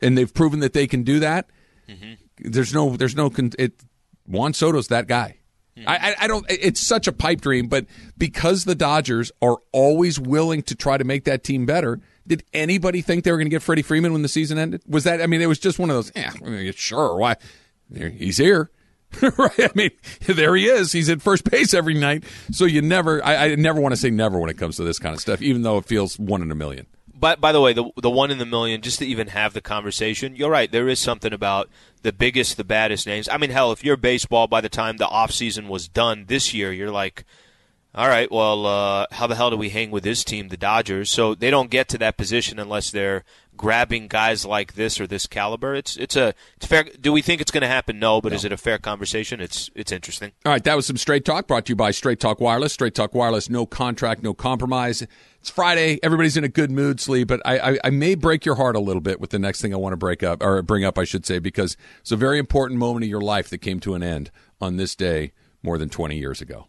and 0.00 0.16
they've 0.16 0.32
proven 0.32 0.60
that 0.60 0.72
they 0.72 0.86
can 0.86 1.02
do 1.02 1.18
that. 1.18 1.48
Mm-hmm. 1.88 2.12
There's 2.38 2.72
no 2.72 2.96
there's 2.96 3.16
no 3.16 3.30
it. 3.58 3.72
Juan 4.26 4.52
Soto's 4.52 4.86
that 4.88 5.08
guy. 5.08 5.38
Mm-hmm. 5.76 5.88
I, 5.88 6.14
I 6.20 6.26
don't. 6.28 6.46
It's 6.48 6.80
such 6.80 7.08
a 7.08 7.12
pipe 7.12 7.40
dream, 7.40 7.66
but 7.66 7.86
because 8.16 8.64
the 8.64 8.76
Dodgers 8.76 9.32
are 9.42 9.58
always 9.72 10.20
willing 10.20 10.62
to 10.64 10.76
try 10.76 10.96
to 10.96 11.04
make 11.04 11.24
that 11.24 11.42
team 11.42 11.66
better, 11.66 12.00
did 12.26 12.44
anybody 12.52 13.02
think 13.02 13.24
they 13.24 13.32
were 13.32 13.38
going 13.38 13.46
to 13.46 13.50
get 13.50 13.62
Freddie 13.62 13.82
Freeman 13.82 14.12
when 14.12 14.22
the 14.22 14.28
season 14.28 14.58
ended? 14.58 14.82
Was 14.86 15.04
that? 15.04 15.20
I 15.20 15.26
mean, 15.26 15.40
it 15.40 15.46
was 15.46 15.58
just 15.58 15.78
one 15.78 15.90
of 15.90 15.96
those. 15.96 16.12
Yeah, 16.14 16.32
mean, 16.40 16.72
sure. 16.72 17.16
Why? 17.16 17.36
He's 17.92 18.38
here. 18.38 18.70
right? 19.20 19.60
I 19.60 19.70
mean, 19.74 19.90
there 20.26 20.56
he 20.56 20.66
is. 20.66 20.92
He's 20.92 21.08
at 21.08 21.20
first 21.20 21.48
base 21.50 21.74
every 21.74 21.94
night. 21.94 22.24
So 22.50 22.64
you 22.64 22.80
never, 22.80 23.24
I, 23.24 23.36
I, 23.36 23.54
never 23.56 23.80
want 23.80 23.92
to 23.92 24.00
say 24.00 24.10
never 24.10 24.38
when 24.38 24.48
it 24.48 24.56
comes 24.56 24.76
to 24.76 24.84
this 24.84 24.98
kind 24.98 25.14
of 25.14 25.20
stuff, 25.20 25.42
even 25.42 25.62
though 25.62 25.78
it 25.78 25.84
feels 25.84 26.18
one 26.18 26.42
in 26.42 26.50
a 26.50 26.54
million. 26.54 26.86
But 27.14 27.40
by 27.40 27.52
the 27.52 27.60
way, 27.60 27.72
the 27.72 27.88
the 27.98 28.10
one 28.10 28.32
in 28.32 28.38
the 28.38 28.46
million, 28.46 28.80
just 28.80 28.98
to 28.98 29.06
even 29.06 29.28
have 29.28 29.52
the 29.52 29.60
conversation, 29.60 30.34
you're 30.34 30.50
right. 30.50 30.70
There 30.70 30.88
is 30.88 30.98
something 30.98 31.32
about 31.32 31.68
the 32.02 32.12
biggest, 32.12 32.56
the 32.56 32.64
baddest 32.64 33.06
names. 33.06 33.28
I 33.28 33.36
mean, 33.36 33.50
hell, 33.50 33.70
if 33.70 33.84
you're 33.84 33.96
baseball, 33.96 34.48
by 34.48 34.60
the 34.60 34.68
time 34.68 34.96
the 34.96 35.06
off 35.06 35.30
season 35.30 35.68
was 35.68 35.86
done 35.86 36.24
this 36.26 36.52
year, 36.52 36.72
you're 36.72 36.90
like, 36.90 37.24
all 37.94 38.08
right, 38.08 38.30
well, 38.32 38.64
uh, 38.64 39.06
how 39.10 39.26
the 39.26 39.34
hell 39.34 39.50
do 39.50 39.56
we 39.56 39.68
hang 39.68 39.90
with 39.90 40.02
this 40.02 40.24
team, 40.24 40.48
the 40.48 40.56
Dodgers? 40.56 41.10
So 41.10 41.34
they 41.34 41.50
don't 41.50 41.70
get 41.70 41.88
to 41.90 41.98
that 41.98 42.16
position 42.16 42.58
unless 42.58 42.90
they're 42.90 43.22
grabbing 43.54 44.08
guys 44.08 44.46
like 44.46 44.72
this 44.74 44.98
or 44.98 45.06
this 45.06 45.26
caliber. 45.26 45.74
It's 45.74 45.98
it's 45.98 46.16
a 46.16 46.34
it's 46.56 46.66
fair. 46.66 46.84
Do 46.84 47.12
we 47.12 47.20
think 47.20 47.42
it's 47.42 47.50
going 47.50 47.62
to 47.62 47.68
happen? 47.68 47.98
No, 47.98 48.22
but 48.22 48.32
no. 48.32 48.36
is 48.36 48.46
it 48.46 48.52
a 48.52 48.56
fair 48.56 48.78
conversation? 48.78 49.42
It's 49.42 49.68
it's 49.74 49.92
interesting. 49.92 50.32
All 50.46 50.52
right, 50.52 50.64
that 50.64 50.74
was 50.74 50.86
some 50.86 50.96
straight 50.96 51.26
talk 51.26 51.46
brought 51.46 51.66
to 51.66 51.72
you 51.72 51.76
by 51.76 51.90
Straight 51.90 52.18
Talk 52.18 52.40
Wireless. 52.40 52.72
Straight 52.72 52.94
Talk 52.94 53.14
Wireless, 53.14 53.50
no 53.50 53.66
contract, 53.66 54.22
no 54.22 54.32
compromise. 54.32 55.06
It's 55.40 55.50
Friday. 55.50 55.98
Everybody's 56.02 56.38
in 56.38 56.44
a 56.44 56.48
good 56.48 56.70
mood, 56.70 56.98
sleep. 56.98 57.28
But 57.28 57.42
I, 57.44 57.72
I, 57.72 57.78
I 57.84 57.90
may 57.90 58.14
break 58.14 58.46
your 58.46 58.54
heart 58.54 58.74
a 58.74 58.80
little 58.80 59.02
bit 59.02 59.20
with 59.20 59.30
the 59.30 59.38
next 59.38 59.60
thing 59.60 59.74
I 59.74 59.76
want 59.76 59.92
to 59.92 59.98
break 59.98 60.22
up 60.22 60.42
or 60.42 60.62
bring 60.62 60.84
up, 60.84 60.96
I 60.96 61.04
should 61.04 61.26
say, 61.26 61.40
because 61.40 61.76
it's 62.00 62.12
a 62.12 62.16
very 62.16 62.38
important 62.38 62.78
moment 62.78 63.04
of 63.04 63.10
your 63.10 63.20
life 63.20 63.50
that 63.50 63.58
came 63.58 63.80
to 63.80 63.94
an 63.94 64.02
end 64.02 64.30
on 64.62 64.76
this 64.76 64.94
day 64.94 65.32
more 65.62 65.76
than 65.76 65.90
20 65.90 66.16
years 66.16 66.40
ago. 66.40 66.68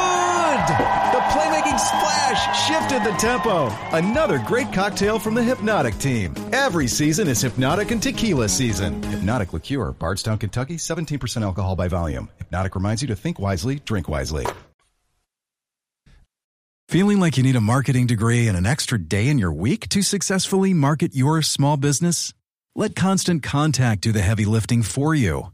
The 0.71 1.19
playmaking 1.31 1.79
splash 1.79 2.67
shifted 2.67 3.03
the 3.03 3.15
tempo. 3.17 3.67
Another 3.91 4.39
great 4.39 4.71
cocktail 4.71 5.19
from 5.19 5.33
the 5.33 5.43
Hypnotic 5.43 5.97
team. 5.99 6.33
Every 6.53 6.87
season 6.87 7.27
is 7.27 7.41
Hypnotic 7.41 7.91
and 7.91 8.01
Tequila 8.01 8.47
season. 8.47 9.03
Hypnotic 9.03 9.53
Liqueur, 9.53 9.91
Bardstown, 9.91 10.37
Kentucky, 10.37 10.77
17% 10.77 11.41
alcohol 11.41 11.75
by 11.75 11.87
volume. 11.87 12.29
Hypnotic 12.37 12.75
reminds 12.75 13.01
you 13.01 13.09
to 13.09 13.15
think 13.15 13.39
wisely, 13.39 13.79
drink 13.79 14.07
wisely. 14.07 14.45
Feeling 16.87 17.21
like 17.21 17.37
you 17.37 17.43
need 17.43 17.55
a 17.55 17.61
marketing 17.61 18.05
degree 18.05 18.49
and 18.49 18.57
an 18.57 18.65
extra 18.65 18.99
day 18.99 19.29
in 19.29 19.37
your 19.37 19.53
week 19.53 19.87
to 19.89 20.01
successfully 20.01 20.73
market 20.73 21.15
your 21.15 21.41
small 21.41 21.77
business? 21.77 22.33
Let 22.75 22.95
Constant 22.95 23.43
Contact 23.43 24.01
do 24.01 24.11
the 24.11 24.21
heavy 24.21 24.43
lifting 24.45 24.83
for 24.83 25.15
you. 25.15 25.53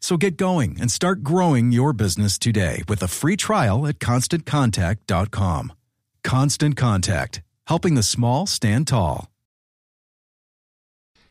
So 0.00 0.16
get 0.16 0.36
going 0.36 0.78
and 0.80 0.90
start 0.90 1.22
growing 1.22 1.72
your 1.72 1.92
business 1.92 2.38
today 2.38 2.82
with 2.88 3.02
a 3.02 3.08
free 3.08 3.36
trial 3.36 3.86
at 3.86 3.98
constantcontact.com. 3.98 5.72
Constant 6.24 6.76
Contact, 6.76 7.42
helping 7.66 7.94
the 7.94 8.02
small 8.02 8.46
stand 8.46 8.86
tall. 8.86 9.30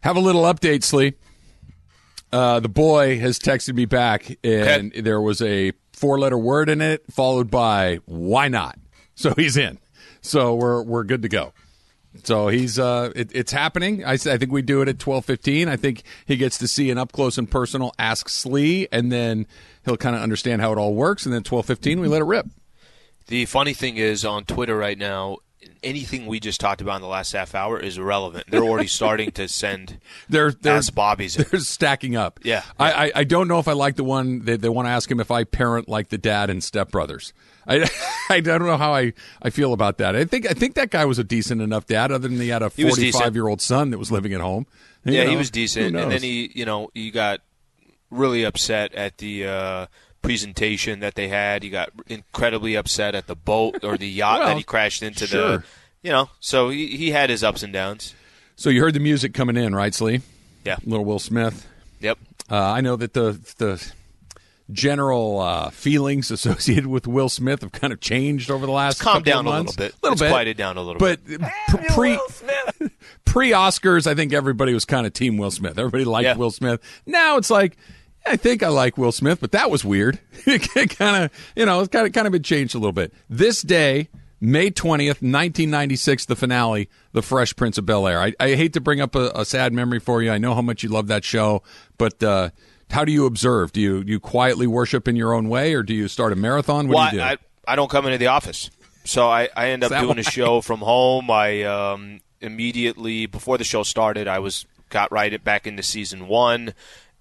Have 0.01 0.15
a 0.15 0.19
little 0.19 0.43
update, 0.43 0.83
Sleep. 0.83 1.19
Uh, 2.31 2.59
the 2.59 2.69
boy 2.69 3.19
has 3.19 3.39
texted 3.39 3.73
me 3.75 3.85
back, 3.85 4.29
and 4.43 4.91
okay. 4.91 5.01
there 5.01 5.21
was 5.21 5.41
a 5.41 5.71
four 5.93 6.19
letter 6.19 6.37
word 6.37 6.69
in 6.69 6.81
it, 6.81 7.03
followed 7.11 7.49
by 7.49 7.99
why 8.05 8.47
not? 8.47 8.77
So 9.15 9.33
he's 9.35 9.57
in. 9.57 9.79
So 10.21 10.55
we're, 10.55 10.83
we're 10.83 11.03
good 11.03 11.23
to 11.23 11.29
go. 11.29 11.53
So 12.23 12.47
he's 12.47 12.79
uh, 12.79 13.11
it, 13.15 13.29
it's 13.33 13.51
happening. 13.51 14.03
I, 14.05 14.13
I, 14.13 14.17
think 14.17 14.51
we 14.51 14.61
do 14.61 14.81
it 14.81 14.87
at 14.87 14.99
twelve 14.99 15.25
fifteen. 15.25 15.67
I 15.69 15.75
think 15.75 16.03
he 16.25 16.37
gets 16.37 16.57
to 16.59 16.67
see 16.67 16.89
an 16.91 16.97
up 16.97 17.11
close 17.11 17.37
and 17.37 17.49
personal 17.49 17.93
Ask 17.99 18.29
Sleep, 18.29 18.89
and 18.91 19.11
then 19.11 19.47
he'll 19.85 19.97
kind 19.97 20.15
of 20.15 20.21
understand 20.21 20.61
how 20.61 20.71
it 20.71 20.77
all 20.77 20.93
works. 20.93 21.25
And 21.25 21.33
then 21.33 21.43
twelve 21.43 21.65
fifteen, 21.65 21.99
we 21.99 22.07
let 22.07 22.21
it 22.21 22.25
rip. 22.25 22.47
The 23.27 23.45
funny 23.45 23.73
thing 23.73 23.97
is 23.97 24.23
on 24.23 24.45
Twitter 24.45 24.77
right 24.77 24.97
now, 24.97 25.37
anything 25.83 26.25
we 26.27 26.39
just 26.39 26.59
talked 26.59 26.81
about 26.81 26.95
in 26.95 27.01
the 27.01 27.07
last 27.07 27.31
half 27.33 27.55
hour 27.55 27.79
is 27.79 27.97
irrelevant. 27.97 28.45
They're 28.49 28.63
already 28.63 28.87
starting 28.87 29.31
to 29.31 29.47
send 29.47 29.99
They're 30.29 30.51
they're 30.51 30.77
Ask 30.77 30.93
Bobby's. 30.93 31.35
in. 31.37 31.45
they're 31.49 31.59
stacking 31.59 32.15
up. 32.15 32.39
Yeah. 32.43 32.63
I, 32.79 33.07
I 33.07 33.11
I 33.15 33.23
don't 33.23 33.47
know 33.47 33.59
if 33.59 33.67
I 33.67 33.73
like 33.73 33.95
the 33.95 34.03
one 34.03 34.45
they 34.45 34.57
they 34.57 34.69
want 34.69 34.87
to 34.87 34.91
ask 34.91 35.09
him 35.09 35.19
if 35.19 35.31
I 35.31 35.43
parent 35.43 35.89
like 35.89 36.09
the 36.09 36.17
dad 36.17 36.49
and 36.49 36.63
Step 36.63 36.91
Brothers. 36.91 37.33
I 37.67 37.87
I 38.29 38.39
don't 38.39 38.65
know 38.65 38.77
how 38.77 38.93
I, 38.93 39.13
I 39.41 39.49
feel 39.49 39.73
about 39.73 39.97
that. 39.99 40.15
I 40.15 40.25
think 40.25 40.49
I 40.49 40.53
think 40.53 40.75
that 40.75 40.89
guy 40.89 41.05
was 41.05 41.19
a 41.19 41.23
decent 41.23 41.61
enough 41.61 41.85
dad, 41.87 42.11
other 42.11 42.27
than 42.27 42.39
he 42.39 42.49
had 42.49 42.61
a 42.61 42.69
He 42.69 42.83
was 42.85 42.93
forty 42.95 43.07
decent. 43.07 43.23
five 43.23 43.35
year 43.35 43.47
old 43.47 43.61
son 43.61 43.89
that 43.91 43.97
was 43.97 44.11
living 44.11 44.33
at 44.33 44.41
home. 44.41 44.65
You 45.03 45.13
Yeah, 45.13 45.23
he 45.25 45.31
know, 45.33 45.37
was 45.39 45.47
who 45.47 45.51
decent, 45.53 45.85
and 45.87 45.93
knows? 45.95 46.09
then 46.11 46.21
he, 46.21 46.51
you 46.55 46.65
know, 46.65 46.89
he 46.93 47.11
got 47.11 47.41
really 48.09 48.43
upset 48.43 48.93
at 48.95 49.17
the 49.19 49.45
uh, 49.47 49.85
presentation 50.21 50.99
that 51.01 51.15
they 51.15 51.27
had. 51.27 51.63
He 51.63 51.69
got 51.69 51.89
incredibly 52.07 52.75
upset 52.75 53.15
at 53.15 53.27
the 53.27 53.35
boat 53.35 53.83
or 53.83 53.97
the 53.97 54.07
yacht 54.09 54.39
Well, 54.39 54.47
that 54.49 54.57
he 54.57 54.63
crashed 54.63 55.01
into. 55.03 55.27
sure. 55.27 55.57
The, 55.59 55.63
you 56.03 56.11
know, 56.11 56.29
so 56.39 56.69
he, 56.69 56.87
he 56.97 57.11
had 57.11 57.29
his 57.29 57.43
ups 57.43 57.63
and 57.63 57.73
downs. 57.73 58.13
So 58.55 58.69
you 58.69 58.81
heard 58.81 58.93
the 58.93 58.99
music 58.99 59.33
coming 59.33 59.55
in, 59.57 59.73
right, 59.75 59.93
Slee? 59.93 60.21
Yeah. 60.65 60.77
Little 60.85 61.05
Will 61.05 61.19
Smith. 61.19 61.67
Yep. 62.01 62.17
Uh, 62.49 62.55
I 62.57 62.81
know 62.81 62.95
that 62.95 63.13
the 63.13 63.39
the 63.57 63.91
general 64.71 65.39
uh, 65.39 65.69
feelings 65.69 66.29
associated 66.31 66.87
with 66.87 67.07
Will 67.07 67.29
Smith 67.29 67.61
have 67.61 67.71
kind 67.71 67.93
of 67.93 67.99
changed 68.01 68.51
over 68.51 68.65
the 68.65 68.71
last 68.71 68.99
calmed 69.01 69.25
couple 69.25 69.43
down 69.43 69.47
of 69.47 69.53
a 69.53 69.57
little 69.59 69.73
bit. 69.77 69.91
A 69.93 69.95
little 70.03 70.13
It's 70.13 70.21
bit, 70.21 70.29
quieted 70.31 70.57
down 70.57 70.77
a 70.77 70.81
little 70.81 70.99
bit. 70.99 71.19
but 71.27 71.87
pre 71.89 72.19
pre 73.25 73.51
Oscars, 73.51 74.07
I 74.07 74.15
think 74.15 74.33
everybody 74.33 74.73
was 74.73 74.85
kind 74.85 75.05
of 75.07 75.13
team 75.13 75.37
Will 75.37 75.51
Smith. 75.51 75.77
Everybody 75.77 76.05
liked 76.05 76.25
Yeah. 76.25 76.35
Will 76.35 76.51
Smith. 76.51 76.81
Now 77.05 77.37
it's 77.37 77.49
like. 77.49 77.77
I 78.25 78.35
think 78.35 78.61
I 78.61 78.67
like 78.67 78.97
Will 78.97 79.13
Smith, 79.13 79.39
but 79.39 79.53
that 79.53 79.71
was 79.71 79.85
weird. 79.85 80.19
it 80.45 80.97
kind 80.97 81.23
of, 81.23 81.31
you 81.55 81.65
know, 81.65 81.79
it's 81.79 81.87
kind 81.87 82.05
of 82.05 82.11
kind 82.11 82.27
of 82.27 82.33
been 82.33 82.43
changed 82.43 82.75
a 82.75 82.77
little 82.77 82.91
bit. 82.91 83.13
This 83.29 83.61
day, 83.61 84.09
May 84.41 84.69
twentieth, 84.69 85.21
nineteen 85.21 85.69
ninety 85.69 85.95
six, 85.95 86.25
the 86.25 86.35
finale, 86.35 86.89
The 87.13 87.21
Fresh 87.21 87.55
Prince 87.55 87.77
of 87.77 87.85
Bel 87.85 88.05
Air. 88.05 88.19
I, 88.21 88.33
I 88.37 88.55
hate 88.55 88.73
to 88.73 88.81
bring 88.81 88.99
up 88.99 89.15
a, 89.15 89.31
a 89.33 89.45
sad 89.45 89.71
memory 89.71 89.99
for 89.99 90.21
you. 90.21 90.29
I 90.29 90.39
know 90.39 90.53
how 90.55 90.61
much 90.61 90.83
you 90.83 90.89
love 90.89 91.07
that 91.07 91.23
show, 91.23 91.63
but 91.97 92.21
uh, 92.21 92.49
how 92.89 93.05
do 93.05 93.11
you 93.11 93.25
observe? 93.25 93.71
Do 93.71 93.81
you 93.81 94.03
do 94.03 94.11
you 94.11 94.19
quietly 94.19 94.67
worship 94.67 95.07
in 95.07 95.15
your 95.15 95.33
own 95.33 95.49
way, 95.49 95.73
or 95.73 95.83
do 95.83 95.93
you 95.93 96.07
start 96.07 96.33
a 96.33 96.35
marathon? 96.35 96.87
What 96.87 96.95
well, 96.95 97.09
do 97.09 97.15
you 97.17 97.21
do? 97.21 97.27
I, 97.27 97.37
I 97.67 97.75
don't 97.75 97.89
come 97.89 98.05
into 98.05 98.17
the 98.17 98.27
office, 98.27 98.69
so 99.03 99.27
I, 99.27 99.49
I 99.55 99.69
end 99.69 99.83
up 99.83 99.91
doing 99.91 100.07
why? 100.07 100.15
a 100.17 100.23
show 100.23 100.61
from 100.61 100.79
home. 100.79 101.29
I 101.29 101.63
um, 101.63 102.21
immediately 102.41 103.25
before 103.25 103.57
the 103.57 103.63
show 103.63 103.83
started, 103.83 104.27
I 104.27 104.39
was 104.39 104.65
got 104.89 105.11
right 105.11 105.43
back 105.43 105.67
into 105.67 105.83
season 105.83 106.27
one, 106.27 106.73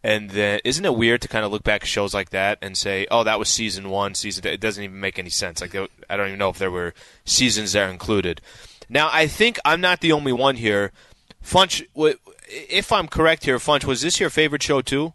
and 0.04 0.30
then 0.30 0.60
isn't 0.64 0.84
it 0.84 0.94
weird 0.94 1.22
to 1.22 1.28
kind 1.28 1.44
of 1.44 1.50
look 1.50 1.64
back 1.64 1.82
at 1.82 1.88
shows 1.88 2.14
like 2.14 2.30
that 2.30 2.58
and 2.62 2.76
say, 2.76 3.06
"Oh, 3.10 3.24
that 3.24 3.38
was 3.38 3.48
season 3.48 3.90
one, 3.90 4.14
season." 4.14 4.44
Two. 4.44 4.50
It 4.50 4.60
doesn't 4.60 4.82
even 4.82 5.00
make 5.00 5.18
any 5.18 5.30
sense. 5.30 5.60
Like 5.60 5.74
I 5.74 6.16
don't 6.16 6.28
even 6.28 6.38
know 6.38 6.50
if 6.50 6.58
there 6.58 6.70
were 6.70 6.94
seasons 7.24 7.72
there 7.72 7.88
included. 7.88 8.40
Now 8.88 9.10
I 9.12 9.26
think 9.26 9.58
I'm 9.64 9.80
not 9.80 10.00
the 10.00 10.12
only 10.12 10.32
one 10.32 10.56
here. 10.56 10.92
Funch, 11.44 11.84
if 12.48 12.92
I'm 12.92 13.08
correct 13.08 13.44
here, 13.44 13.58
Funch, 13.58 13.84
was 13.84 14.02
this 14.02 14.20
your 14.20 14.30
favorite 14.30 14.62
show 14.62 14.80
too? 14.80 15.14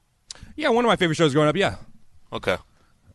Yeah, 0.61 0.69
one 0.69 0.85
of 0.85 0.89
my 0.89 0.95
favorite 0.95 1.15
shows 1.15 1.33
growing 1.33 1.49
up. 1.49 1.55
Yeah, 1.55 1.75
Okay. 2.31 2.57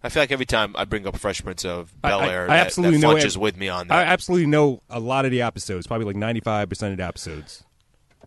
I 0.03 0.09
feel 0.09 0.23
like 0.23 0.31
every 0.31 0.47
time 0.47 0.75
I 0.77 0.85
bring 0.85 1.07
up 1.07 1.17
Fresh 1.17 1.43
Prince 1.43 1.65
of 1.65 1.93
I- 2.05 2.09
Bel 2.11 2.21
I- 2.21 2.29
Air, 2.29 2.45
I 2.45 2.57
that, 2.59 2.67
absolutely 2.67 2.99
that 2.99 3.07
know 3.07 3.15
Funch 3.15 3.37
with 3.37 3.57
me 3.57 3.69
on 3.69 3.89
that. 3.89 3.95
I 3.95 4.03
absolutely 4.03 4.47
know 4.47 4.83
a 4.91 5.01
lot 5.01 5.25
of 5.25 5.31
the 5.33 5.43
episodes. 5.43 5.87
Probably 5.87 6.07
like 6.07 6.17
ninety 6.17 6.41
five 6.41 6.69
percent 6.69 6.93
of 6.93 6.99
the 6.99 7.05
episodes. 7.05 7.65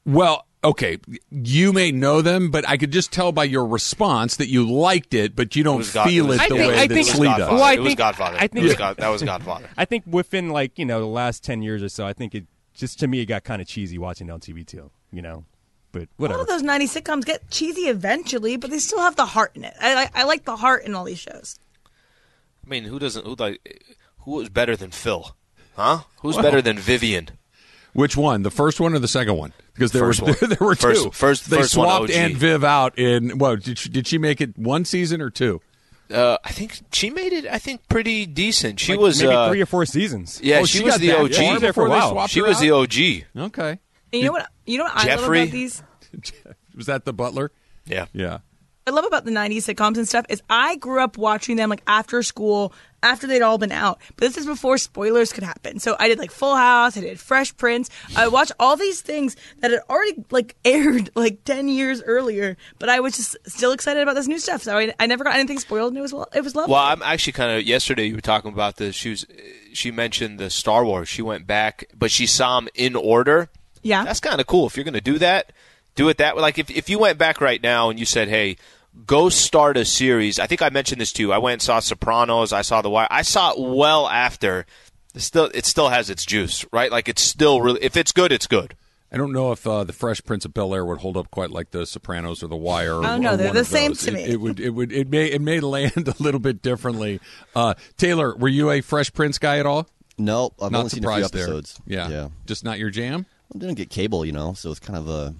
Well, 0.05 0.45
okay, 0.63 0.97
you 1.31 1.71
may 1.71 1.91
know 1.91 2.21
them, 2.21 2.49
but 2.51 2.67
I 2.67 2.75
could 2.77 2.91
just 2.91 3.11
tell 3.13 3.31
by 3.31 3.43
your 3.45 3.65
response 3.65 4.35
that 4.37 4.49
you 4.49 4.69
liked 4.69 5.13
it, 5.13 5.35
but 5.35 5.55
you 5.55 5.63
don't 5.63 5.77
was 5.77 5.93
God- 5.93 6.07
feel 6.09 6.25
it 6.25 6.27
was- 6.29 6.37
it 6.41 6.49
the 6.49 6.55
think- 6.55 6.67
way 6.67 6.73
I 6.79 6.87
that 6.87 6.93
think- 6.93 7.07
it 7.07 7.11
was 7.11 7.17
Slee 7.17 7.27
does. 7.27 7.39
Well, 7.49 7.63
I 7.63 7.73
it 7.73 7.79
was 7.79 7.87
think- 7.89 7.97
Godfather. 7.99 8.37
I 8.39 8.43
It 8.45 8.51
think- 8.51 8.63
was 8.65 8.75
God, 8.75 8.97
that 8.97 9.09
was 9.09 9.23
Godfather. 9.23 9.69
I 9.77 9.85
think 9.85 10.03
within 10.07 10.49
like 10.49 10.77
you 10.79 10.85
know 10.85 10.99
the 10.99 11.05
last 11.07 11.43
ten 11.43 11.61
years 11.61 11.83
or 11.83 11.89
so, 11.89 12.05
I 12.05 12.13
think 12.13 12.33
it 12.35 12.45
just 12.73 12.99
to 12.99 13.07
me 13.07 13.19
it 13.21 13.25
got 13.25 13.43
kind 13.43 13.61
of 13.61 13.67
cheesy 13.67 13.97
watching 13.97 14.27
it 14.27 14.31
on 14.31 14.39
TV 14.39 14.65
too. 14.65 14.89
You 15.11 15.21
know, 15.21 15.45
but 15.91 16.01
All 16.03 16.07
whatever. 16.17 16.41
of 16.41 16.47
those 16.47 16.63
90s 16.63 17.01
sitcoms 17.01 17.25
get 17.25 17.49
cheesy 17.49 17.83
eventually, 17.83 18.57
but 18.57 18.69
they 18.69 18.79
still 18.79 18.99
have 18.99 19.15
the 19.15 19.25
heart 19.25 19.51
in 19.55 19.63
it. 19.63 19.73
I, 19.81 20.03
I, 20.03 20.09
I 20.21 20.23
like 20.23 20.45
the 20.45 20.55
heart 20.55 20.83
in 20.85 20.93
all 20.95 21.03
these 21.05 21.19
shows. 21.19 21.57
I 22.65 22.69
mean, 22.69 22.83
who 22.83 22.99
doesn't? 22.99 23.25
Who 23.25 23.35
like? 23.35 23.95
Who 24.19 24.31
was 24.31 24.49
better 24.49 24.75
than 24.75 24.91
Phil? 24.91 25.35
Huh? 25.75 25.99
Who's 26.21 26.35
better 26.37 26.61
than 26.61 26.77
Vivian? 26.77 27.29
Which 27.93 28.15
one? 28.15 28.43
The 28.43 28.51
first 28.51 28.79
one 28.79 28.93
or 28.93 28.99
the 28.99 29.07
second 29.07 29.35
one? 29.37 29.51
Because 29.73 29.91
there 29.91 30.01
First 30.03 30.21
were 30.21 30.27
one. 30.41 30.49
there, 30.49 30.57
were 30.59 30.75
First- 30.75 31.03
two. 31.05 31.11
first- 31.11 31.49
they 31.49 31.57
first 31.57 31.71
swapped 31.73 32.03
OG. 32.03 32.11
Aunt 32.11 32.37
Viv 32.37 32.63
out 32.63 32.99
in. 32.99 33.37
Well, 33.39 33.55
did 33.55 33.79
she, 33.79 33.89
did 33.89 34.05
she 34.05 34.17
make 34.17 34.41
it 34.41 34.57
one 34.57 34.85
season 34.85 35.21
or 35.21 35.29
two? 35.29 35.61
Uh, 36.11 36.37
I 36.43 36.51
think 36.51 36.79
she 36.91 37.09
made 37.09 37.33
it. 37.33 37.45
I 37.47 37.59
think 37.59 37.87
pretty 37.87 38.25
decent. 38.25 38.79
She 38.79 38.93
Like, 38.93 39.01
was 39.01 39.21
maybe 39.21 39.33
uh, 39.33 39.49
three 39.49 39.61
or 39.61 39.65
four 39.67 39.85
seasons. 39.85 40.39
Yeah, 40.43 40.59
Oh, 40.59 40.65
she, 40.65 40.79
she 40.79 40.83
was 40.83 40.97
the 40.97 41.07
that 41.07 41.19
OG. 41.19 41.33
far 41.33 41.43
She 41.43 41.51
was 41.51 41.61
there 41.61 41.73
for 41.73 41.81
a 41.81 41.85
before 41.85 41.87
they 41.89 41.99
while. 42.01 42.11
swapped 42.11 42.31
She 42.31 42.41
was 42.41 42.57
out? 42.57 42.61
the 42.61 42.71
OG. 42.71 43.45
Okay. 43.47 43.79
And 44.11 44.21
you 44.21 44.25
know 44.25 44.31
what? 44.33 44.49
You 44.65 44.77
know 44.77 44.85
what 44.85 44.95
I 44.95 45.07
love 45.07 45.19
Jeffrey? 45.19 45.41
about 45.43 45.51
these? 45.51 45.83
Was 46.75 46.87
that 46.87 47.05
the 47.05 47.13
butler? 47.13 47.51
Yeah. 47.85 48.05
Yeah. 48.13 48.39
I 48.89 48.91
love 48.91 49.05
about 49.05 49.23
the 49.23 49.31
90s 49.31 49.71
sitcoms 49.71 49.97
and 49.97 50.07
stuff 50.07 50.25
is 50.29 50.41
I 50.49 50.75
grew 50.77 50.99
up 50.99 51.15
watching 51.15 51.57
them 51.57 51.69
like 51.69 51.83
after 51.85 52.23
school, 52.23 52.73
after 53.03 53.27
they'd 53.27 53.43
all 53.43 53.59
been 53.59 53.71
out. 53.71 53.99
But 54.15 54.25
this 54.25 54.37
is 54.37 54.47
before 54.47 54.79
spoilers 54.79 55.31
could 55.31 55.43
happen. 55.43 55.77
So 55.79 55.95
I 55.99 56.07
did 56.07 56.17
like 56.17 56.31
Full 56.31 56.55
House, 56.55 56.97
I 56.97 57.01
did 57.01 57.19
Fresh 57.19 57.55
Prince. 57.57 57.91
I 58.15 58.29
watched 58.29 58.53
all 58.59 58.75
these 58.77 59.01
things 59.01 59.35
that 59.59 59.69
had 59.69 59.81
already 59.91 60.25
like 60.31 60.55
aired 60.65 61.11
like 61.13 61.43
10 61.43 61.67
years 61.67 62.01
earlier, 62.01 62.57
but 62.79 62.89
I 62.89 62.99
was 62.99 63.15
just 63.15 63.37
still 63.45 63.73
excited 63.73 64.01
about 64.01 64.15
this 64.15 64.27
new 64.27 64.39
stuff. 64.39 64.63
So 64.63 64.75
I, 64.75 64.91
I 64.99 65.05
never 65.05 65.23
got 65.23 65.35
anything 65.35 65.59
spoiled 65.59 65.89
and 65.89 65.97
it 65.99 66.01
was 66.01 66.13
it 66.33 66.43
was 66.43 66.55
lovely. 66.55 66.73
Well, 66.73 66.83
I'm 66.83 67.03
actually 67.03 67.33
kind 67.33 67.59
of. 67.59 67.67
Yesterday, 67.67 68.05
you 68.05 68.15
were 68.15 68.21
talking 68.21 68.51
about 68.51 68.77
this. 68.77 68.95
She 68.95 69.11
was. 69.11 69.27
She 69.71 69.91
mentioned 69.91 70.39
the 70.39 70.49
Star 70.49 70.83
Wars. 70.83 71.07
She 71.07 71.21
went 71.21 71.45
back, 71.45 71.85
but 71.95 72.09
she 72.09 72.25
saw 72.25 72.59
them 72.59 72.69
in 72.73 72.95
order. 72.95 73.49
Yeah. 73.81 74.03
that's 74.03 74.19
kind 74.19 74.39
of 74.41 74.47
cool. 74.47 74.67
If 74.67 74.75
you're 74.77 74.83
going 74.83 74.93
to 74.93 75.01
do 75.01 75.17
that, 75.19 75.51
do 75.95 76.09
it 76.09 76.17
that 76.17 76.35
way. 76.35 76.41
Like 76.41 76.57
if 76.59 76.69
if 76.69 76.89
you 76.89 76.99
went 76.99 77.17
back 77.17 77.41
right 77.41 77.61
now 77.61 77.89
and 77.89 77.99
you 77.99 78.05
said, 78.05 78.27
"Hey, 78.27 78.57
go 79.05 79.29
start 79.29 79.77
a 79.77 79.85
series." 79.85 80.39
I 80.39 80.47
think 80.47 80.61
I 80.61 80.69
mentioned 80.69 81.01
this 81.01 81.11
too. 81.11 81.31
I 81.33 81.37
went 81.37 81.53
and 81.53 81.61
saw 81.61 81.79
Sopranos. 81.79 82.53
I 82.53 82.61
saw 82.61 82.81
The 82.81 82.89
Wire. 82.89 83.07
I 83.09 83.21
saw 83.23 83.51
it 83.51 83.59
well 83.59 84.07
after. 84.07 84.65
It 85.15 85.21
still, 85.21 85.49
it 85.53 85.65
still 85.65 85.89
has 85.89 86.09
its 86.11 86.23
juice, 86.25 86.65
right? 86.71 86.91
Like 86.91 87.09
it's 87.09 87.21
still 87.21 87.61
really. 87.61 87.83
If 87.83 87.97
it's 87.97 88.11
good, 88.11 88.31
it's 88.31 88.47
good. 88.47 88.75
I 89.11 89.17
don't 89.17 89.31
know 89.31 89.51
if 89.51 89.65
uh, 89.65 89.83
the 89.85 89.91
Fresh 89.91 90.23
Prince 90.23 90.45
of 90.45 90.53
Bel 90.53 90.71
Air 90.75 90.85
would 90.85 90.99
hold 90.99 91.17
up 91.17 91.31
quite 91.31 91.49
like 91.49 91.71
the 91.71 91.87
Sopranos 91.87 92.43
or 92.43 92.47
the 92.47 92.55
Wire. 92.55 92.93
Or, 92.97 93.03
I 93.03 93.07
don't 93.07 93.21
know. 93.21 93.33
or 93.33 93.37
They're 93.37 93.53
the 93.53 93.65
same 93.65 93.91
those. 93.91 94.01
to 94.01 94.09
It- 94.11 94.13
me. 94.13 94.23
It, 94.25 94.39
would. 94.39 94.59
It 94.59 94.69
would. 94.69 94.91
It 94.91 95.09
may. 95.09 95.25
It 95.25 95.41
may 95.41 95.59
land 95.75 96.07
a 96.07 96.13
little 96.21 96.39
bit 96.39 96.61
differently. 96.61 97.19
Uh, 97.55 97.73
Taylor, 97.97 98.35
were 98.35 98.47
you 98.47 98.69
a 98.69 98.81
Fresh 98.81 99.13
Prince 99.13 99.39
guy 99.39 99.57
at 99.57 99.65
all? 99.65 99.87
Nope, 100.19 100.53
I've 100.61 100.71
not 100.71 100.77
only 100.79 100.89
seen 100.91 101.03
a 101.05 101.07
few 101.15 101.23
surprised 101.23 101.75
there. 101.77 101.83
Yeah. 101.87 102.09
yeah. 102.09 102.27
Just 102.45 102.63
not 102.63 102.77
your 102.77 102.89
jam. 102.91 103.25
I 103.53 103.57
didn't 103.57 103.75
get 103.75 103.89
cable, 103.89 104.25
you 104.25 104.31
know, 104.31 104.53
so 104.53 104.71
it's 104.71 104.79
kind 104.79 104.97
of 104.97 105.07
a. 105.07 105.35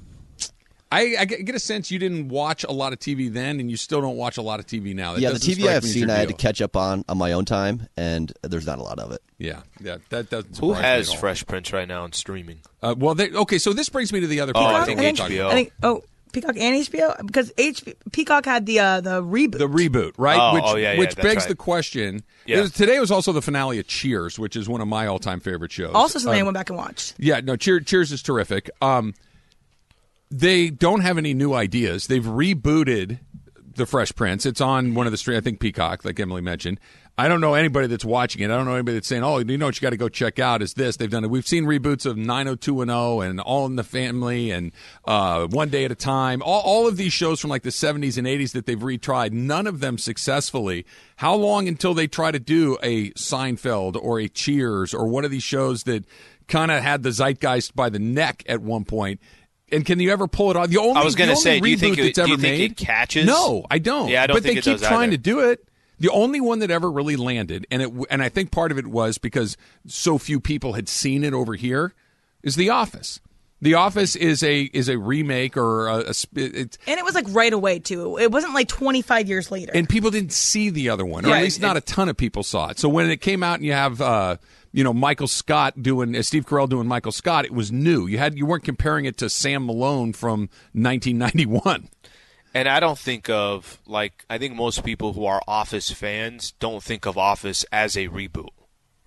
I, 0.91 1.17
I 1.19 1.26
get 1.26 1.45
get 1.45 1.54
a 1.54 1.60
sense 1.60 1.91
you 1.91 2.00
didn't 2.00 2.30
watch 2.30 2.63
a 2.63 2.72
lot 2.72 2.93
of 2.93 3.00
TV 3.00 3.32
then, 3.32 3.60
and 3.60 3.69
you 3.69 3.78
still 3.78 4.02
don't 4.02 4.17
watch 4.17 4.38
a 4.38 4.41
lot 4.41 4.60
of 4.60 4.65
TV 4.65 4.95
now. 4.95 5.13
That 5.13 5.22
yeah, 5.22 5.30
the 5.30 5.36
TV 5.36 5.67
I've 5.67 5.84
seen, 5.84 6.10
I 6.10 6.15
had 6.15 6.30
to 6.30 6.34
catch 6.34 6.62
up 6.63 6.76
on 6.76 7.06
on 7.08 7.19
my 7.19 7.34
own 7.34 7.45
time, 7.45 7.88
and 7.95 8.34
there's 8.41 8.65
not 8.65 8.80
a 8.80 8.82
lot 8.82 8.98
of 8.98 9.12
it. 9.12 9.22
Yeah, 9.38 9.62
yeah, 9.80 9.98
that 10.10 10.32
doesn't. 10.32 10.58
Who 10.58 10.74
has. 10.74 11.13
Fresh 11.13 11.45
Prince 11.45 11.72
right 11.72 11.88
now 11.88 12.04
on 12.04 12.13
streaming? 12.13 12.62
Uh, 12.82 12.95
well, 12.98 13.13
they, 13.13 13.30
okay, 13.32 13.60
so 13.60 13.72
this 13.72 13.88
brings 13.89 14.12
me 14.12 14.19
to 14.22 14.28
the 14.28 14.39
other. 14.39 14.52
Oh, 14.56 14.60
part 14.60 14.76
I 14.76 14.80
that 14.80 14.86
think 14.88 15.00
think, 15.00 15.17
HBO. 15.19 15.45
I 15.48 15.54
think 15.54 15.74
oh 15.84 16.02
Peacock 16.32 16.56
and 16.58 16.86
HBO 16.86 17.26
because 17.26 17.52
H 17.58 17.84
Peacock 18.12 18.46
had 18.46 18.65
the 18.65 18.80
uh, 18.80 19.02
the 19.02 19.22
reboot. 19.24 19.58
the 19.58 19.68
reboot, 19.68 20.13
right? 20.18 20.38
Oh, 20.39 20.54
which 20.54 20.63
oh, 20.65 20.76
yeah, 20.76 20.94
yeah, 20.94 21.00
which 21.00 21.15
that's 21.15 21.26
begs 21.28 21.42
right. 21.44 21.50
the 21.50 21.56
question. 21.56 22.24
Yeah. 22.46 22.58
it 22.58 22.62
was- 22.62 22.72
today 22.72 23.00
was 23.00 23.12
also 23.12 23.32
the 23.32 23.42
finale 23.42 23.80
of 23.80 23.88
Cheers, 23.88 24.38
which 24.39 24.56
is 24.56 24.68
one 24.70 24.82
of 24.82 24.88
my 24.88 25.08
all-time 25.08 25.39
favorite 25.39 25.72
shows. 25.72 25.92
also 25.94 26.20
something 26.20 26.38
I 26.38 26.42
Um, 26.42 26.48
went 26.48 26.56
back 26.56 26.70
and 26.70 26.78
watched. 26.78 27.15
Yeah, 27.18 27.39
no, 27.42 27.56
Cheer, 27.56 27.80
Cheers 27.80 28.12
is 28.12 28.22
terrific. 28.22 28.70
Um, 28.82 29.13
they 30.32 30.70
don't 30.70 31.02
have 31.02 31.18
any 31.18 31.34
new 31.34 31.54
ideas. 31.54 32.08
They've 32.08 32.24
rebooted 32.24 33.20
the 33.80 33.88
Fresh 33.88 34.13
Prince. 34.15 34.46
It's 34.46 34.62
on 34.62 34.94
one 34.94 35.08
of 35.08 35.12
the 35.12 35.18
stream. 35.18 35.38
I 35.38 35.42
think 35.42 35.60
Peacock, 35.60 36.06
like 36.06 36.20
Emily 36.20 36.42
mentioned. 36.42 36.80
I 37.18 37.28
don't 37.28 37.42
know 37.42 37.54
anybody 37.54 37.88
that's 37.88 38.06
watching 38.06 38.44
it. 38.44 38.46
I 38.46 38.56
don't 38.56 38.65
know 38.65 38.76
anybody 38.76 38.96
that's 38.96 39.08
saying, 39.08 39.24
"Oh, 39.24 39.39
you 39.39 39.58
know 39.58 39.65
what 39.65 39.76
you 39.76 39.82
got 39.82 39.89
to 39.89 39.98
go 39.98 40.08
check 40.08 40.39
out 40.39 40.62
is 40.62 40.74
this." 40.76 40.96
They've 40.96 41.10
done 41.10 41.26
it. 41.26 41.30
We've 41.30 41.46
seen 41.46 41.65
reboots 41.65 42.06
of 42.06 42.15
90210 42.15 43.30
and 43.30 43.39
All 43.42 43.65
in 43.65 43.76
the 43.76 43.84
Family 43.84 44.52
and 44.52 44.72
uh, 45.04 45.48
One 45.48 45.67
Day 45.67 45.84
at 45.84 45.92
a 45.92 45.96
Time. 45.96 46.42
All, 46.42 46.62
all 46.62 46.88
of 46.88 46.96
these 46.96 47.12
shows 47.12 47.42
from 47.42 47.50
like 47.50 47.63
the 47.63 47.71
70s 47.71 48.17
and 48.17 48.25
80s 48.25 48.54
that 48.54 48.65
they've 48.65 48.80
retried. 48.80 49.34
None 49.34 49.67
of 49.67 49.82
them 49.82 49.98
successfully. 49.98 50.86
How 51.17 51.36
long 51.36 51.67
until 51.67 51.94
they 51.94 52.08
try 52.08 52.32
to 52.32 52.40
do 52.40 52.77
a 52.82 53.10
Seinfeld 53.12 53.98
or 54.02 54.19
a 54.19 54.30
Cheers 54.30 54.94
or 54.94 55.08
one 55.08 55.25
of 55.25 55.32
these 55.32 55.44
shows 55.44 55.84
that 55.84 56.06
kind 56.48 56.71
of 56.71 56.82
had 56.82 57.04
the 57.04 57.12
zeitgeist 57.12 57.75
by 57.75 57.90
the 57.90 58.00
neck 58.00 58.44
at 58.48 58.62
one 58.62 58.86
point? 58.86 59.19
And 59.72 59.86
can 59.86 60.00
you 60.00 60.12
ever 60.12 60.28
pull 60.28 60.52
it 60.52 60.58
off? 60.58 60.70
The 60.70 60.78
only 60.78 61.00
I 61.02 61.04
was 61.04 61.15
going 61.15 61.30
gonna 61.30 61.40
say, 61.40 61.60
do 61.60 61.70
you 61.70 61.78
think 61.78 61.98
reboot 61.98 62.00
it- 62.10 62.15
that's 62.15 62.26
do 62.26 62.32
you 62.32 62.34
ever 62.34 62.42
think 62.42 62.58
made. 62.60 62.72
it 62.72 62.78
catches? 62.78 63.26
No, 63.26 63.65
I 63.70 63.80
don't. 63.80 64.10
Yeah, 64.10 64.24
I 64.24 64.28
don't 64.28 64.36
But 64.38 64.44
think 64.44 64.56
they 64.56 64.60
it 64.60 64.63
keep 64.63 64.80
does 64.80 64.88
trying 64.88 65.10
either. 65.10 65.17
to 65.17 65.17
do 65.17 65.40
it. 65.40 65.65
The 66.00 66.10
only 66.12 66.40
one 66.40 66.60
that 66.60 66.72
ever 66.72 66.90
really 66.90 67.17
landed, 67.17 67.67
and 67.70 67.82
it, 67.82 67.92
and 68.10 68.24
I 68.24 68.30
think 68.30 68.52
part 68.52 68.72
of 68.72 68.78
it 68.78 68.88
was 68.88 69.17
because 69.17 69.58
so 69.86 70.17
few 70.17 70.40
people 70.40 70.74
had 70.74 70.88
seen 70.88 71.24
it 71.26 71.34
over 71.34 71.56
here, 71.56 71.94
is 72.42 72.56
The 72.56 72.70
Office. 72.70 73.20
The 73.62 73.74
Office 73.74 74.15
is 74.15 74.42
a 74.42 74.62
is 74.72 74.88
a 74.88 74.98
remake 74.98 75.58
or 75.58 75.90
a, 75.90 75.96
a 75.98 76.10
it's 76.36 76.78
And 76.88 76.98
it 76.98 77.04
was 77.04 77.13
like 77.15 77.26
right 77.28 77.52
away 77.52 77.80
too. 77.80 78.17
It 78.17 78.32
wasn't 78.32 78.54
like 78.54 78.70
25 78.70 79.28
years 79.28 79.52
later. 79.52 79.74
and 79.76 79.90
people 79.90 80.10
didn't 80.12 80.32
see 80.32 80.70
the 80.70 80.88
other 80.88 81.06
one, 81.06 81.26
or 81.26 81.30
at 81.30 81.32
Right. 81.34 81.44
least 81.44 81.60
not 81.62 81.76
a 81.76 81.82
ton 81.82 82.08
of 82.08 82.15
people 82.15 82.44
saw 82.44 82.70
it. 82.70 82.80
So 82.80 82.88
when 82.88 83.10
it 83.10 83.20
came 83.20 83.44
out, 83.44 83.56
and 83.56 83.65
you 83.65 83.74
have 83.74 84.00
uh, 84.00 84.38
you 84.72 84.84
know 84.84 84.94
Michael 84.94 85.28
Scott 85.28 85.82
doing 85.82 86.15
uh, 86.15 86.22
Steve 86.22 86.46
Carell 86.46 86.70
doing 86.70 86.88
Michael 86.88 87.12
Scott, 87.12 87.46
it 87.46 87.54
was 87.54 87.72
new. 87.72 88.08
You 88.08 88.17
had 88.17 88.38
you 88.38 88.46
weren't 88.46 88.63
comparing 88.63 89.06
it 89.06 89.17
to 89.17 89.30
Sam 89.30 89.65
Malone 89.65 90.13
from 90.13 90.50
1991. 90.74 91.90
And 92.54 92.67
I 92.67 92.80
don't 92.80 92.98
think 92.98 93.30
of 93.30 93.80
like 93.86 94.26
I 94.30 94.38
think 94.38 94.56
most 94.56 94.84
people 94.84 95.13
who 95.13 95.26
are 95.26 95.42
Office 95.48 95.92
fans 95.92 96.54
don't 96.60 96.84
think 96.84 97.06
of 97.06 97.17
Office 97.17 97.63
as 97.72 97.96
a 97.96 98.08
reboot, 98.08 98.50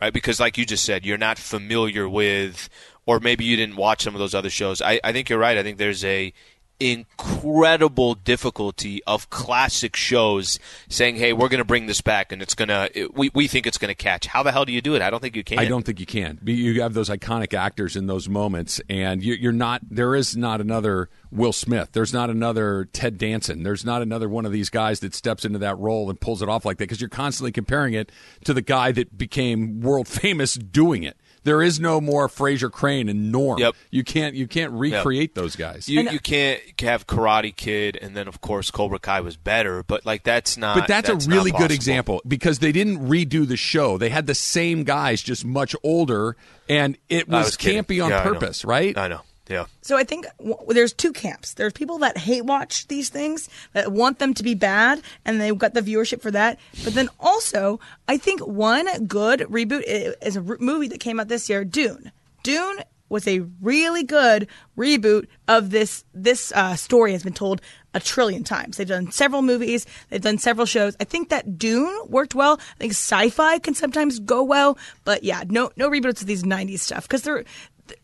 right? 0.01 0.13
Because 0.13 0.39
like 0.39 0.57
you 0.59 0.65
just 0.65 0.85
said, 0.85 1.05
you're 1.05 1.19
not 1.19 1.39
familiar 1.39 2.09
with, 2.09 2.69
or 3.05 3.19
maybe 3.19 3.45
you 3.45 3.57
didn't 3.57 3.77
watch 3.77 4.03
some 4.03 4.15
of 4.15 4.21
those 4.21 4.35
other 4.35 4.51
shows. 4.51 4.81
I, 4.81 5.01
I 5.03 5.13
think 5.13 5.29
you're 5.29 5.39
right. 5.39 5.59
I 5.59 5.63
think 5.63 5.79
there's 5.79 6.05
a 6.05 6.33
incredible 6.81 8.15
difficulty 8.15 9.03
of 9.05 9.31
classic 9.31 9.97
shows 9.97 10.59
saying, 10.89 11.17
"Hey, 11.17 11.33
we're 11.33 11.49
going 11.49 11.59
to 11.59 11.65
bring 11.65 11.87
this 11.87 12.01
back, 12.01 12.33
and 12.33 12.43
it's 12.43 12.55
going 12.55 12.69
to 12.69 13.11
we 13.15 13.31
we 13.35 13.49
think 13.49 13.67
it's 13.67 13.79
going 13.79 13.89
to 13.89 13.95
catch." 13.95 14.27
How 14.27 14.43
the 14.43 14.53
hell 14.53 14.65
do 14.65 14.73
you 14.73 14.81
do 14.81 14.95
it? 14.95 15.03
I 15.03 15.11
don't 15.11 15.21
think 15.21 15.37
you 15.37 15.45
can. 15.45 15.59
I 15.59 15.67
don't 15.67 15.85
think 15.85 16.01
you 16.01 16.07
can. 16.07 16.39
You 16.45 16.83
have 16.83 16.95
those 16.95 17.09
iconic 17.09 17.55
actors 17.55 17.97
in 17.97 18.07
those 18.07 18.29
moments, 18.29 18.81
and 18.89 19.23
you, 19.23 19.35
you're 19.35 19.53
not. 19.53 19.83
There 19.89 20.15
is 20.15 20.37
not 20.37 20.61
another 20.61 21.09
Will 21.31 21.53
Smith. 21.53 21.91
There's 21.93 22.13
not 22.13 22.31
another 22.31 22.89
Ted 22.93 23.17
Danson. 23.17 23.63
There's 23.63 23.85
not 23.85 24.03
another 24.03 24.29
one 24.29 24.45
of 24.45 24.53
these 24.53 24.69
guys 24.69 25.01
that 25.01 25.15
steps 25.15 25.45
into 25.45 25.59
that 25.61 25.79
role 25.79 26.11
and 26.11 26.21
pulls 26.21 26.43
it 26.43 26.49
off 26.49 26.65
like 26.65 26.77
that 26.79 26.85
because 26.85 27.01
you're 27.01 27.09
constantly 27.09 27.53
comparing 27.53 27.95
it 27.95 28.13
to 28.45 28.53
the 28.53 28.63
guy 28.63 28.93
that 28.93 29.17
became 29.17 29.81
world 29.81 30.09
famous 30.23 30.55
doing 30.55 31.03
it. 31.03 31.17
There 31.45 31.63
is 31.63 31.81
no 31.81 32.01
more 32.01 32.29
Frasier 32.29 32.71
Crane 32.71 33.09
and 33.09 33.33
Norm. 33.33 33.59
Yep. 33.59 33.75
You 33.91 34.05
can't. 34.05 34.35
You 34.35 34.47
can't 34.47 34.73
recreate 34.73 35.35
those 35.35 35.57
guys. 35.57 35.89
You, 35.89 36.09
uh, 36.09 36.13
you 36.13 36.21
can't 36.21 36.61
have 36.81 37.07
Karate 37.07 37.55
Kid, 37.55 37.99
and 38.01 38.17
then 38.17 38.29
of 38.29 38.41
course 38.41 38.71
Cobra 38.71 38.99
Kai 38.99 39.21
was 39.21 39.37
better, 39.37 39.83
but 39.83 40.07
like 40.07 40.23
that's 40.23 40.57
not. 40.57 40.77
But 40.77 40.89
that's, 40.89 41.09
not 41.09 41.27
a 41.27 41.29
really 41.29 41.51
good 41.51 41.71
example 41.71 42.23
because 42.27 42.61
they 42.61 42.73
didn't 42.73 43.09
redo 43.09 43.47
the 43.47 43.57
show. 43.57 43.99
They 43.99 44.11
had 44.11 44.27
the 44.27 44.35
same 44.35 44.85
guys, 44.85 45.23
just 45.23 45.45
much 45.45 45.75
older, 45.83 46.37
and 46.69 46.97
it 47.09 47.29
I 47.29 47.39
was, 47.39 47.47
was 47.47 47.57
kidding. 47.57 47.83
campy 47.83 48.05
on 48.05 48.11
Yeah, 48.11 48.21
I 48.21 48.23
purpose, 48.23 48.65
right? 48.65 48.97
I 48.97 49.09
know. 49.09 49.23
Yeah. 49.53 49.67
So 49.83 49.97
I 49.97 50.05
think 50.05 50.27
w- 50.39 50.57
there's 50.69 50.93
two 50.93 51.13
camps. 51.13 51.55
There's 51.55 51.73
people 51.75 51.99
that 51.99 52.17
hate 52.17 52.45
watch 52.47 52.89
these 52.89 53.11
things 53.11 53.49
that 53.75 53.93
want 53.93 54.19
them 54.19 54.33
to 54.35 54.43
be 54.43 54.55
bad, 54.55 55.03
and 55.25 55.41
they've 55.41 55.57
got 55.57 55.75
the 55.75 55.83
viewership 55.83 56.23
for 56.23 56.31
that. 56.31 56.59
But 56.85 56.95
then 56.95 57.11
also, 57.21 57.79
I 58.09 58.17
think 58.17 58.41
one 58.47 59.07
good 59.07 59.41
reboot 59.41 59.83
is 60.23 60.37
a 60.37 60.41
r- 60.41 60.57
movie 60.59 60.89
that 60.89 61.01
came 61.01 61.21
out 61.21 61.29
this 61.29 61.51
year, 61.51 61.65
Dune. 61.65 62.11
Dune 62.43 62.79
was 63.11 63.29
a 63.29 63.41
really 63.61 64.03
good 64.03 64.49
reboot 64.77 65.27
of 65.47 65.69
this. 65.71 66.05
This 66.15 66.51
uh, 66.53 66.75
story 66.77 67.13
has 67.13 67.23
been 67.23 67.35
told 67.35 67.61
a 67.95 68.01
trillion 68.01 68.43
times. 68.43 68.79
They've 68.79 68.89
done 68.89 69.11
several 69.13 69.43
movies. 69.43 69.85
They've 70.09 70.21
done 70.21 70.39
several 70.39 70.65
shows. 70.65 70.97
I 70.99 71.05
think 71.05 71.29
that 71.29 71.59
Dune 71.59 71.95
worked 72.09 72.35
well. 72.35 72.59
I 72.59 72.79
think 72.79 72.93
sci-fi 72.93 73.59
can 73.59 73.75
sometimes 73.75 74.19
go 74.19 74.43
well, 74.43 74.79
but 75.05 75.23
yeah, 75.25 75.45
no 75.47 75.71
no 75.77 75.91
reboots 75.91 76.23
of 76.23 76.27
these 76.27 76.43
'90s 76.43 76.79
stuff 76.79 77.03
because 77.03 77.23
they're 77.23 77.45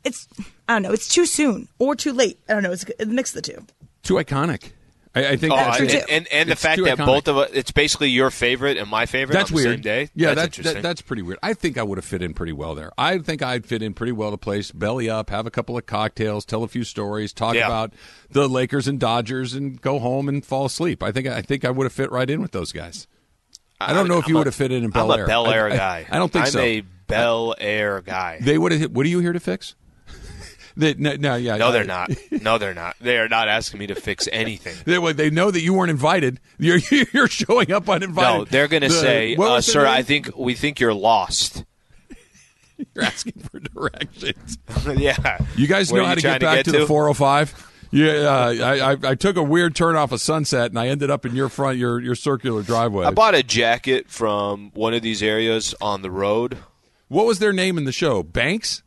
it's 0.05 0.28
I 0.68 0.74
don't 0.74 0.82
know. 0.82 0.93
It's 0.93 1.09
too 1.09 1.26
soon 1.26 1.68
or 1.78 1.95
too 1.95 2.12
late. 2.12 2.39
I 2.49 2.55
don't 2.55 2.62
know. 2.62 2.72
It's 2.72 2.84
a 3.01 3.07
mix 3.07 3.30
of 3.36 3.43
the 3.43 3.53
two. 3.53 3.66
Too 4.03 4.14
iconic. 4.14 4.72
I, 5.14 5.28
I 5.30 5.36
think 5.36 5.53
Oh, 5.55 5.57
that's 5.57 5.80
and, 5.80 5.89
true, 5.89 5.99
it. 5.99 6.07
too. 6.07 6.12
and, 6.12 6.28
and 6.30 6.49
the 6.49 6.53
It's 6.53 6.62
fact 6.62 6.82
that 6.84 6.99
iconic. 6.99 7.07
both 7.07 7.28
of 7.28 7.39
us, 7.39 7.51
it's 7.55 7.70
basically 7.70 8.11
your 8.11 8.30
favorite 8.30 8.76
and 8.76 8.89
my 8.91 9.07
favorite 9.07 9.34
That's 9.34 9.51
on 9.51 9.57
the 9.57 9.62
weird. 9.64 9.76
same 9.76 9.80
day. 9.82 10.11
Yeah, 10.14 10.34
that's, 10.34 10.59
that's 10.59 10.74
that, 10.74 10.82
that's 10.82 11.01
pretty 11.01 11.22
weird. 11.22 11.39
I 11.43 11.55
think 11.55 11.78
I 11.78 11.82
would 11.82 11.97
have 11.97 12.05
fit 12.05 12.20
in 12.22 12.34
pretty 12.34 12.53
well 12.53 12.74
there. 12.74 12.93
I 12.99 13.18
think 13.18 13.43
I'd 13.43 13.64
fit 13.64 13.82
in 13.82 13.95
pretty 13.95 14.12
well 14.12 14.30
to 14.30 14.36
place 14.36 14.70
belly 14.70 15.09
up, 15.09 15.30
have 15.30 15.47
a 15.47 15.51
couple 15.51 15.78
of 15.78 15.86
cocktails, 15.86 16.45
tell 16.45 16.62
a 16.62 16.68
few 16.68 16.84
stories, 16.84 17.32
talk 17.32 17.55
Yeah. 17.55 17.66
about 17.66 17.95
the 18.30 18.49
Lakers 18.49 18.86
and 18.86 19.01
Dodgers, 19.01 19.55
and 19.55 19.80
go 19.80 19.99
home 19.99 20.28
and 20.28 20.45
fall 20.45 20.66
asleep. 20.66 21.03
I 21.03 21.11
think 21.11 21.26
I 21.26 21.41
think 21.41 21.64
I 21.64 21.70
would 21.70 21.84
have 21.84 21.93
fit 21.93 22.12
right 22.12 22.28
in 22.28 22.43
with 22.43 22.53
those 22.53 22.70
guys. 22.72 23.07
I 23.81 23.93
don't 23.93 24.09
know 24.09 24.18
if 24.18 24.24
I'm 24.24 24.31
you 24.31 24.37
would 24.39 24.47
have 24.47 24.55
fit 24.55 24.72
in 24.72 24.85
in 24.85 24.91
Bel 24.91 25.12
Air. 25.12 25.18
I'm 25.20 25.24
a 25.24 25.26
Bel 25.29 25.47
Air 25.51 25.68
I- 25.68 25.72
I- 25.72 25.76
guy. 25.76 26.07
I 26.11 26.18
don't 26.18 26.33
think 26.33 26.47
so. 26.47 26.59
I'm 26.59 26.64
so. 26.64 26.68
a 26.68 26.81
Bel 27.07 27.55
Air 27.59 28.01
guy. 28.03 28.39
They 28.41 28.59
would 28.59 28.72
have. 28.72 28.91
What 28.93 29.07
are 29.07 29.09
you 29.09 29.20
here 29.20 29.33
to 29.33 29.41
fix? 29.41 29.74
They, 30.76 30.95
no, 30.95 31.16
no, 31.16 31.35
yeah, 31.35 31.57
no, 31.57 31.72
they're 31.72 31.83
not. 31.83 32.09
No, 32.31 32.57
they're 32.59 32.72
not. 32.72 32.95
They 33.01 33.18
are 33.18 33.29
not 33.29 33.49
asking 33.49 33.81
me 33.81 33.89
to 33.89 33.97
fix 33.97 34.29
anything. 34.33 34.76
They, 34.85 34.97
well, 35.01 35.12
they 35.12 35.29
know 35.29 35.51
that 35.51 35.61
you 35.61 35.74
weren't 35.74 35.91
invited. 35.91 36.39
You're 36.57 36.79
you're 37.12 37.26
showing 37.26 37.72
up 37.72 37.89
uninvited. 37.89 38.39
No, 38.39 38.45
they're 38.45 38.68
going 38.68 38.83
to 38.83 38.89
The- 38.89 38.95
say, 38.95 39.35
uh, 39.37 39.61
"Sir? 39.61 39.85
I 39.87 40.03
think 40.03 40.31
we 40.37 40.55
think 40.55 40.79
you're 40.79 40.95
lost." 40.95 41.64
you're 42.95 43.05
asking 43.05 43.33
for 43.51 43.59
directions." 43.59 44.59
yeah. 44.97 45.39
You 45.57 45.66
guys 45.66 45.93
know 45.93 46.05
how 46.05 46.14
to 46.14 46.20
get 46.20 46.41
back 46.41 46.64
to, 46.66 46.70
the 46.70 46.87
405? 46.87 47.66
Yeah, 47.91 48.12
uh, 48.12 48.55
I, 48.62 48.93
I 48.93 48.97
I 49.11 49.14
took 49.14 49.36
a 49.36 49.43
weird 49.43 49.74
turn 49.74 49.97
off 49.97 50.12
of 50.12 50.20
Sunset 50.20 50.70
and 50.70 50.78
I 50.78 50.89
ended 50.89 51.11
up 51.11 51.24
in 51.24 51.34
your 51.34 51.49
front 51.49 51.78
your 51.78 52.01
your 52.01 52.14
circular 52.14 52.62
driveway. 52.62 53.07
I 53.07 53.11
bought 53.11 53.34
a 53.34 53.43
jacket 53.43 54.11
from 54.11 54.70
one 54.74 54.93
of 54.95 55.03
these 55.03 55.22
areas 55.22 55.74
on 55.80 56.03
the 56.03 56.11
road. 56.11 56.59
what 57.09 57.24
was 57.26 57.39
their 57.39 57.53
name 57.53 57.78
in 57.78 57.84
the 57.84 57.93
show? 57.93 58.22
Banks. 58.22 58.82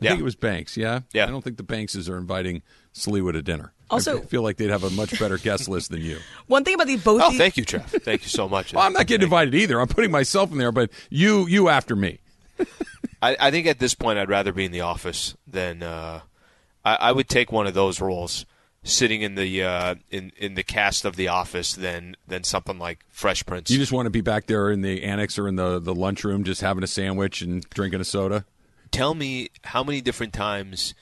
I 0.00 0.04
Yeah. 0.04 0.10
think 0.10 0.20
it 0.20 0.24
was 0.24 0.36
Banks. 0.36 0.76
Yeah. 0.76 1.00
Yeah. 1.12 1.24
I 1.24 1.28
don't 1.28 1.42
think 1.42 1.56
the 1.56 1.62
Bankses 1.62 2.08
are 2.10 2.18
inviting 2.18 2.62
Sliwa 2.94 3.32
to 3.32 3.40
dinner. 3.42 3.72
Also- 3.90 4.18
I 4.18 4.24
feel 4.26 4.42
like 4.42 4.56
they'd 4.56 4.70
have 4.70 4.84
a 4.84 4.90
much 4.90 5.18
better 5.18 5.38
guest 5.38 5.68
list 5.68 5.90
than 5.90 6.00
you. 6.02 6.18
One 6.46 6.64
thing 6.64 6.74
about 6.74 6.86
these 6.88 7.02
both. 7.04 7.22
Oh, 7.22 7.30
these, 7.30 7.38
thank 7.38 7.56
you, 7.56 7.64
Trev. 7.64 7.84
Thank 7.86 8.22
you 8.22 8.28
so 8.28 8.48
much. 8.48 8.72
Well, 8.74 8.84
I'm 8.84 8.92
not 8.94 9.06
getting 9.06 9.24
invited 9.24 9.54
either. 9.54 9.80
I'm 9.80 9.88
putting 9.88 10.10
myself 10.10 10.50
in 10.52 10.58
there, 10.58 10.72
but 10.72 10.90
you 11.10 11.46
you 11.46 11.68
after 11.68 11.94
me. 11.96 12.18
I, 13.22 13.36
I 13.38 13.50
think 13.50 13.66
at 13.66 13.78
this 13.78 13.94
point 13.94 14.18
I'd 14.18 14.28
rather 14.28 14.52
be 14.52 14.64
in 14.64 14.72
the 14.72 14.80
office 14.82 15.34
than 15.46 15.82
uh, 15.82 16.20
I, 16.84 16.96
I 16.96 17.12
would 17.12 17.28
take 17.28 17.52
one 17.52 17.66
of 17.66 17.74
those 17.74 18.00
roles, 18.00 18.44
sitting 18.82 19.22
in 19.22 19.34
the 19.34 19.62
uh, 19.62 19.94
in 20.10 20.32
in 20.36 20.54
the 20.54 20.62
cast 20.62 21.04
of 21.04 21.16
The 21.16 21.28
Office 21.28 21.74
than 21.74 22.16
than 22.26 22.44
something 22.44 22.78
like 22.78 23.04
Fresh 23.10 23.46
Prince. 23.46 23.70
You 23.70 23.78
just 23.78 23.92
want 23.92 24.06
to 24.06 24.10
be 24.10 24.20
back 24.20 24.46
there 24.46 24.70
in 24.70 24.82
the 24.82 25.02
annex 25.04 25.38
or 25.38 25.48
in 25.48 25.56
the 25.56 25.78
the 25.78 25.94
lunchroom, 25.94 26.44
just 26.44 26.60
having 26.60 26.82
a 26.82 26.88
sandwich 26.88 27.42
and 27.42 27.68
drinking 27.70 28.00
a 28.00 28.04
soda. 28.04 28.44
tell 28.90 29.14
me 29.14 29.48
how 29.64 29.82
many 29.82 30.00
different 30.00 30.32
times 30.32 30.94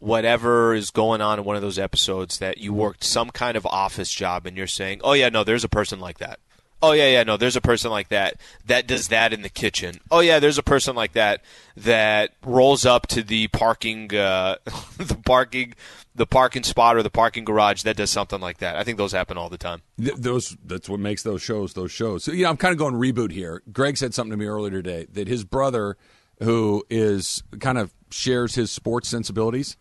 whatever 0.00 0.74
is 0.74 0.90
going 0.90 1.20
on 1.20 1.38
in 1.38 1.44
one 1.44 1.56
of 1.56 1.62
those 1.62 1.78
episodes 1.78 2.38
that 2.38 2.58
you 2.58 2.72
worked 2.72 3.02
some 3.02 3.30
kind 3.30 3.56
of 3.56 3.66
office 3.66 4.10
job 4.10 4.46
and 4.46 4.56
you're 4.56 4.66
saying, 4.66 5.00
"Oh 5.02 5.12
yeah, 5.12 5.28
no, 5.28 5.44
there's 5.44 5.64
a 5.64 5.68
person 5.68 5.98
like 6.00 6.18
that." 6.18 6.40
Oh 6.80 6.92
yeah, 6.92 7.08
yeah, 7.08 7.22
no, 7.24 7.36
there's 7.36 7.56
a 7.56 7.60
person 7.60 7.90
like 7.90 8.08
that 8.08 8.40
that 8.66 8.86
does 8.86 9.08
that 9.08 9.32
in 9.32 9.42
the 9.42 9.48
kitchen. 9.48 10.00
Oh 10.10 10.20
yeah, 10.20 10.38
there's 10.38 10.58
a 10.58 10.62
person 10.62 10.94
like 10.94 11.12
that 11.12 11.42
that 11.76 12.32
rolls 12.44 12.86
up 12.86 13.06
to 13.08 13.22
the 13.22 13.48
parking 13.48 14.14
uh, 14.14 14.56
the 14.96 15.18
parking 15.24 15.74
the 16.14 16.26
parking 16.26 16.62
spot 16.62 16.96
or 16.96 17.02
the 17.02 17.10
parking 17.10 17.44
garage 17.44 17.82
that 17.82 17.96
does 17.96 18.10
something 18.10 18.40
like 18.40 18.58
that. 18.58 18.76
I 18.76 18.84
think 18.84 18.98
those 18.98 19.12
happen 19.12 19.38
all 19.38 19.48
the 19.48 19.58
time. 19.58 19.82
Th- 19.98 20.16
those 20.16 20.56
that's 20.64 20.88
what 20.88 21.00
makes 21.00 21.22
those 21.22 21.42
shows 21.42 21.74
those 21.74 21.90
shows. 21.90 22.24
So 22.24 22.32
yeah, 22.32 22.48
I'm 22.48 22.56
kind 22.56 22.72
of 22.72 22.78
going 22.78 22.94
reboot 22.94 23.32
here. 23.32 23.62
Greg 23.72 23.96
said 23.96 24.14
something 24.14 24.32
to 24.32 24.36
me 24.36 24.46
earlier 24.46 24.70
today 24.82 25.06
that 25.12 25.26
his 25.26 25.44
brother, 25.44 25.96
who 26.42 26.84
is 26.90 27.42
kind 27.60 27.78
of 27.78 27.92
shares 28.10 28.54
his 28.54 28.70
sports 28.70 29.08
sensibilities, 29.08 29.76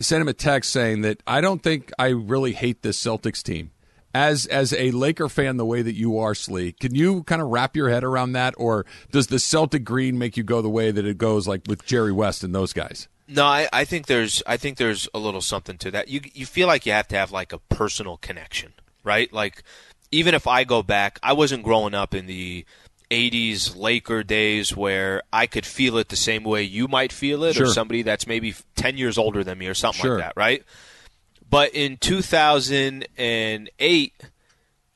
sent 0.00 0.22
him 0.22 0.28
a 0.28 0.32
text 0.32 0.72
saying 0.72 1.02
that 1.02 1.22
I 1.26 1.40
don't 1.40 1.62
think 1.62 1.92
I 1.98 2.08
really 2.08 2.52
hate 2.52 2.82
this 2.82 3.02
Celtics 3.02 3.42
team. 3.42 3.72
As 4.18 4.46
as 4.46 4.72
a 4.72 4.90
Laker 4.90 5.28
fan, 5.28 5.58
the 5.58 5.64
way 5.64 5.80
that 5.80 5.94
you 5.94 6.18
are, 6.18 6.34
Slee, 6.34 6.72
can 6.72 6.94
you 6.94 7.22
kind 7.22 7.40
of 7.40 7.48
wrap 7.48 7.76
your 7.76 7.88
head 7.88 8.02
around 8.02 8.32
that, 8.32 8.54
or 8.56 8.84
does 9.12 9.28
the 9.28 9.38
Celtic 9.38 9.84
green 9.84 10.18
make 10.18 10.36
you 10.36 10.42
go 10.42 10.60
the 10.60 10.68
way 10.68 10.90
that 10.90 11.04
it 11.06 11.18
goes, 11.18 11.46
like 11.46 11.62
with 11.68 11.86
Jerry 11.86 12.10
West 12.12 12.42
and 12.42 12.52
those 12.54 12.72
guys? 12.72 13.06
No, 13.28 13.44
I, 13.44 13.68
I 13.72 13.84
think 13.84 14.06
there's 14.06 14.42
I 14.46 14.56
think 14.56 14.76
there's 14.76 15.08
a 15.14 15.18
little 15.18 15.40
something 15.40 15.78
to 15.78 15.90
that. 15.92 16.08
You 16.08 16.20
you 16.34 16.46
feel 16.46 16.66
like 16.66 16.84
you 16.84 16.92
have 16.92 17.06
to 17.08 17.16
have 17.16 17.30
like 17.30 17.52
a 17.52 17.58
personal 17.58 18.16
connection, 18.16 18.72
right? 19.04 19.32
Like 19.32 19.62
even 20.10 20.34
if 20.34 20.46
I 20.48 20.64
go 20.64 20.82
back, 20.82 21.18
I 21.22 21.34
wasn't 21.34 21.62
growing 21.62 21.94
up 21.94 22.12
in 22.14 22.26
the 22.26 22.64
80s 23.10 23.76
Laker 23.76 24.22
days 24.22 24.76
where 24.76 25.22
I 25.32 25.46
could 25.46 25.64
feel 25.66 25.96
it 25.98 26.08
the 26.08 26.16
same 26.16 26.42
way 26.44 26.62
you 26.62 26.88
might 26.88 27.12
feel 27.12 27.44
it 27.44 27.54
Sure. 27.54 27.66
or 27.66 27.70
somebody 27.70 28.02
that's 28.02 28.26
maybe 28.26 28.54
10 28.76 28.96
years 28.98 29.16
older 29.16 29.44
than 29.44 29.58
me 29.58 29.66
or 29.66 29.74
something 29.74 30.00
Sure. 30.02 30.16
like 30.18 30.24
that, 30.26 30.32
right? 30.36 30.62
But 31.50 31.74
in 31.74 31.96
2008, 31.96 34.12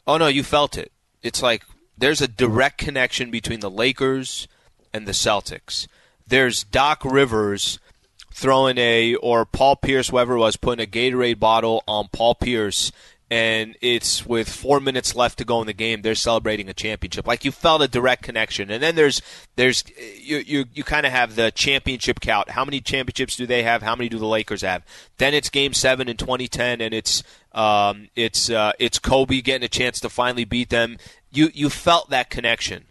oh 0.06 0.18
no, 0.18 0.26
you 0.26 0.42
felt 0.42 0.76
it. 0.76 0.92
It's 1.22 1.42
like 1.42 1.62
there's 1.96 2.20
a 2.20 2.28
direct 2.28 2.76
connection 2.78 3.30
between 3.30 3.60
the 3.60 3.70
Lakers 3.70 4.48
and 4.92 5.06
the 5.06 5.12
Celtics. 5.12 5.86
There's 6.26 6.64
Doc 6.64 7.04
Rivers 7.04 7.78
throwing 8.32 8.78
a, 8.78 9.14
or 9.16 9.44
Paul 9.44 9.76
Pierce, 9.76 10.08
whoever 10.08 10.36
was, 10.36 10.56
putting 10.56 10.82
a 10.82 10.88
Gatorade 10.88 11.38
bottle 11.38 11.84
on 11.86 12.08
Paul 12.08 12.34
Pierce, 12.34 12.90
and 13.32 13.78
it's 13.80 14.26
with 14.26 14.46
four 14.46 14.78
minutes 14.78 15.16
left 15.16 15.38
to 15.38 15.44
go 15.46 15.62
in 15.62 15.66
the 15.66 15.72
game. 15.72 16.02
They're 16.02 16.14
celebrating 16.14 16.68
a 16.68 16.74
championship. 16.74 17.26
Like 17.26 17.46
you 17.46 17.50
felt 17.50 17.80
a 17.80 17.88
direct 17.88 18.22
connection. 18.22 18.70
And 18.70 18.82
then 18.82 18.94
there's, 18.94 19.22
there's, 19.56 19.84
you, 20.20 20.36
you, 20.36 20.66
you 20.74 20.84
kind 20.84 21.06
of 21.06 21.12
have 21.12 21.34
the 21.34 21.50
championship 21.50 22.20
count. 22.20 22.50
How 22.50 22.62
many 22.62 22.82
championships 22.82 23.34
do 23.34 23.46
they 23.46 23.62
have? 23.62 23.80
How 23.80 23.96
many 23.96 24.10
do 24.10 24.18
the 24.18 24.26
Lakers 24.26 24.60
have? 24.60 24.84
Then 25.16 25.32
it's 25.32 25.48
Game 25.48 25.72
Seven 25.72 26.10
in 26.10 26.18
2010, 26.18 26.82
and 26.82 26.92
it's, 26.92 27.22
um, 27.52 28.10
it's, 28.14 28.50
uh, 28.50 28.72
it's 28.78 28.98
Kobe 28.98 29.40
getting 29.40 29.64
a 29.64 29.68
chance 29.68 29.98
to 30.00 30.10
finally 30.10 30.44
beat 30.44 30.68
them. 30.68 30.98
You, 31.30 31.48
you 31.54 31.70
felt 31.70 32.10
that 32.10 32.28
connection. 32.28 32.84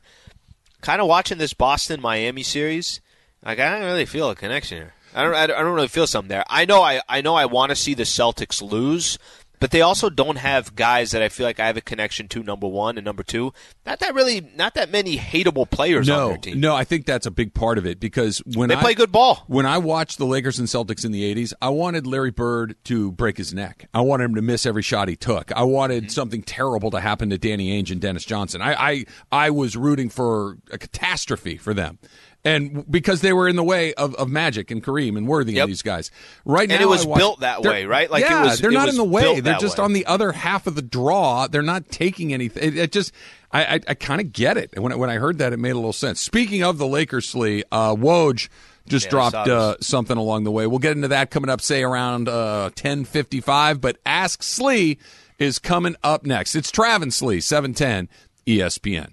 Kind 0.81 1.01
of 1.01 1.07
watching 1.07 1.37
this 1.37 1.53
Boston 1.53 2.01
Miami 2.01 2.41
series. 2.41 2.99
Like 3.45 3.59
I 3.59 3.69
don't 3.69 3.85
really 3.85 4.07
feel 4.07 4.31
a 4.31 4.35
connection 4.35 4.77
here. 4.79 4.93
I 5.13 5.23
don't. 5.23 5.35
I 5.35 5.47
don't 5.47 5.75
really 5.75 5.87
feel 5.87 6.07
something 6.07 6.29
there. 6.29 6.45
I 6.49 6.65
know. 6.65 6.81
I. 6.81 7.01
I 7.09 7.21
know. 7.21 7.35
I 7.35 7.45
want 7.45 7.71
to 7.71 7.75
see 7.75 7.93
the 7.93 8.03
Celtics 8.03 8.61
lose, 8.61 9.17
but 9.61 9.71
they 9.71 9.79
also 9.81 10.09
don't 10.09 10.35
have 10.37 10.75
guys 10.75 11.11
that 11.11 11.21
I 11.21 11.29
feel 11.29 11.45
like 11.45 11.61
I 11.61 11.67
have 11.67 11.77
a 11.77 11.81
connection 11.81 12.27
to. 12.27 12.43
Number 12.43 12.67
one 12.67 12.97
and 12.97 13.05
number 13.05 13.23
two, 13.23 13.53
not 13.85 13.99
that 13.99 14.13
really, 14.13 14.41
not 14.57 14.73
that 14.73 14.91
many 14.91 15.15
hateable 15.17 15.69
players 15.69 16.09
on 16.09 16.17
No, 16.17 16.27
their 16.29 16.37
team. 16.39 16.59
no, 16.59 16.75
I 16.75 16.83
think 16.83 17.05
that's 17.05 17.25
a 17.25 17.31
big 17.31 17.53
part 17.53 17.77
of 17.77 17.85
it 17.85 17.99
because 18.01 18.39
when 18.39 18.67
They 18.67 18.75
I, 18.75 18.81
play 18.81 18.93
good 18.95 19.11
ball. 19.13 19.43
When 19.47 19.65
I 19.65 19.77
watched 19.77 20.17
the 20.17 20.25
Lakers 20.25 20.59
and 20.59 20.67
Celtics 20.67 21.05
in 21.05 21.11
the 21.13 21.33
'80s, 21.33 21.53
I 21.61 21.69
wanted 21.69 22.05
Larry 22.05 22.31
Bird 22.31 22.75
to 22.85 23.11
break 23.13 23.37
his 23.37 23.53
neck. 23.53 23.87
I 23.93 24.01
wanted 24.01 24.25
him 24.25 24.35
to 24.35 24.41
miss 24.41 24.65
every 24.65 24.81
shot 24.81 25.07
he 25.07 25.15
took. 25.15 25.51
I 25.53 25.63
wanted 25.63 26.03
Mm-hmm. 26.03 26.09
something 26.09 26.41
terrible 26.41 26.89
to 26.91 26.99
happen 26.99 27.29
to 27.29 27.37
Danny 27.37 27.79
Ainge 27.81 27.91
and 27.91 28.01
Dennis 28.01 28.25
Johnson. 28.25 28.61
I, 28.61 28.73
I, 28.73 29.05
I 29.31 29.49
was 29.51 29.77
rooting 29.77 30.09
for 30.09 30.57
a 30.71 30.77
catastrophe 30.79 31.57
for 31.57 31.73
them. 31.75 31.99
And 32.43 32.89
because 32.89 33.21
they 33.21 33.33
were 33.33 33.47
in 33.47 33.55
the 33.55 33.63
way 33.63 33.93
of, 33.93 34.15
of 34.15 34.27
Magic 34.27 34.71
and 34.71 34.83
Kareem 34.83 35.15
and 35.15 35.27
Worthy 35.27 35.53
Yep. 35.53 35.63
and 35.63 35.69
these 35.71 35.83
guys, 35.83 36.09
right 36.43 36.67
now 36.67 36.73
And 36.75 36.81
it 36.83 36.87
was 36.87 37.05
watch- 37.05 37.19
built 37.19 37.39
that 37.41 37.61
way, 37.61 37.85
right? 37.85 38.09
Like, 38.09 38.23
it 38.23 38.31
yeah, 38.31 38.43
was- 38.45 38.59
they're 38.59 38.71
it 38.71 38.73
not 38.73 38.87
was 38.87 38.95
in 38.95 38.97
the 38.97 39.03
way. 39.03 39.39
They're 39.41 39.59
just 39.59 39.77
way. 39.77 39.83
on 39.83 39.93
the 39.93 40.07
other 40.07 40.31
half 40.31 40.65
of 40.65 40.73
the 40.73 40.81
draw. 40.81 41.45
They're 41.47 41.61
not 41.61 41.89
taking 41.89 42.33
anything. 42.33 42.63
It, 42.63 42.77
it 42.77 42.91
just, 42.91 43.11
I, 43.51 43.75
I, 43.75 43.79
I 43.89 43.93
kind 43.93 44.19
of 44.21 44.33
get 44.33 44.57
it. 44.57 44.71
When 44.75 44.91
I- 44.91 44.95
when 44.95 45.09
I 45.11 45.15
heard 45.15 45.37
that, 45.37 45.53
it 45.53 45.57
made 45.59 45.71
a 45.71 45.75
little 45.75 45.93
sense. 45.93 46.19
Speaking 46.19 46.63
of 46.63 46.79
the 46.79 46.87
Lakers, 46.87 47.29
Slee, 47.29 47.63
uh, 47.71 47.93
Woj 47.95 48.49
just 48.87 49.05
Yeah, 49.05 49.09
dropped 49.11 49.35
uh, 49.47 49.75
something 49.79 50.17
along 50.17 50.43
the 50.43 50.51
way. 50.51 50.65
We'll 50.65 50.79
get 50.79 50.93
into 50.95 51.09
that 51.09 51.29
coming 51.29 51.49
up, 51.51 51.61
say 51.61 51.83
around 51.83 52.27
uh, 52.27 52.71
ten 52.73 53.05
fifty 53.05 53.39
five. 53.39 53.79
But 53.79 53.97
Ask 54.03 54.41
Slee 54.41 54.97
is 55.37 55.59
coming 55.59 55.95
up 56.03 56.25
next. 56.25 56.55
It's 56.55 56.71
Travis 56.71 57.17
Slee, 57.17 57.39
seven 57.39 57.75
ten 57.75 58.09
ESPN. 58.47 59.11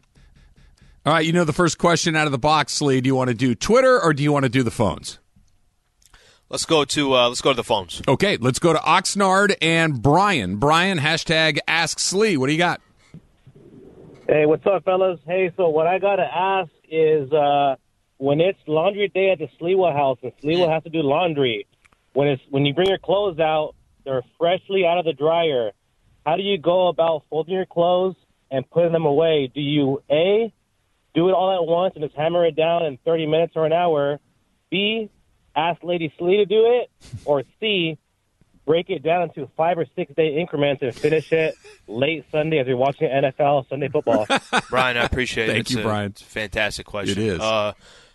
All 1.08 1.14
right, 1.14 1.24
you 1.24 1.32
know 1.32 1.44
the 1.44 1.54
first 1.54 1.78
question 1.78 2.16
out 2.16 2.26
of 2.26 2.32
the 2.32 2.38
box, 2.38 2.74
Slee. 2.74 3.00
Do 3.00 3.06
you 3.06 3.14
want 3.14 3.28
to 3.28 3.34
do 3.34 3.54
Twitter 3.54 3.98
or 3.98 4.12
do 4.12 4.22
you 4.22 4.30
want 4.30 4.42
to 4.42 4.50
do 4.50 4.62
the 4.62 4.70
phones? 4.70 5.18
Let's 6.50 6.66
go 6.66 6.84
to. 6.84 7.14
Uh, 7.14 7.28
let's 7.30 7.40
go 7.40 7.48
to 7.48 7.56
the 7.56 7.64
phones. 7.64 8.02
Okay, 8.06 8.36
let's 8.36 8.58
go 8.58 8.74
to 8.74 8.78
Oxnard 8.80 9.54
and 9.62 10.02
Brian. 10.02 10.56
Brian, 10.56 10.98
hashtag 10.98 11.60
Ask 11.66 11.98
Slee. 11.98 12.36
What 12.36 12.48
do 12.48 12.52
you 12.52 12.58
got? 12.58 12.82
Hey, 14.28 14.44
what's 14.44 14.66
up, 14.66 14.84
fellas? 14.84 15.18
Hey, 15.24 15.50
so 15.56 15.70
what 15.70 15.86
I 15.86 15.98
gotta 15.98 16.28
ask 16.30 16.70
is, 16.90 17.32
uh, 17.32 17.76
when 18.18 18.42
it's 18.42 18.58
laundry 18.66 19.08
day 19.08 19.30
at 19.30 19.38
the 19.38 19.48
Sliwa 19.58 19.94
house 19.94 20.18
and 20.22 20.32
Sliwa 20.44 20.70
has 20.70 20.82
to 20.82 20.90
do 20.90 21.00
laundry, 21.00 21.66
when 22.12 22.28
it's 22.28 22.42
when 22.50 22.66
you 22.66 22.74
bring 22.74 22.88
your 22.90 22.98
clothes 22.98 23.38
out, 23.38 23.74
they're 24.04 24.24
freshly 24.36 24.84
out 24.84 24.98
of 24.98 25.06
the 25.06 25.14
dryer. 25.14 25.70
How 26.26 26.36
do 26.36 26.42
you 26.42 26.58
go 26.58 26.88
about 26.88 27.22
folding 27.30 27.54
your 27.54 27.64
clothes 27.64 28.16
and 28.50 28.68
putting 28.68 28.92
them 28.92 29.06
away? 29.06 29.50
Do 29.54 29.62
you 29.62 30.02
a 30.10 30.52
do 31.14 31.28
it 31.28 31.32
all 31.32 31.54
at 31.54 31.66
once 31.66 31.94
and 31.96 32.04
just 32.04 32.16
hammer 32.16 32.44
it 32.46 32.56
down 32.56 32.84
in 32.84 32.98
30 33.04 33.26
minutes 33.26 33.52
or 33.56 33.66
an 33.66 33.72
hour? 33.72 34.20
B 34.70 35.10
ask 35.56 35.82
Lady 35.82 36.12
Slee 36.18 36.36
to 36.36 36.46
do 36.46 36.80
it, 36.80 36.90
or 37.24 37.42
C 37.60 37.98
break 38.64 38.90
it 38.90 39.02
down 39.02 39.22
into 39.22 39.50
five 39.56 39.78
or 39.78 39.86
six 39.96 40.12
day 40.14 40.38
increments 40.38 40.82
and 40.82 40.94
finish 40.94 41.32
it 41.32 41.54
late 41.86 42.24
Sunday 42.30 42.58
as 42.58 42.66
you're 42.66 42.76
watching 42.76 43.08
NFL 43.08 43.68
Sunday 43.68 43.88
football. 43.88 44.26
Brian, 44.70 44.96
I 44.98 45.04
appreciate 45.04 45.48
it. 45.48 45.52
Thank 45.52 45.70
you, 45.70 45.80
a 45.80 45.82
Brian. 45.82 46.12
Fantastic 46.12 46.86
question. 46.86 47.18
It 47.18 47.26
is. 47.26 47.40
Uh, 47.40 47.72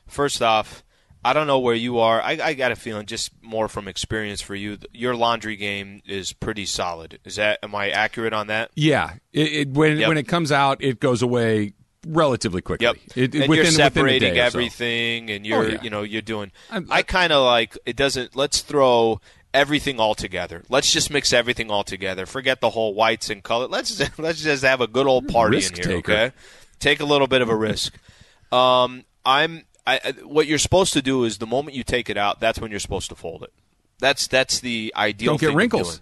first 0.08 0.42
off, 0.44 0.84
I 1.26 1.34
don't 1.34 1.48
know 1.48 1.60
where 1.60 1.74
you 1.74 2.00
are. 2.00 2.22
I, 2.22 2.38
I 2.42 2.54
got 2.54 2.72
a 2.72 2.76
feeling, 2.76 3.08
just 3.08 3.32
more 3.42 3.68
from 3.68 3.88
experience 3.88 4.42
for 4.42 4.54
you, 4.56 4.78
your 4.92 5.16
laundry 5.16 5.56
game 5.56 6.02
is 6.06 6.34
pretty 6.34 6.66
solid. 6.66 7.20
Is 7.26 7.38
that? 7.38 7.60
Am 7.64 7.74
I 7.74 7.90
accurate 7.90 8.34
on 8.34 8.48
that? 8.48 8.70
Yeah, 8.76 9.16
it, 9.32 9.54
it, 9.54 9.70
when 9.70 9.98
Yep. 9.98 10.08
when 10.08 10.18
it 10.18 10.28
comes 10.28 10.52
out, 10.52 10.84
it 10.84 11.00
goes 11.00 11.22
away 11.24 11.74
relatively 12.08 12.62
quickly. 12.62 12.86
Yep. 12.86 12.96
It, 13.16 13.36
and 13.36 13.50
within, 13.50 13.66
you're 13.66 13.72
separating 13.72 14.34
or 14.34 14.36
so. 14.36 14.42
everything, 14.42 15.30
and 15.30 15.46
you're 15.46 15.64
Oh, 15.64 15.68
yeah. 15.68 15.82
you 15.82 15.90
know 15.90 16.02
you're 16.04 16.22
doing. 16.22 16.52
I'm- 16.70 16.88
I 16.90 17.02
kind 17.04 17.32
of 17.34 17.46
like 17.46 17.78
it. 17.86 17.96
Doesn't 17.96 18.36
let's 18.36 18.62
throw 18.62 19.20
everything 19.54 20.00
all 20.00 20.16
together. 20.16 20.64
Let's 20.70 20.92
just 20.92 21.10
mix 21.12 21.32
everything 21.34 21.70
all 21.70 21.84
together. 21.84 22.26
Forget 22.26 22.60
the 22.62 22.72
whole 22.72 22.94
whites 22.94 23.30
and 23.30 23.44
color. 23.44 23.68
Let's 23.68 23.96
just, 23.96 24.18
let's 24.20 24.42
just 24.42 24.64
have 24.64 24.82
a 24.82 24.88
good 24.88 25.08
old 25.08 25.28
party 25.28 25.58
in 25.58 25.64
here. 25.74 25.84
taker. 25.84 26.12
Okay, 26.12 26.32
take 26.80 27.00
a 27.00 27.06
little 27.06 27.28
bit 27.28 27.42
of 27.42 27.50
a 27.50 27.56
risk. 27.56 27.98
Um, 28.52 29.04
I'm. 29.26 29.64
I, 29.88 30.14
what 30.24 30.46
you're 30.46 30.60
supposed 30.60 30.94
to 30.94 31.02
do 31.02 31.24
is 31.24 31.40
the 31.40 31.48
moment 31.48 31.76
you 31.76 31.84
take 31.84 32.08
it 32.08 32.18
out, 32.18 32.40
that's 32.40 32.60
when 32.60 32.70
you're 32.70 32.80
supposed 32.80 33.10
to 33.10 33.16
fold 33.16 33.42
it. 33.42 33.52
That's 33.98 34.28
that's 34.28 34.60
the 34.60 34.94
ideal. 34.96 35.32
Don't 35.32 35.42
get 35.42 35.56
wrinkles. 35.56 36.02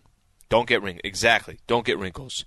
Don't 0.49 0.67
get 0.67 0.81
wrinkles. 0.83 1.01
Exactly. 1.05 1.59
Don't 1.65 1.85
get 1.85 1.97
wrinkles. 1.97 2.43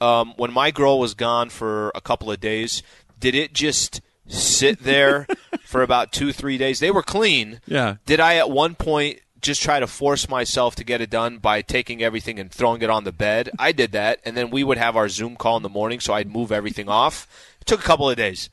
Um, 0.00 0.34
when 0.36 0.52
my 0.52 0.70
girl 0.70 0.98
was 0.98 1.14
gone 1.14 1.48
for 1.48 1.90
a 1.94 2.00
couple 2.00 2.30
of 2.30 2.40
days, 2.40 2.82
did 3.18 3.34
it 3.34 3.52
just 3.54 4.00
sit 4.28 4.82
there 4.82 5.26
for 5.64 5.82
about 5.82 6.12
two, 6.12 6.32
three 6.32 6.58
days? 6.58 6.80
They 6.80 6.90
were 6.90 7.02
clean. 7.02 7.60
Yeah. 7.66 7.96
Did 8.04 8.20
I 8.20 8.36
at 8.36 8.50
one 8.50 8.74
point 8.74 9.20
just 9.40 9.62
try 9.62 9.80
to 9.80 9.86
force 9.86 10.28
myself 10.28 10.74
to 10.76 10.84
get 10.84 11.00
it 11.00 11.10
done 11.10 11.38
by 11.38 11.62
taking 11.62 12.02
everything 12.02 12.38
and 12.38 12.50
throwing 12.50 12.82
it 12.82 12.90
on 12.90 13.04
the 13.04 13.12
bed? 13.12 13.50
I 13.58 13.72
did 13.72 13.92
that, 13.92 14.20
and 14.24 14.36
then 14.36 14.50
we 14.50 14.64
would 14.64 14.78
have 14.78 14.96
our 14.96 15.08
Zoom 15.08 15.36
call 15.36 15.56
in 15.56 15.62
the 15.62 15.68
morning, 15.68 16.00
so 16.00 16.12
I'd 16.14 16.30
move 16.30 16.52
everything 16.52 16.88
off. 16.88 17.26
It 17.60 17.66
took 17.66 17.80
a 17.80 17.84
couple 17.84 18.10
of 18.10 18.16
days, 18.16 18.50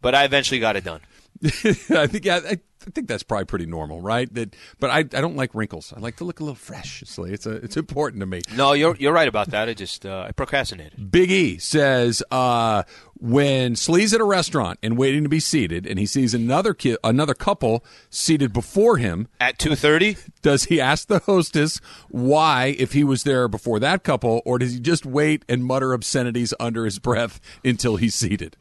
but 0.00 0.14
I 0.14 0.24
eventually 0.24 0.60
got 0.60 0.76
it 0.76 0.84
done. 0.84 1.00
I 1.44 2.06
think 2.06 2.24
yeah, 2.24 2.40
I, 2.44 2.60
I 2.86 2.90
think 2.90 3.08
that's 3.08 3.22
probably 3.22 3.46
pretty 3.46 3.66
normal, 3.66 4.00
right? 4.00 4.32
That, 4.34 4.54
but 4.78 4.90
I, 4.90 4.98
I 4.98 5.02
don't 5.02 5.36
like 5.36 5.54
wrinkles. 5.54 5.92
I 5.96 6.00
like 6.00 6.16
to 6.16 6.24
look 6.24 6.40
a 6.40 6.44
little 6.44 6.54
fresh. 6.54 7.02
Slee. 7.06 7.32
It's 7.32 7.46
a, 7.46 7.52
it's 7.52 7.76
important 7.76 8.20
to 8.20 8.26
me. 8.26 8.42
No, 8.54 8.72
you're 8.72 8.96
you're 8.96 9.12
right 9.12 9.26
about 9.28 9.50
that. 9.50 9.68
I 9.68 9.74
just 9.74 10.06
uh, 10.06 10.26
I 10.28 10.32
procrastinated. 10.32 11.10
Big 11.10 11.30
E 11.30 11.58
says 11.58 12.22
uh, 12.30 12.84
when 13.18 13.74
Slee's 13.76 14.14
at 14.14 14.20
a 14.20 14.24
restaurant 14.24 14.78
and 14.82 14.96
waiting 14.96 15.24
to 15.24 15.28
be 15.28 15.40
seated, 15.40 15.86
and 15.86 15.98
he 15.98 16.06
sees 16.06 16.32
another 16.34 16.74
ki- 16.74 16.98
another 17.02 17.34
couple 17.34 17.84
seated 18.08 18.52
before 18.52 18.98
him, 18.98 19.26
At 19.40 19.58
two 19.58 19.74
thirty, 19.74 20.16
does 20.42 20.64
he 20.64 20.80
ask 20.80 21.08
the 21.08 21.20
hostess 21.20 21.80
why, 22.08 22.76
if 22.78 22.92
he 22.92 23.02
was 23.02 23.24
there 23.24 23.48
before 23.48 23.80
that 23.80 24.04
couple, 24.04 24.42
or 24.44 24.58
does 24.58 24.74
he 24.74 24.80
just 24.80 25.04
wait 25.04 25.44
and 25.48 25.64
mutter 25.64 25.92
obscenities 25.92 26.54
under 26.60 26.84
his 26.84 26.98
breath 27.00 27.40
until 27.64 27.96
he's 27.96 28.14
seated? 28.14 28.56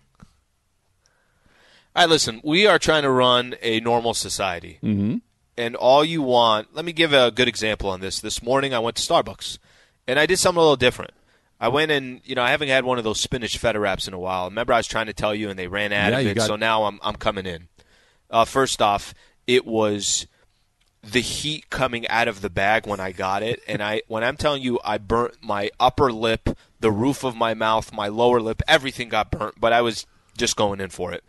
All 1.96 2.04
right, 2.04 2.10
listen, 2.10 2.40
we 2.44 2.68
are 2.68 2.80
trying 2.80 3.04
to 3.04 3.10
run 3.12 3.56
a 3.62 3.80
normal 3.82 4.14
society. 4.14 4.80
Mm-hmm. 4.82 5.18
And 5.58 5.76
all 5.76 6.06
you 6.06 6.22
want, 6.22 6.74
let 6.74 6.86
me 6.86 6.94
give 6.94 7.12
a 7.14 7.32
good 7.32 7.48
example 7.50 7.90
on 7.90 8.00
this. 8.00 8.20
This 8.22 8.42
morning 8.42 8.74
I 8.74 8.80
went 8.80 8.96
to 8.96 9.02
Starbucks 9.14 9.58
and 10.08 10.18
I 10.18 10.26
did 10.26 10.40
something 10.40 10.58
a 10.58 10.62
little 10.62 10.78
different. 10.78 11.12
I 11.60 11.68
went 11.68 11.92
and, 11.92 12.22
you 12.24 12.34
know, 12.34 12.42
I 12.42 12.52
haven't 12.52 12.70
had 12.70 12.86
one 12.86 12.98
of 12.98 13.04
those 13.04 13.20
spinach 13.20 13.58
feta 13.58 13.80
wraps 13.80 14.08
in 14.08 14.14
a 14.14 14.20
while. 14.20 14.46
Remember 14.46 14.74
I 14.74 14.78
was 14.78 14.88
trying 14.88 15.06
to 15.08 15.14
tell 15.14 15.36
you 15.36 15.50
and 15.50 15.60
they 15.60 15.68
ran 15.68 15.92
out 15.92 16.14
Yeah, 16.14 16.20
of 16.20 16.28
it. 16.28 16.34
got- 16.36 16.48
So 16.48 16.56
now 16.56 16.86
I'm, 16.86 17.00
I'm 17.04 17.16
coming 17.16 17.46
in. 17.46 17.68
Uh, 18.30 18.46
first 18.46 18.82
off, 18.82 19.14
it 19.46 19.66
was 19.68 20.26
the 21.04 21.20
heat 21.20 21.70
coming 21.70 22.08
out 22.08 22.30
of 22.30 22.40
the 22.42 22.50
bag 22.50 22.88
when 22.88 23.00
I 23.02 23.12
got 23.12 23.42
it, 23.44 23.60
and 23.68 23.82
I 23.84 24.04
when 24.08 24.24
I'm 24.24 24.38
telling 24.38 24.62
you, 24.62 24.80
I 24.86 25.00
burnt 25.00 25.34
my 25.42 25.72
upper 25.80 26.14
lip, 26.14 26.48
the 26.80 26.92
roof 26.92 27.24
of 27.26 27.36
my 27.36 27.54
mouth, 27.56 27.92
my 27.92 28.08
lower 28.08 28.40
lip, 28.40 28.62
everything 28.68 29.10
got 29.10 29.32
burnt. 29.32 29.56
But 29.60 29.74
I 29.74 29.82
was 29.82 30.06
just 30.38 30.56
going 30.56 30.80
in 30.80 30.90
for 30.92 31.12
it. 31.12 31.24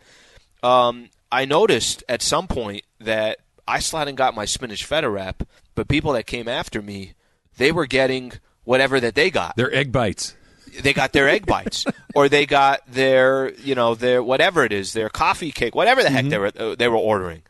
Um, 0.63 1.09
I 1.31 1.45
noticed 1.45 2.03
at 2.07 2.21
some 2.21 2.47
point 2.47 2.83
that 2.99 3.39
I 3.67 3.79
slid 3.79 4.07
and 4.07 4.17
got 4.17 4.33
my 4.35 4.45
spinach 4.45 4.85
feta 4.85 5.09
wrap, 5.09 5.43
but 5.75 5.87
people 5.87 6.13
that 6.13 6.25
came 6.25 6.47
after 6.47 6.81
me, 6.81 7.13
they 7.57 7.71
were 7.71 7.85
getting 7.85 8.33
whatever 8.63 8.99
that 8.99 9.15
they 9.15 9.29
got. 9.29 9.55
They're 9.55 9.73
egg 9.73 9.91
bites. 9.91 10.35
they 10.81 10.93
got 10.93 11.11
their 11.13 11.27
egg 11.29 11.45
bites. 11.45 11.85
Or 12.15 12.29
they 12.29 12.45
got 12.45 12.81
their 12.87 13.51
you 13.55 13.73
know 13.73 13.95
their 13.95 14.21
whatever 14.21 14.63
it 14.63 14.71
is 14.71 14.93
their 14.93 15.09
coffee 15.09 15.51
cake 15.51 15.73
whatever 15.73 16.03
the 16.03 16.11
heck 16.11 16.25
they 16.25 16.37
were 16.37 16.51
uh, 16.55 16.75
they 16.75 16.87
were 16.87 16.95
ordering. 16.95 17.41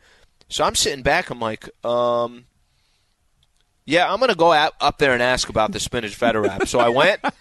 So 0.48 0.64
i'm 0.64 0.74
sitting 0.74 1.02
back 1.02 1.28
i'm 1.28 1.38
like 1.38 1.68
um 1.84 2.46
yeah 3.84 4.10
i'm 4.10 4.20
gonna 4.20 4.34
go 4.34 4.52
out, 4.52 4.72
up 4.80 4.96
there 4.96 5.12
and 5.12 5.22
ask 5.22 5.50
about 5.50 5.72
the 5.72 5.80
spinach 5.80 6.14
feta 6.14 6.40
wrap. 6.40 6.66
So 6.66 6.78
i 6.78 6.88
went. 6.88 7.20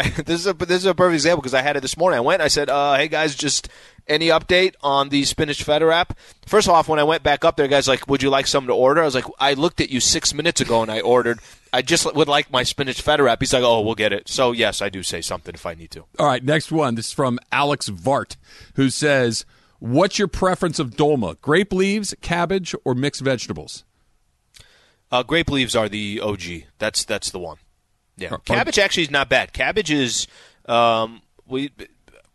This 0.26 0.40
is 0.40 0.46
a 0.48 0.52
this 0.54 0.78
is 0.78 0.86
a 0.86 0.94
perfect 0.96 1.14
example 1.14 1.42
because 1.42 1.54
i 1.54 1.62
had 1.62 1.76
it 1.76 1.80
this 1.80 1.96
morning. 1.96 2.16
I 2.16 2.20
went 2.22 2.42
i 2.42 2.48
said 2.48 2.68
uh 2.68 2.94
hey 2.96 3.06
guys 3.06 3.36
just 3.36 3.68
any 4.06 4.28
update 4.28 4.74
on 4.82 5.08
the 5.08 5.24
spinach 5.24 5.62
feta 5.62 5.86
wrap 5.86 6.16
first 6.46 6.68
off 6.68 6.88
when 6.88 6.98
i 6.98 7.02
went 7.02 7.22
back 7.22 7.44
up 7.44 7.56
there 7.56 7.68
guys 7.68 7.88
like 7.88 8.06
would 8.08 8.22
you 8.22 8.28
like 8.30 8.46
something 8.46 8.68
to 8.68 8.74
order 8.74 9.00
i 9.00 9.04
was 9.04 9.14
like 9.14 9.24
i 9.38 9.54
looked 9.54 9.80
at 9.80 9.88
you 9.88 9.98
six 10.00 10.34
minutes 10.34 10.60
ago 10.60 10.82
and 10.82 10.90
i 10.90 11.00
ordered 11.00 11.38
i 11.72 11.80
just 11.80 12.12
would 12.14 12.28
like 12.28 12.52
my 12.52 12.62
spinach 12.62 13.00
feta 13.00 13.22
wrap 13.22 13.40
he's 13.40 13.52
like 13.52 13.62
oh 13.62 13.80
we'll 13.80 13.94
get 13.94 14.12
it 14.12 14.28
so 14.28 14.52
yes 14.52 14.82
i 14.82 14.88
do 14.90 15.02
say 15.02 15.20
something 15.22 15.54
if 15.54 15.64
i 15.64 15.72
need 15.74 15.90
to 15.90 16.04
All 16.18 16.26
right, 16.26 16.44
next 16.44 16.70
one. 16.70 16.94
This 16.96 17.06
is 17.08 17.12
from 17.12 17.38
Alex 17.50 17.88
Vart, 17.88 18.36
who 18.74 18.90
says, 18.90 19.44
"What's 19.78 20.18
your 20.18 20.28
preference 20.28 20.78
of 20.78 20.90
dolma? 20.90 21.40
Grape 21.40 21.72
leaves, 21.72 22.14
cabbage, 22.20 22.74
or 22.84 22.94
mixed 22.94 23.22
vegetables?" 23.22 23.84
Uh, 25.10 25.22
grape 25.22 25.50
leaves 25.50 25.74
are 25.74 25.88
the 25.88 26.20
OG. 26.20 26.64
That's 26.78 27.04
that's 27.04 27.30
the 27.30 27.38
one. 27.38 27.56
Yeah, 28.16 28.36
cabbage 28.44 28.78
actually 28.78 29.04
is 29.04 29.10
not 29.10 29.28
bad. 29.28 29.52
Cabbage 29.52 29.90
is 29.90 30.26
um, 30.66 31.22
we 31.46 31.70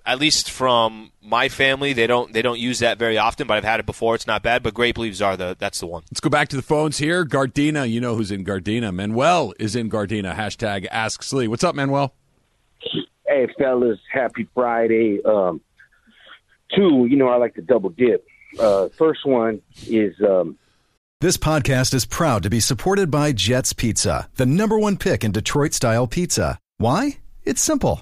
at 0.06 0.20
least 0.20 0.50
from 0.50 1.12
my 1.22 1.50
family 1.50 1.94
they 1.94 2.08
don't 2.08 2.34
they 2.34 2.42
don't 2.42 2.60
use 2.60 2.80
that 2.80 2.98
very 2.98 3.18
often, 3.18 3.48
but 3.48 3.58
I've 3.58 3.64
had 3.64 3.80
it 3.80 3.86
before. 3.86 4.16
It's 4.16 4.28
not 4.28 4.42
bad, 4.44 4.64
but 4.64 4.74
grape 4.74 4.98
leaves 4.98 5.22
are 5.22 5.38
the 5.38 5.56
that's 5.60 5.80
the 5.80 5.88
one. 5.88 6.04
Let's 6.12 6.20
go 6.20 6.30
back 6.30 6.48
to 6.50 6.56
the 6.56 6.62
phones 6.62 6.98
here. 6.98 7.26
Gardena, 7.26 7.90
you 7.90 8.02
know 8.02 8.16
who's 8.16 8.32
in 8.32 8.44
Gardena. 8.46 8.94
Manuel 8.94 9.54
is 9.60 9.76
in 9.76 9.90
Gardena. 9.90 10.36
Hashtag 10.36 10.88
Ask 10.92 11.24
Slee. 11.24 11.48
What's 11.48 11.64
up, 11.64 11.76
Manuel? 11.76 12.14
Hey, 13.28 13.48
fellas, 13.58 14.00
happy 14.12 14.48
Friday. 14.56 15.20
Um, 15.24 15.62
two, 16.76 17.06
you 17.10 17.16
know, 17.16 17.28
I 17.28 17.36
like 17.38 17.56
to 17.56 17.62
double 17.62 17.90
dip. 17.90 18.26
Uh, 18.60 18.90
first 18.98 19.26
one 19.26 19.62
is 19.86 20.16
um, 20.28 20.58
This 21.22 21.38
podcast 21.38 21.94
is 21.94 22.06
proud 22.06 22.42
to 22.44 22.50
be 22.50 22.60
supported 22.60 23.12
by 23.12 23.32
Jets 23.32 23.74
Pizza, 23.74 24.30
the 24.38 24.46
number 24.48 24.80
one 24.80 24.98
pick 24.98 25.24
in 25.24 25.32
Detroit 25.32 25.74
style 25.74 26.08
pizza. 26.08 26.58
Why? 26.78 27.20
It's 27.44 27.62
simple. 27.62 28.02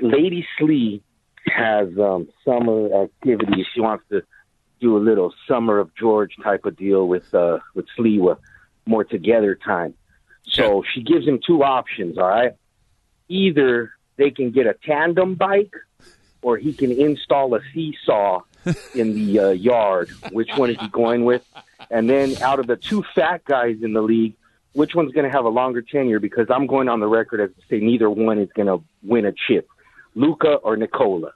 Lady 0.00 0.46
Slee 0.58 1.02
has 1.46 1.88
um, 1.98 2.28
summer 2.44 3.04
activities. 3.04 3.66
She 3.74 3.80
wants 3.80 4.04
to 4.10 4.22
do 4.80 4.96
a 4.96 5.00
little 5.00 5.32
summer 5.48 5.78
of 5.78 5.94
George 5.94 6.34
type 6.42 6.64
of 6.66 6.76
deal 6.76 7.08
with 7.08 7.32
uh, 7.34 7.58
with 7.74 7.86
Sliwa, 7.98 8.38
more 8.84 9.04
together 9.04 9.54
time. 9.54 9.94
So 10.48 10.84
she 10.92 11.02
gives 11.02 11.26
him 11.26 11.40
two 11.44 11.62
options. 11.62 12.18
All 12.18 12.28
right, 12.28 12.52
either 13.28 13.92
they 14.16 14.30
can 14.30 14.50
get 14.50 14.66
a 14.66 14.74
tandem 14.74 15.34
bike, 15.34 15.74
or 16.42 16.56
he 16.56 16.72
can 16.72 16.92
install 16.92 17.54
a 17.54 17.60
seesaw 17.72 18.40
in 18.94 19.14
the 19.14 19.38
uh, 19.38 19.50
yard. 19.50 20.10
Which 20.30 20.50
one 20.56 20.70
is 20.70 20.78
he 20.80 20.88
going 20.88 21.24
with? 21.24 21.44
And 21.90 22.08
then 22.08 22.36
out 22.42 22.58
of 22.58 22.66
the 22.66 22.76
two 22.76 23.04
fat 23.14 23.44
guys 23.44 23.76
in 23.82 23.92
the 23.92 24.02
league, 24.02 24.34
which 24.72 24.94
one's 24.94 25.12
going 25.12 25.24
to 25.24 25.34
have 25.34 25.44
a 25.44 25.50
longer 25.50 25.82
tenure? 25.82 26.20
Because 26.20 26.48
I'm 26.50 26.66
going 26.66 26.88
on 26.88 27.00
the 27.00 27.06
record 27.06 27.40
as 27.40 27.50
to 27.50 27.62
say 27.68 27.80
neither 27.84 28.10
one 28.10 28.38
is 28.38 28.48
going 28.54 28.66
to 28.66 28.84
win 29.02 29.24
a 29.24 29.32
chip. 29.32 29.68
Luka 30.16 30.54
or 30.64 30.76
Nikola. 30.76 31.30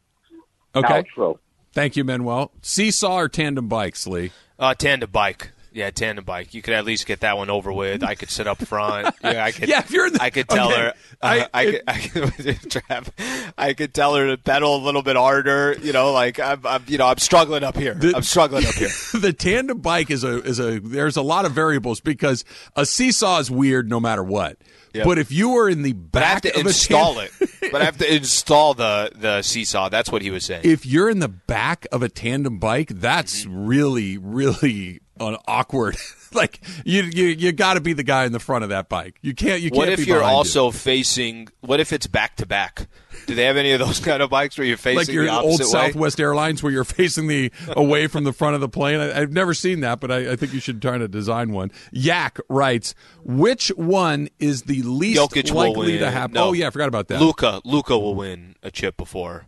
Okay. 0.75 1.05
Outro. 1.17 1.39
Thank 1.73 1.97
you, 1.97 2.03
Manuel. 2.03 2.51
Seesaw 2.63 3.15
or 3.17 3.29
tandem 3.29 3.69
bikes, 3.69 4.07
Lee? 4.09 4.33
Uh, 4.59 4.75
tandem 4.75 5.11
bike. 5.11 5.53
Yeah, 5.73 5.91
tandem 5.91 6.25
bike. 6.25 6.53
You 6.53 6.63
could 6.63 6.75
at 6.75 6.85
least 6.85 7.07
get 7.07 7.21
that 7.21 7.37
one 7.37 7.49
over 7.49 7.73
with. 7.73 8.03
I 8.03 8.17
could 8.17 8.29
sit 8.31 8.49
up 8.49 8.59
front. 8.59 9.15
Yeah, 9.23 9.45
I 9.45 9.53
could. 9.53 9.69
Yeah, 9.69 9.79
if 9.81 9.93
you're 9.93 10.09
in 10.09 10.15
the- 10.15 10.23
I 10.23 10.31
could 10.31 10.49
tell 10.49 10.73
okay. 10.73 10.81
her. 10.81 10.89
Uh, 10.89 10.93
I- 11.23 11.49
I, 11.55 11.65
could. 11.71 11.83
I 11.87 11.99
could, 12.01 13.13
I 13.59 13.73
could 13.75 13.95
tell 13.95 14.17
her 14.17 14.27
to 14.29 14.37
pedal 14.37 14.75
a 14.75 14.83
little 14.83 15.03
bit 15.03 15.15
harder. 15.15 15.77
You 15.81 15.93
know, 15.93 16.13
like 16.13 16.41
I'm. 16.41 16.67
I'm 16.67 16.83
you 16.89 16.99
know, 16.99 17.07
I'm 17.07 17.19
struggling 17.19 17.63
up 17.63 17.77
here. 17.77 17.97
I'm 18.15 18.23
struggling 18.23 18.67
up 18.67 18.75
here. 18.75 18.89
the 19.15 19.33
tandem 19.33 19.79
bike 19.79 20.11
is 20.11 20.25
a 20.25 20.43
is 20.43 20.59
a 20.59 20.81
there's 20.81 21.17
a 21.17 21.23
lot 21.23 21.45
of 21.45 21.53
variables 21.53 22.01
because 22.01 22.45
a 22.75 22.85
seesaw 22.85 23.39
is 23.39 23.49
weird 23.51 23.89
no 23.89 24.01
matter 24.01 24.25
what. 24.25 24.57
Yep. 24.93 25.07
But 25.07 25.19
if 25.19 25.31
you 25.31 25.57
are 25.59 25.69
in 25.69 25.83
the 25.83 25.93
back, 25.93 26.13
But 26.13 26.23
I 26.23 26.27
have 26.27 26.43
to 26.43 26.61
install 26.61 27.15
tan- 27.15 27.29
it. 27.41 27.73
But 27.73 27.81
I 27.83 27.85
have 27.85 27.99
to 27.99 28.15
install 28.15 28.75
the 28.75 29.13
the 29.15 29.43
seesaw. 29.43 29.89
That's 29.89 30.11
what 30.11 30.23
he 30.23 30.31
was 30.31 30.45
saying. 30.45 30.63
if 30.65 30.85
you're 30.85 31.09
in 31.09 31.21
the 31.21 31.29
back 31.29 31.87
of 31.93 32.03
a 32.03 32.09
tandem 32.09 32.59
bike, 32.59 32.89
that's 32.89 33.45
mm-hmm. 33.45 33.67
really 33.67 34.19
really 34.19 35.01
uh, 35.21 35.37
awkward. 35.47 35.97
like 36.33 36.61
you 36.85 37.03
you 37.03 37.27
you 37.27 37.53
got 37.53 37.75
to 37.75 37.81
be 37.81 37.93
the 37.93 38.03
guy 38.03 38.25
in 38.25 38.33
the 38.33 38.41
front 38.41 38.65
of 38.65 38.71
that 38.71 38.89
bike. 38.89 39.17
You 39.21 39.35
can't 39.35 39.61
you 39.61 39.71
can't 39.71 39.79
What 39.79 39.89
if 39.89 40.07
you're 40.07 40.23
also 40.23 40.71
facing? 40.71 41.49
What 41.61 41.81
if 41.81 41.93
it's 41.93 42.07
back 42.07 42.37
to 42.37 42.47
back? 42.47 42.89
Do 43.27 43.35
they 43.35 43.45
have 43.45 43.57
any 43.57 43.73
of 43.73 43.81
those 43.81 44.01
kind 44.05 44.23
of 44.23 44.31
bikes 44.31 44.57
where 44.57 44.67
you're 44.67 44.77
facing 44.77 44.97
like 44.97 45.09
your 45.09 45.27
the 45.27 45.33
old 45.33 45.61
way? 45.61 45.67
Southwest 45.67 46.19
Airlines 46.21 46.63
where 46.63 46.73
you're 46.73 46.85
facing 47.01 47.27
the 47.27 47.53
away 47.69 48.07
from 48.07 48.25
the 48.25 48.33
front 48.33 48.55
of 48.55 48.61
the 48.61 48.69
plane. 48.69 49.01
I, 49.01 49.21
I've 49.21 49.33
never 49.33 49.55
seen 49.55 49.81
that, 49.81 50.01
but 50.01 50.11
I, 50.11 50.33
I 50.33 50.37
think 50.37 50.55
you 50.55 50.61
should 50.61 50.81
try 50.81 50.99
to 50.99 51.09
design 51.09 51.53
one. 51.53 51.71
Yak 51.93 52.39
writes, 52.49 52.95
which 53.23 53.69
one 53.77 54.29
is 54.39 54.63
the 54.63 54.83
least 54.83 55.21
Jokic 55.21 55.53
likely 55.53 55.99
to 55.99 56.11
happen? 56.11 56.35
No. 56.35 56.49
Oh 56.49 56.53
yeah, 56.53 56.69
I 56.69 56.71
forgot 56.71 56.89
about 56.89 57.09
that. 57.09 57.21
Luka, 57.21 57.61
Luka 57.65 57.99
will 57.99 58.15
win 58.15 58.57
a 58.63 58.71
chip 58.71 58.97
before 58.97 59.47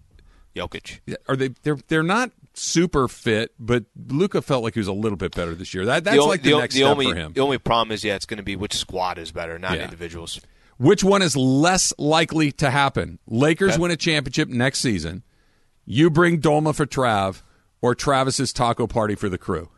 Jokic. 0.54 1.00
Are 1.28 1.36
they? 1.36 1.48
They're 1.62 1.78
they're 1.88 2.02
not 2.02 2.30
super 2.55 3.09
fit, 3.09 3.53
but 3.59 3.84
Luka 4.09 4.42
felt 4.42 4.62
like 4.62 4.74
he 4.74 4.80
was 4.80 4.88
a 4.88 4.92
little 4.92 5.16
bit 5.16 5.34
better 5.34 5.55
this 5.55 5.72
year. 5.74 5.84
That 5.86 6.05
that's 6.05 6.16
the, 6.16 6.22
like 6.22 6.42
the, 6.42 6.50
the 6.50 6.57
o- 6.57 6.61
next 6.61 6.74
the 6.74 6.80
step 6.80 6.90
only, 6.92 7.07
for 7.11 7.14
him. 7.14 7.32
The 7.32 7.40
only 7.40 7.59
problem 7.59 7.92
is, 7.92 8.05
yeah, 8.05 8.14
it's 8.14 8.26
going 8.26 8.38
to 8.38 8.42
be 8.42 8.57
which 8.57 8.74
squad 8.74 9.18
is 9.18 9.32
better, 9.32 9.59
not 9.59 9.76
Yeah. 9.78 9.84
individuals. 9.84 10.40
Which 10.78 11.05
one 11.05 11.22
is 11.22 11.36
less 11.36 11.92
likely 11.98 12.50
to 12.53 12.70
happen? 12.70 13.18
Lakers 13.26 13.72
Okay. 13.74 13.80
win 13.82 13.90
a 13.90 13.96
championship 13.96 14.48
next 14.48 14.80
season. 14.80 15.22
You 15.84 16.11
bring 16.11 16.40
Dolma 16.40 16.74
for 16.74 16.86
Trav, 16.86 17.42
or 17.80 17.94
Travis's 17.94 18.53
taco 18.53 18.86
party 18.86 19.14
for 19.14 19.28
the 19.28 19.38
crew. 19.38 19.68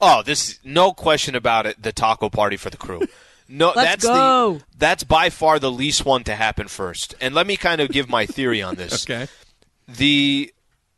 Oh, 0.00 0.22
this 0.22 0.58
no 0.64 0.92
question 0.92 1.34
about 1.34 1.66
it. 1.66 1.82
The 1.82 1.92
taco 1.92 2.28
party 2.30 2.56
for 2.56 2.70
the 2.70 2.76
crew. 2.76 3.02
No, 3.48 3.72
Let's 3.76 4.04
that's 4.04 4.04
go. 4.04 4.54
the 4.54 4.64
that's 4.78 5.04
by 5.04 5.28
far 5.30 5.58
the 5.58 5.70
least 5.70 6.04
one 6.06 6.24
to 6.24 6.34
happen 6.36 6.68
first. 6.68 7.14
And 7.20 7.34
let 7.34 7.46
me 7.46 7.56
kind 7.56 7.80
of 7.80 7.90
give 7.90 8.08
my 8.08 8.24
theory 8.26 8.62
on 8.62 8.76
this. 8.76 9.04
Okay. 9.10 9.26
the 9.88 10.52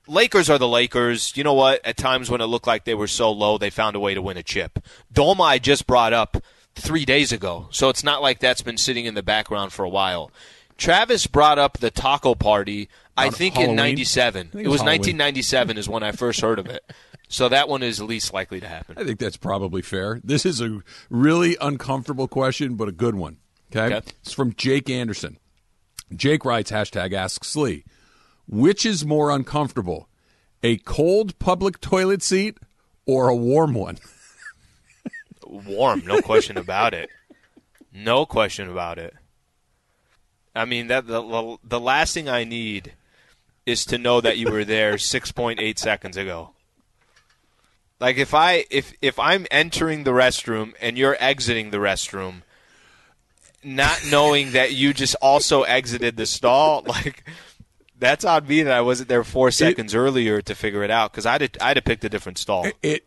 Lakers 0.07 0.51
are 0.51 0.59
the 0.59 0.69
Lakers. 0.69 1.37
You 1.37 1.45
know 1.45 1.55
what? 1.55 1.85
At 1.87 1.97
times 1.97 2.31
when 2.31 2.41
it 2.41 2.47
looked 2.47 2.67
like 2.67 2.85
they 2.85 2.95
were 2.95 3.07
so 3.07 3.31
low, 3.31 3.59
they 3.59 3.71
found 3.71 3.97
a 3.97 4.01
way 4.01 4.15
to 4.15 4.23
win 4.23 4.37
a 4.37 4.43
chip. 4.43 4.79
Dolma 5.13 5.43
I 5.43 5.59
just 5.59 5.87
brought 5.87 6.13
up 6.13 6.43
three 6.75 7.05
days 7.05 7.33
ago, 7.33 7.69
so 7.71 7.89
it's 7.89 8.03
not 8.03 8.23
like 8.23 8.41
that's 8.41 8.63
been 8.63 8.79
sitting 8.79 9.05
in 9.05 9.15
the 9.15 9.23
background 9.23 9.73
for 9.73 9.85
a 9.85 9.89
while. 9.89 10.31
Travis 10.77 11.27
brought 11.27 11.59
up 11.59 11.79
the 11.79 11.91
taco 11.91 12.35
party. 12.35 12.89
I 13.17 13.31
think 13.31 13.55
Halloween? 13.55 13.71
in 13.71 13.77
'97. 13.77 14.49
Think 14.49 14.65
It 14.65 14.69
was 14.69 14.81
Halloween. 14.81 15.19
1997 15.19 15.79
is 15.79 15.89
when 15.89 16.03
I 16.03 16.13
first 16.13 16.41
heard 16.41 16.59
of 16.59 16.67
it. 16.67 16.83
So 17.29 17.49
that 17.49 17.69
one 17.69 17.83
is 17.83 18.01
least 18.03 18.33
likely 18.35 18.61
to 18.61 18.69
happen. 18.69 18.97
I 18.99 19.05
think 19.05 19.19
that's 19.19 19.37
probably 19.37 19.81
fair. 19.81 20.21
This 20.23 20.45
is 20.45 20.61
a 20.61 20.81
really 21.09 21.57
uncomfortable 21.61 22.29
question, 22.29 22.75
but 22.75 22.89
a 22.89 22.93
good 22.93 23.15
one. 23.15 23.39
Okay. 23.75 23.95
Okay. 23.95 24.07
It's 24.21 24.33
from 24.33 24.55
Jake 24.55 24.91
Anderson. 24.91 25.39
Jake 26.15 26.45
writes, 26.45 26.71
hashtag 26.71 27.15
Ask 27.15 27.45
Slee. 27.45 27.85
Which 28.53 28.85
is 28.85 29.03
more 29.03 29.31
uncomfortable, 29.31 30.11
a 30.63 30.77
cold 30.77 31.39
public 31.39 31.81
toilet 31.81 32.23
seat 32.23 32.59
or 33.07 33.31
a 33.31 33.35
warm 33.35 33.73
one? 33.73 33.97
Warm, 35.47 36.03
no 36.05 36.21
question 36.21 36.59
about 36.59 36.93
it. 36.93 37.09
No 37.95 38.27
question 38.27 38.69
about 38.69 38.99
it. 38.99 39.15
I 40.55 40.67
mean 40.67 40.89
that 40.89 41.07
the 41.07 41.57
the 41.65 41.81
last 41.81 42.13
thing 42.13 42.29
I 42.29 42.45
need 42.45 42.93
is 43.65 43.87
to 43.87 43.97
know 43.97 44.21
that 44.21 44.37
you 44.37 44.51
were 44.51 44.65
there 44.67 44.95
6.8 44.97 45.79
seconds 45.79 46.19
ago. 46.19 46.51
Like 48.01 48.19
if 48.19 48.35
I 48.35 48.67
if 48.71 48.93
if 49.01 49.19
I'm 49.19 49.47
entering 49.51 50.05
the 50.05 50.11
restroom 50.11 50.75
and 50.79 50.99
you're 50.99 51.17
exiting 51.19 51.71
the 51.71 51.79
restroom 51.79 52.43
not 53.65 53.99
knowing 54.11 54.53
that 54.53 54.73
you 54.73 54.93
just 54.93 55.15
also 55.23 55.63
exited 55.63 56.17
the 56.17 56.27
stall 56.27 56.83
like 56.87 57.25
that's 58.03 58.25
on 58.25 58.47
me 58.47 58.63
that 58.65 58.73
I 58.75 58.81
wasn't 58.83 59.09
there 59.09 59.25
4 59.25 59.51
seconds 59.51 59.95
earlier 59.95 60.43
to 60.43 60.55
figure 60.55 60.83
it 60.83 60.91
out 60.91 61.13
cuz 61.13 61.25
I'd 61.25 61.41
have- 61.41 61.51
I'd 61.61 61.77
have 61.79 61.85
picked 61.85 62.05
a 62.05 62.09
different 62.09 62.37
stall. 62.39 62.67
It, 62.83 63.05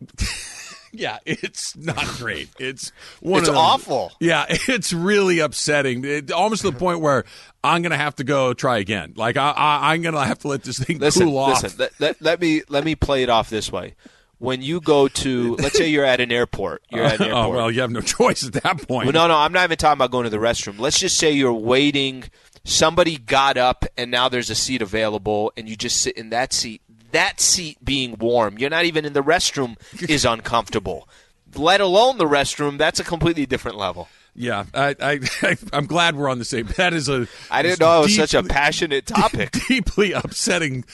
yeah, 0.91 1.18
it's 1.26 1.76
not 1.76 2.06
great. 2.18 2.50
It's 2.60 2.91
one 3.20 3.41
It's 3.41 3.50
awful. 3.50 4.12
Yeah, 4.20 4.46
it's 4.50 4.93
really 4.93 5.39
upsetting. 5.39 6.04
It, 6.06 6.32
almost 6.32 6.62
to 6.64 6.72
the 6.72 6.78
point 6.78 7.02
where 7.02 7.26
I'm 7.64 7.82
gonna 7.82 7.98
have 7.98 8.16
to 8.16 8.24
go 8.24 8.54
try 8.54 8.78
again. 8.78 9.14
Like 9.16 9.38
I, 9.38 9.52
I, 9.52 9.93
I'm 9.93 10.02
gonna 10.02 10.26
have 10.26 10.39
to 10.39 10.48
let 10.48 10.64
this 10.64 10.80
thing 10.80 11.00
listen, 11.00 11.28
cool 11.28 11.38
off. 11.38 11.64
listen. 11.64 11.78
Let, 11.80 11.91
let, 12.00 12.22
let 12.22 12.41
me 12.41 12.62
let 12.70 12.84
me 12.86 12.96
play 12.96 13.24
it 13.24 13.30
off 13.30 13.50
this 13.50 13.72
way. 13.72 13.96
When 14.38 14.62
you 14.62 14.82
go 14.82 15.08
to, 15.08 15.56
let's 15.56 15.78
say 15.78 15.88
you're 15.88 16.04
at 16.06 16.20
an 16.20 16.30
airport. 16.30 16.84
You're 16.91 17.06
at 17.06 17.22
an 17.22 17.32
oh 17.32 17.38
airport. 17.38 17.56
well, 17.58 17.72
you 17.72 17.80
have 17.82 17.89
no 17.91 18.02
choice 18.02 18.46
at 18.46 18.52
that 18.54 18.86
point. 18.88 19.06
Well, 19.08 19.14
no, 19.14 19.28
no, 19.30 19.36
I'm 19.38 19.54
not 19.54 19.64
even 19.64 19.78
talking 19.78 19.98
about 19.98 20.12
going 20.12 20.26
to 20.26 20.30
the 20.30 20.38
restroom. 20.38 20.78
Let's 20.78 21.00
just 21.00 21.18
say 21.18 21.32
you're 21.32 21.54
waiting. 21.54 22.26
Somebody 22.66 23.18
got 23.18 23.57
up, 23.57 23.86
and 23.95 24.09
now 24.09 24.28
there's 24.28 24.49
a 24.49 24.55
seat 24.55 24.82
available, 24.82 25.53
and 25.55 25.70
you 25.70 25.76
just 25.76 26.01
sit 26.01 26.18
in 26.18 26.32
that 26.32 26.51
seat. 26.51 26.82
That 27.11 27.39
seat 27.39 27.78
being 27.86 28.18
warm, 28.18 28.57
you're 28.57 28.72
not 28.72 28.86
even 28.86 29.05
in 29.05 29.13
the 29.13 29.22
restroom, 29.22 29.78
is 30.09 30.26
uncomfortable. 30.26 31.07
Let 31.53 31.80
alone 31.80 32.18
the 32.18 32.26
restroom. 32.26 32.80
That's 32.80 32.99
a 32.99 33.03
completely 33.03 33.45
different 33.45 33.78
level. 33.78 34.09
Yeah, 34.34 34.66
I, 34.74 34.95
I, 34.99 35.55
I'm 35.74 35.86
glad 35.86 36.16
we're 36.16 36.28
on 36.28 36.39
the 36.39 36.45
same. 36.45 36.66
That 36.76 36.93
is 36.93 37.07
a. 37.07 37.28
I 37.51 37.61
didn't 37.61 37.80
know 37.80 37.99
it 37.99 38.03
was 38.05 38.16
such 38.16 38.34
a 38.34 38.41
passionate 38.41 39.05
topic. 39.05 39.51
deeply 39.68 40.11
upsetting 40.11 40.86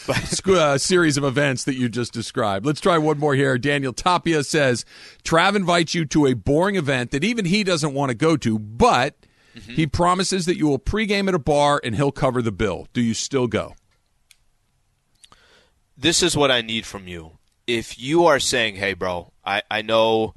uh, 0.45 0.77
series 0.77 1.15
of 1.15 1.23
events 1.23 1.63
that 1.63 1.75
you 1.75 1.87
just 1.87 2.11
described. 2.11 2.65
Let's 2.65 2.81
try 2.81 2.97
one 2.97 3.17
more 3.17 3.33
here. 3.33 3.57
Daniel 3.57 3.93
Tapia 3.93 4.43
says 4.43 4.85
Trav 5.23 5.55
invites 5.55 5.95
you 5.95 6.03
to 6.05 6.27
a 6.27 6.33
boring 6.33 6.75
event 6.75 7.11
that 7.11 7.23
even 7.23 7.45
he 7.45 7.63
doesn't 7.63 7.93
want 7.93 8.09
to 8.09 8.15
go 8.15 8.35
to, 8.37 8.59
but 8.59 9.15
Mm-hmm. 9.55 9.73
he 9.73 9.85
promises 9.87 10.45
that 10.45 10.57
you 10.57 10.67
will 10.67 10.79
pregame 10.79 11.27
at 11.27 11.33
a 11.33 11.39
bar 11.39 11.81
and 11.83 11.95
he'll 11.95 12.11
cover 12.11 12.41
the 12.41 12.51
bill. 12.51 12.87
Do 12.93 13.01
you 13.01 13.13
still 13.13 13.47
go? 13.47 13.75
this 15.97 16.23
is 16.23 16.35
what 16.35 16.51
I 16.51 16.61
need 16.61 16.85
from 16.85 17.07
you. 17.07 17.37
If 17.67 17.99
you 17.99 18.25
are 18.25 18.39
saying, 18.39 18.75
"Hey, 18.75 18.93
bro, 18.93 19.31
I, 19.45 19.61
I 19.69 19.81
know 19.81 20.33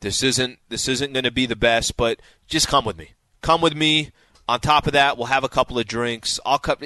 this 0.00 0.22
isn't 0.22 0.58
this 0.68 0.88
isn't 0.88 1.12
going 1.12 1.24
to 1.24 1.32
be 1.32 1.46
the 1.46 1.56
best, 1.56 1.96
but 1.96 2.20
just 2.46 2.68
come 2.68 2.84
with 2.84 2.96
me. 2.96 3.14
Come 3.42 3.60
with 3.60 3.74
me. 3.74 4.10
On 4.48 4.58
top 4.60 4.86
of 4.86 4.92
that, 4.94 5.16
we'll 5.16 5.26
have 5.26 5.44
a 5.44 5.48
couple 5.48 5.78
of 5.78 5.86
drinks. 5.86 6.40
I'll 6.46 6.58
come. 6.58 6.78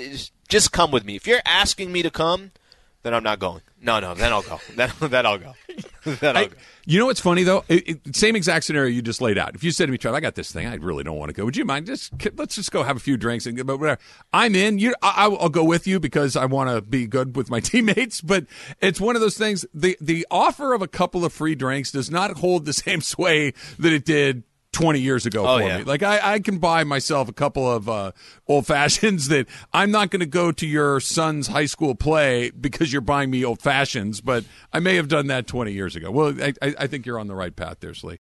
Just 0.49 0.72
come 0.72 0.91
with 0.91 1.05
me. 1.05 1.16
If 1.16 1.27
you're 1.27 1.41
asking 1.45 1.93
me 1.93 2.03
to 2.03 2.11
come, 2.11 2.53
then 3.03 3.14
I'm 3.14 3.22
not 3.22 3.39
going. 3.39 3.62
No, 3.81 4.01
no, 4.01 4.14
then 4.14 4.33
I'll 4.33 4.43
go. 4.43 4.59
Then, 4.75 4.91
then 5.01 5.27
I'll 5.27 5.39
go. 5.39 5.55
I- 6.22 6.50
you 6.86 6.98
know 6.98 7.07
what's 7.07 7.20
funny 7.20 7.42
though? 7.44 7.64
It, 7.68 7.88
it- 8.07 8.16
same 8.16 8.36
exact 8.36 8.64
scenario 8.66 8.90
you 8.90 9.00
just 9.02 9.20
laid 9.20 9.38
out. 9.38 9.55
If 9.55 9.64
you 9.64 9.70
said 9.70 9.86
to 9.86 9.92
me, 9.92 9.98
"Trev, 9.98 10.14
I 10.14 10.20
got 10.20 10.34
this 10.34 10.52
thing. 10.52 10.66
I 10.66 10.74
really 10.74 11.02
don't 11.05 11.16
want 11.16 11.30
to 11.30 11.32
go. 11.32 11.44
Would 11.44 11.57
you 11.57 11.64
mind 11.64 11.86
just 11.86 12.12
let's 12.36 12.55
just 12.57 12.70
go 12.72 12.82
have 12.82 12.96
a 12.96 13.00
few 13.00 13.16
drinks 13.16 13.46
and 13.46 13.57
but 13.66 13.78
whatever." 13.78 14.00
I'm 14.32 14.55
in. 14.55 14.78
You, 14.78 14.94
I, 15.02 15.26
I'll 15.26 15.48
go 15.48 15.64
with 15.64 15.86
you 15.86 15.98
because 16.00 16.36
I 16.36 16.44
want 16.46 16.70
to 16.70 16.82
be 16.82 17.07
good 17.07 17.36
with 17.36 17.48
my 17.50 17.61
teammates. 17.61 18.20
But 18.20 18.46
it's 18.80 19.00
one 19.00 19.16
of 19.16 19.22
those 19.22 19.38
things. 19.38 19.64
The 19.72 19.96
the 20.00 20.26
offer 20.30 20.74
of 20.74 20.82
a 20.82 20.88
couple 20.88 21.24
of 21.24 21.32
free 21.32 21.55
drinks 21.55 21.90
does 21.90 22.11
not 22.11 22.38
hold 22.38 22.64
the 22.66 22.72
same 22.72 23.00
sway 23.00 23.52
that 23.78 23.92
it 23.92 24.05
did 24.05 24.42
20 24.75 25.01
years 25.01 25.25
ago 25.25 25.47
Oh, 25.47 25.59
for 25.59 25.66
yeah. 25.66 25.79
me. 25.79 25.85
Like 25.85 26.03
I, 26.03 26.35
I 26.35 26.39
can 26.41 26.59
buy 26.59 26.85
myself 26.85 27.29
a 27.29 27.33
couple 27.33 27.70
of 27.70 27.89
uh, 27.89 28.12
old 28.47 28.66
fashions 28.66 29.29
that 29.29 29.47
I'm 29.72 29.91
not 29.91 30.11
going 30.11 30.20
to 30.20 30.27
go 30.27 30.53
to 30.53 30.66
your 30.66 31.01
son's 31.01 31.47
high 31.47 31.64
school 31.66 31.95
play 31.95 32.51
because 32.51 32.93
you're 32.93 33.01
buying 33.01 33.31
me 33.31 33.43
old 33.45 33.62
fashions, 33.62 34.20
but 34.20 34.45
I 34.72 34.81
may 34.81 34.97
have 34.97 35.09
done 35.09 35.29
that 35.29 35.47
20 35.47 35.72
years 35.72 35.97
ago. 35.97 36.11
Well, 36.11 36.35
I, 36.43 36.53
I, 36.61 36.75
I 36.81 36.87
think 36.87 37.07
you're 37.07 37.18
on 37.18 37.29
the 37.29 37.35
right 37.35 37.55
path 37.57 37.79
there, 37.81 37.95
Slee. 37.95 38.12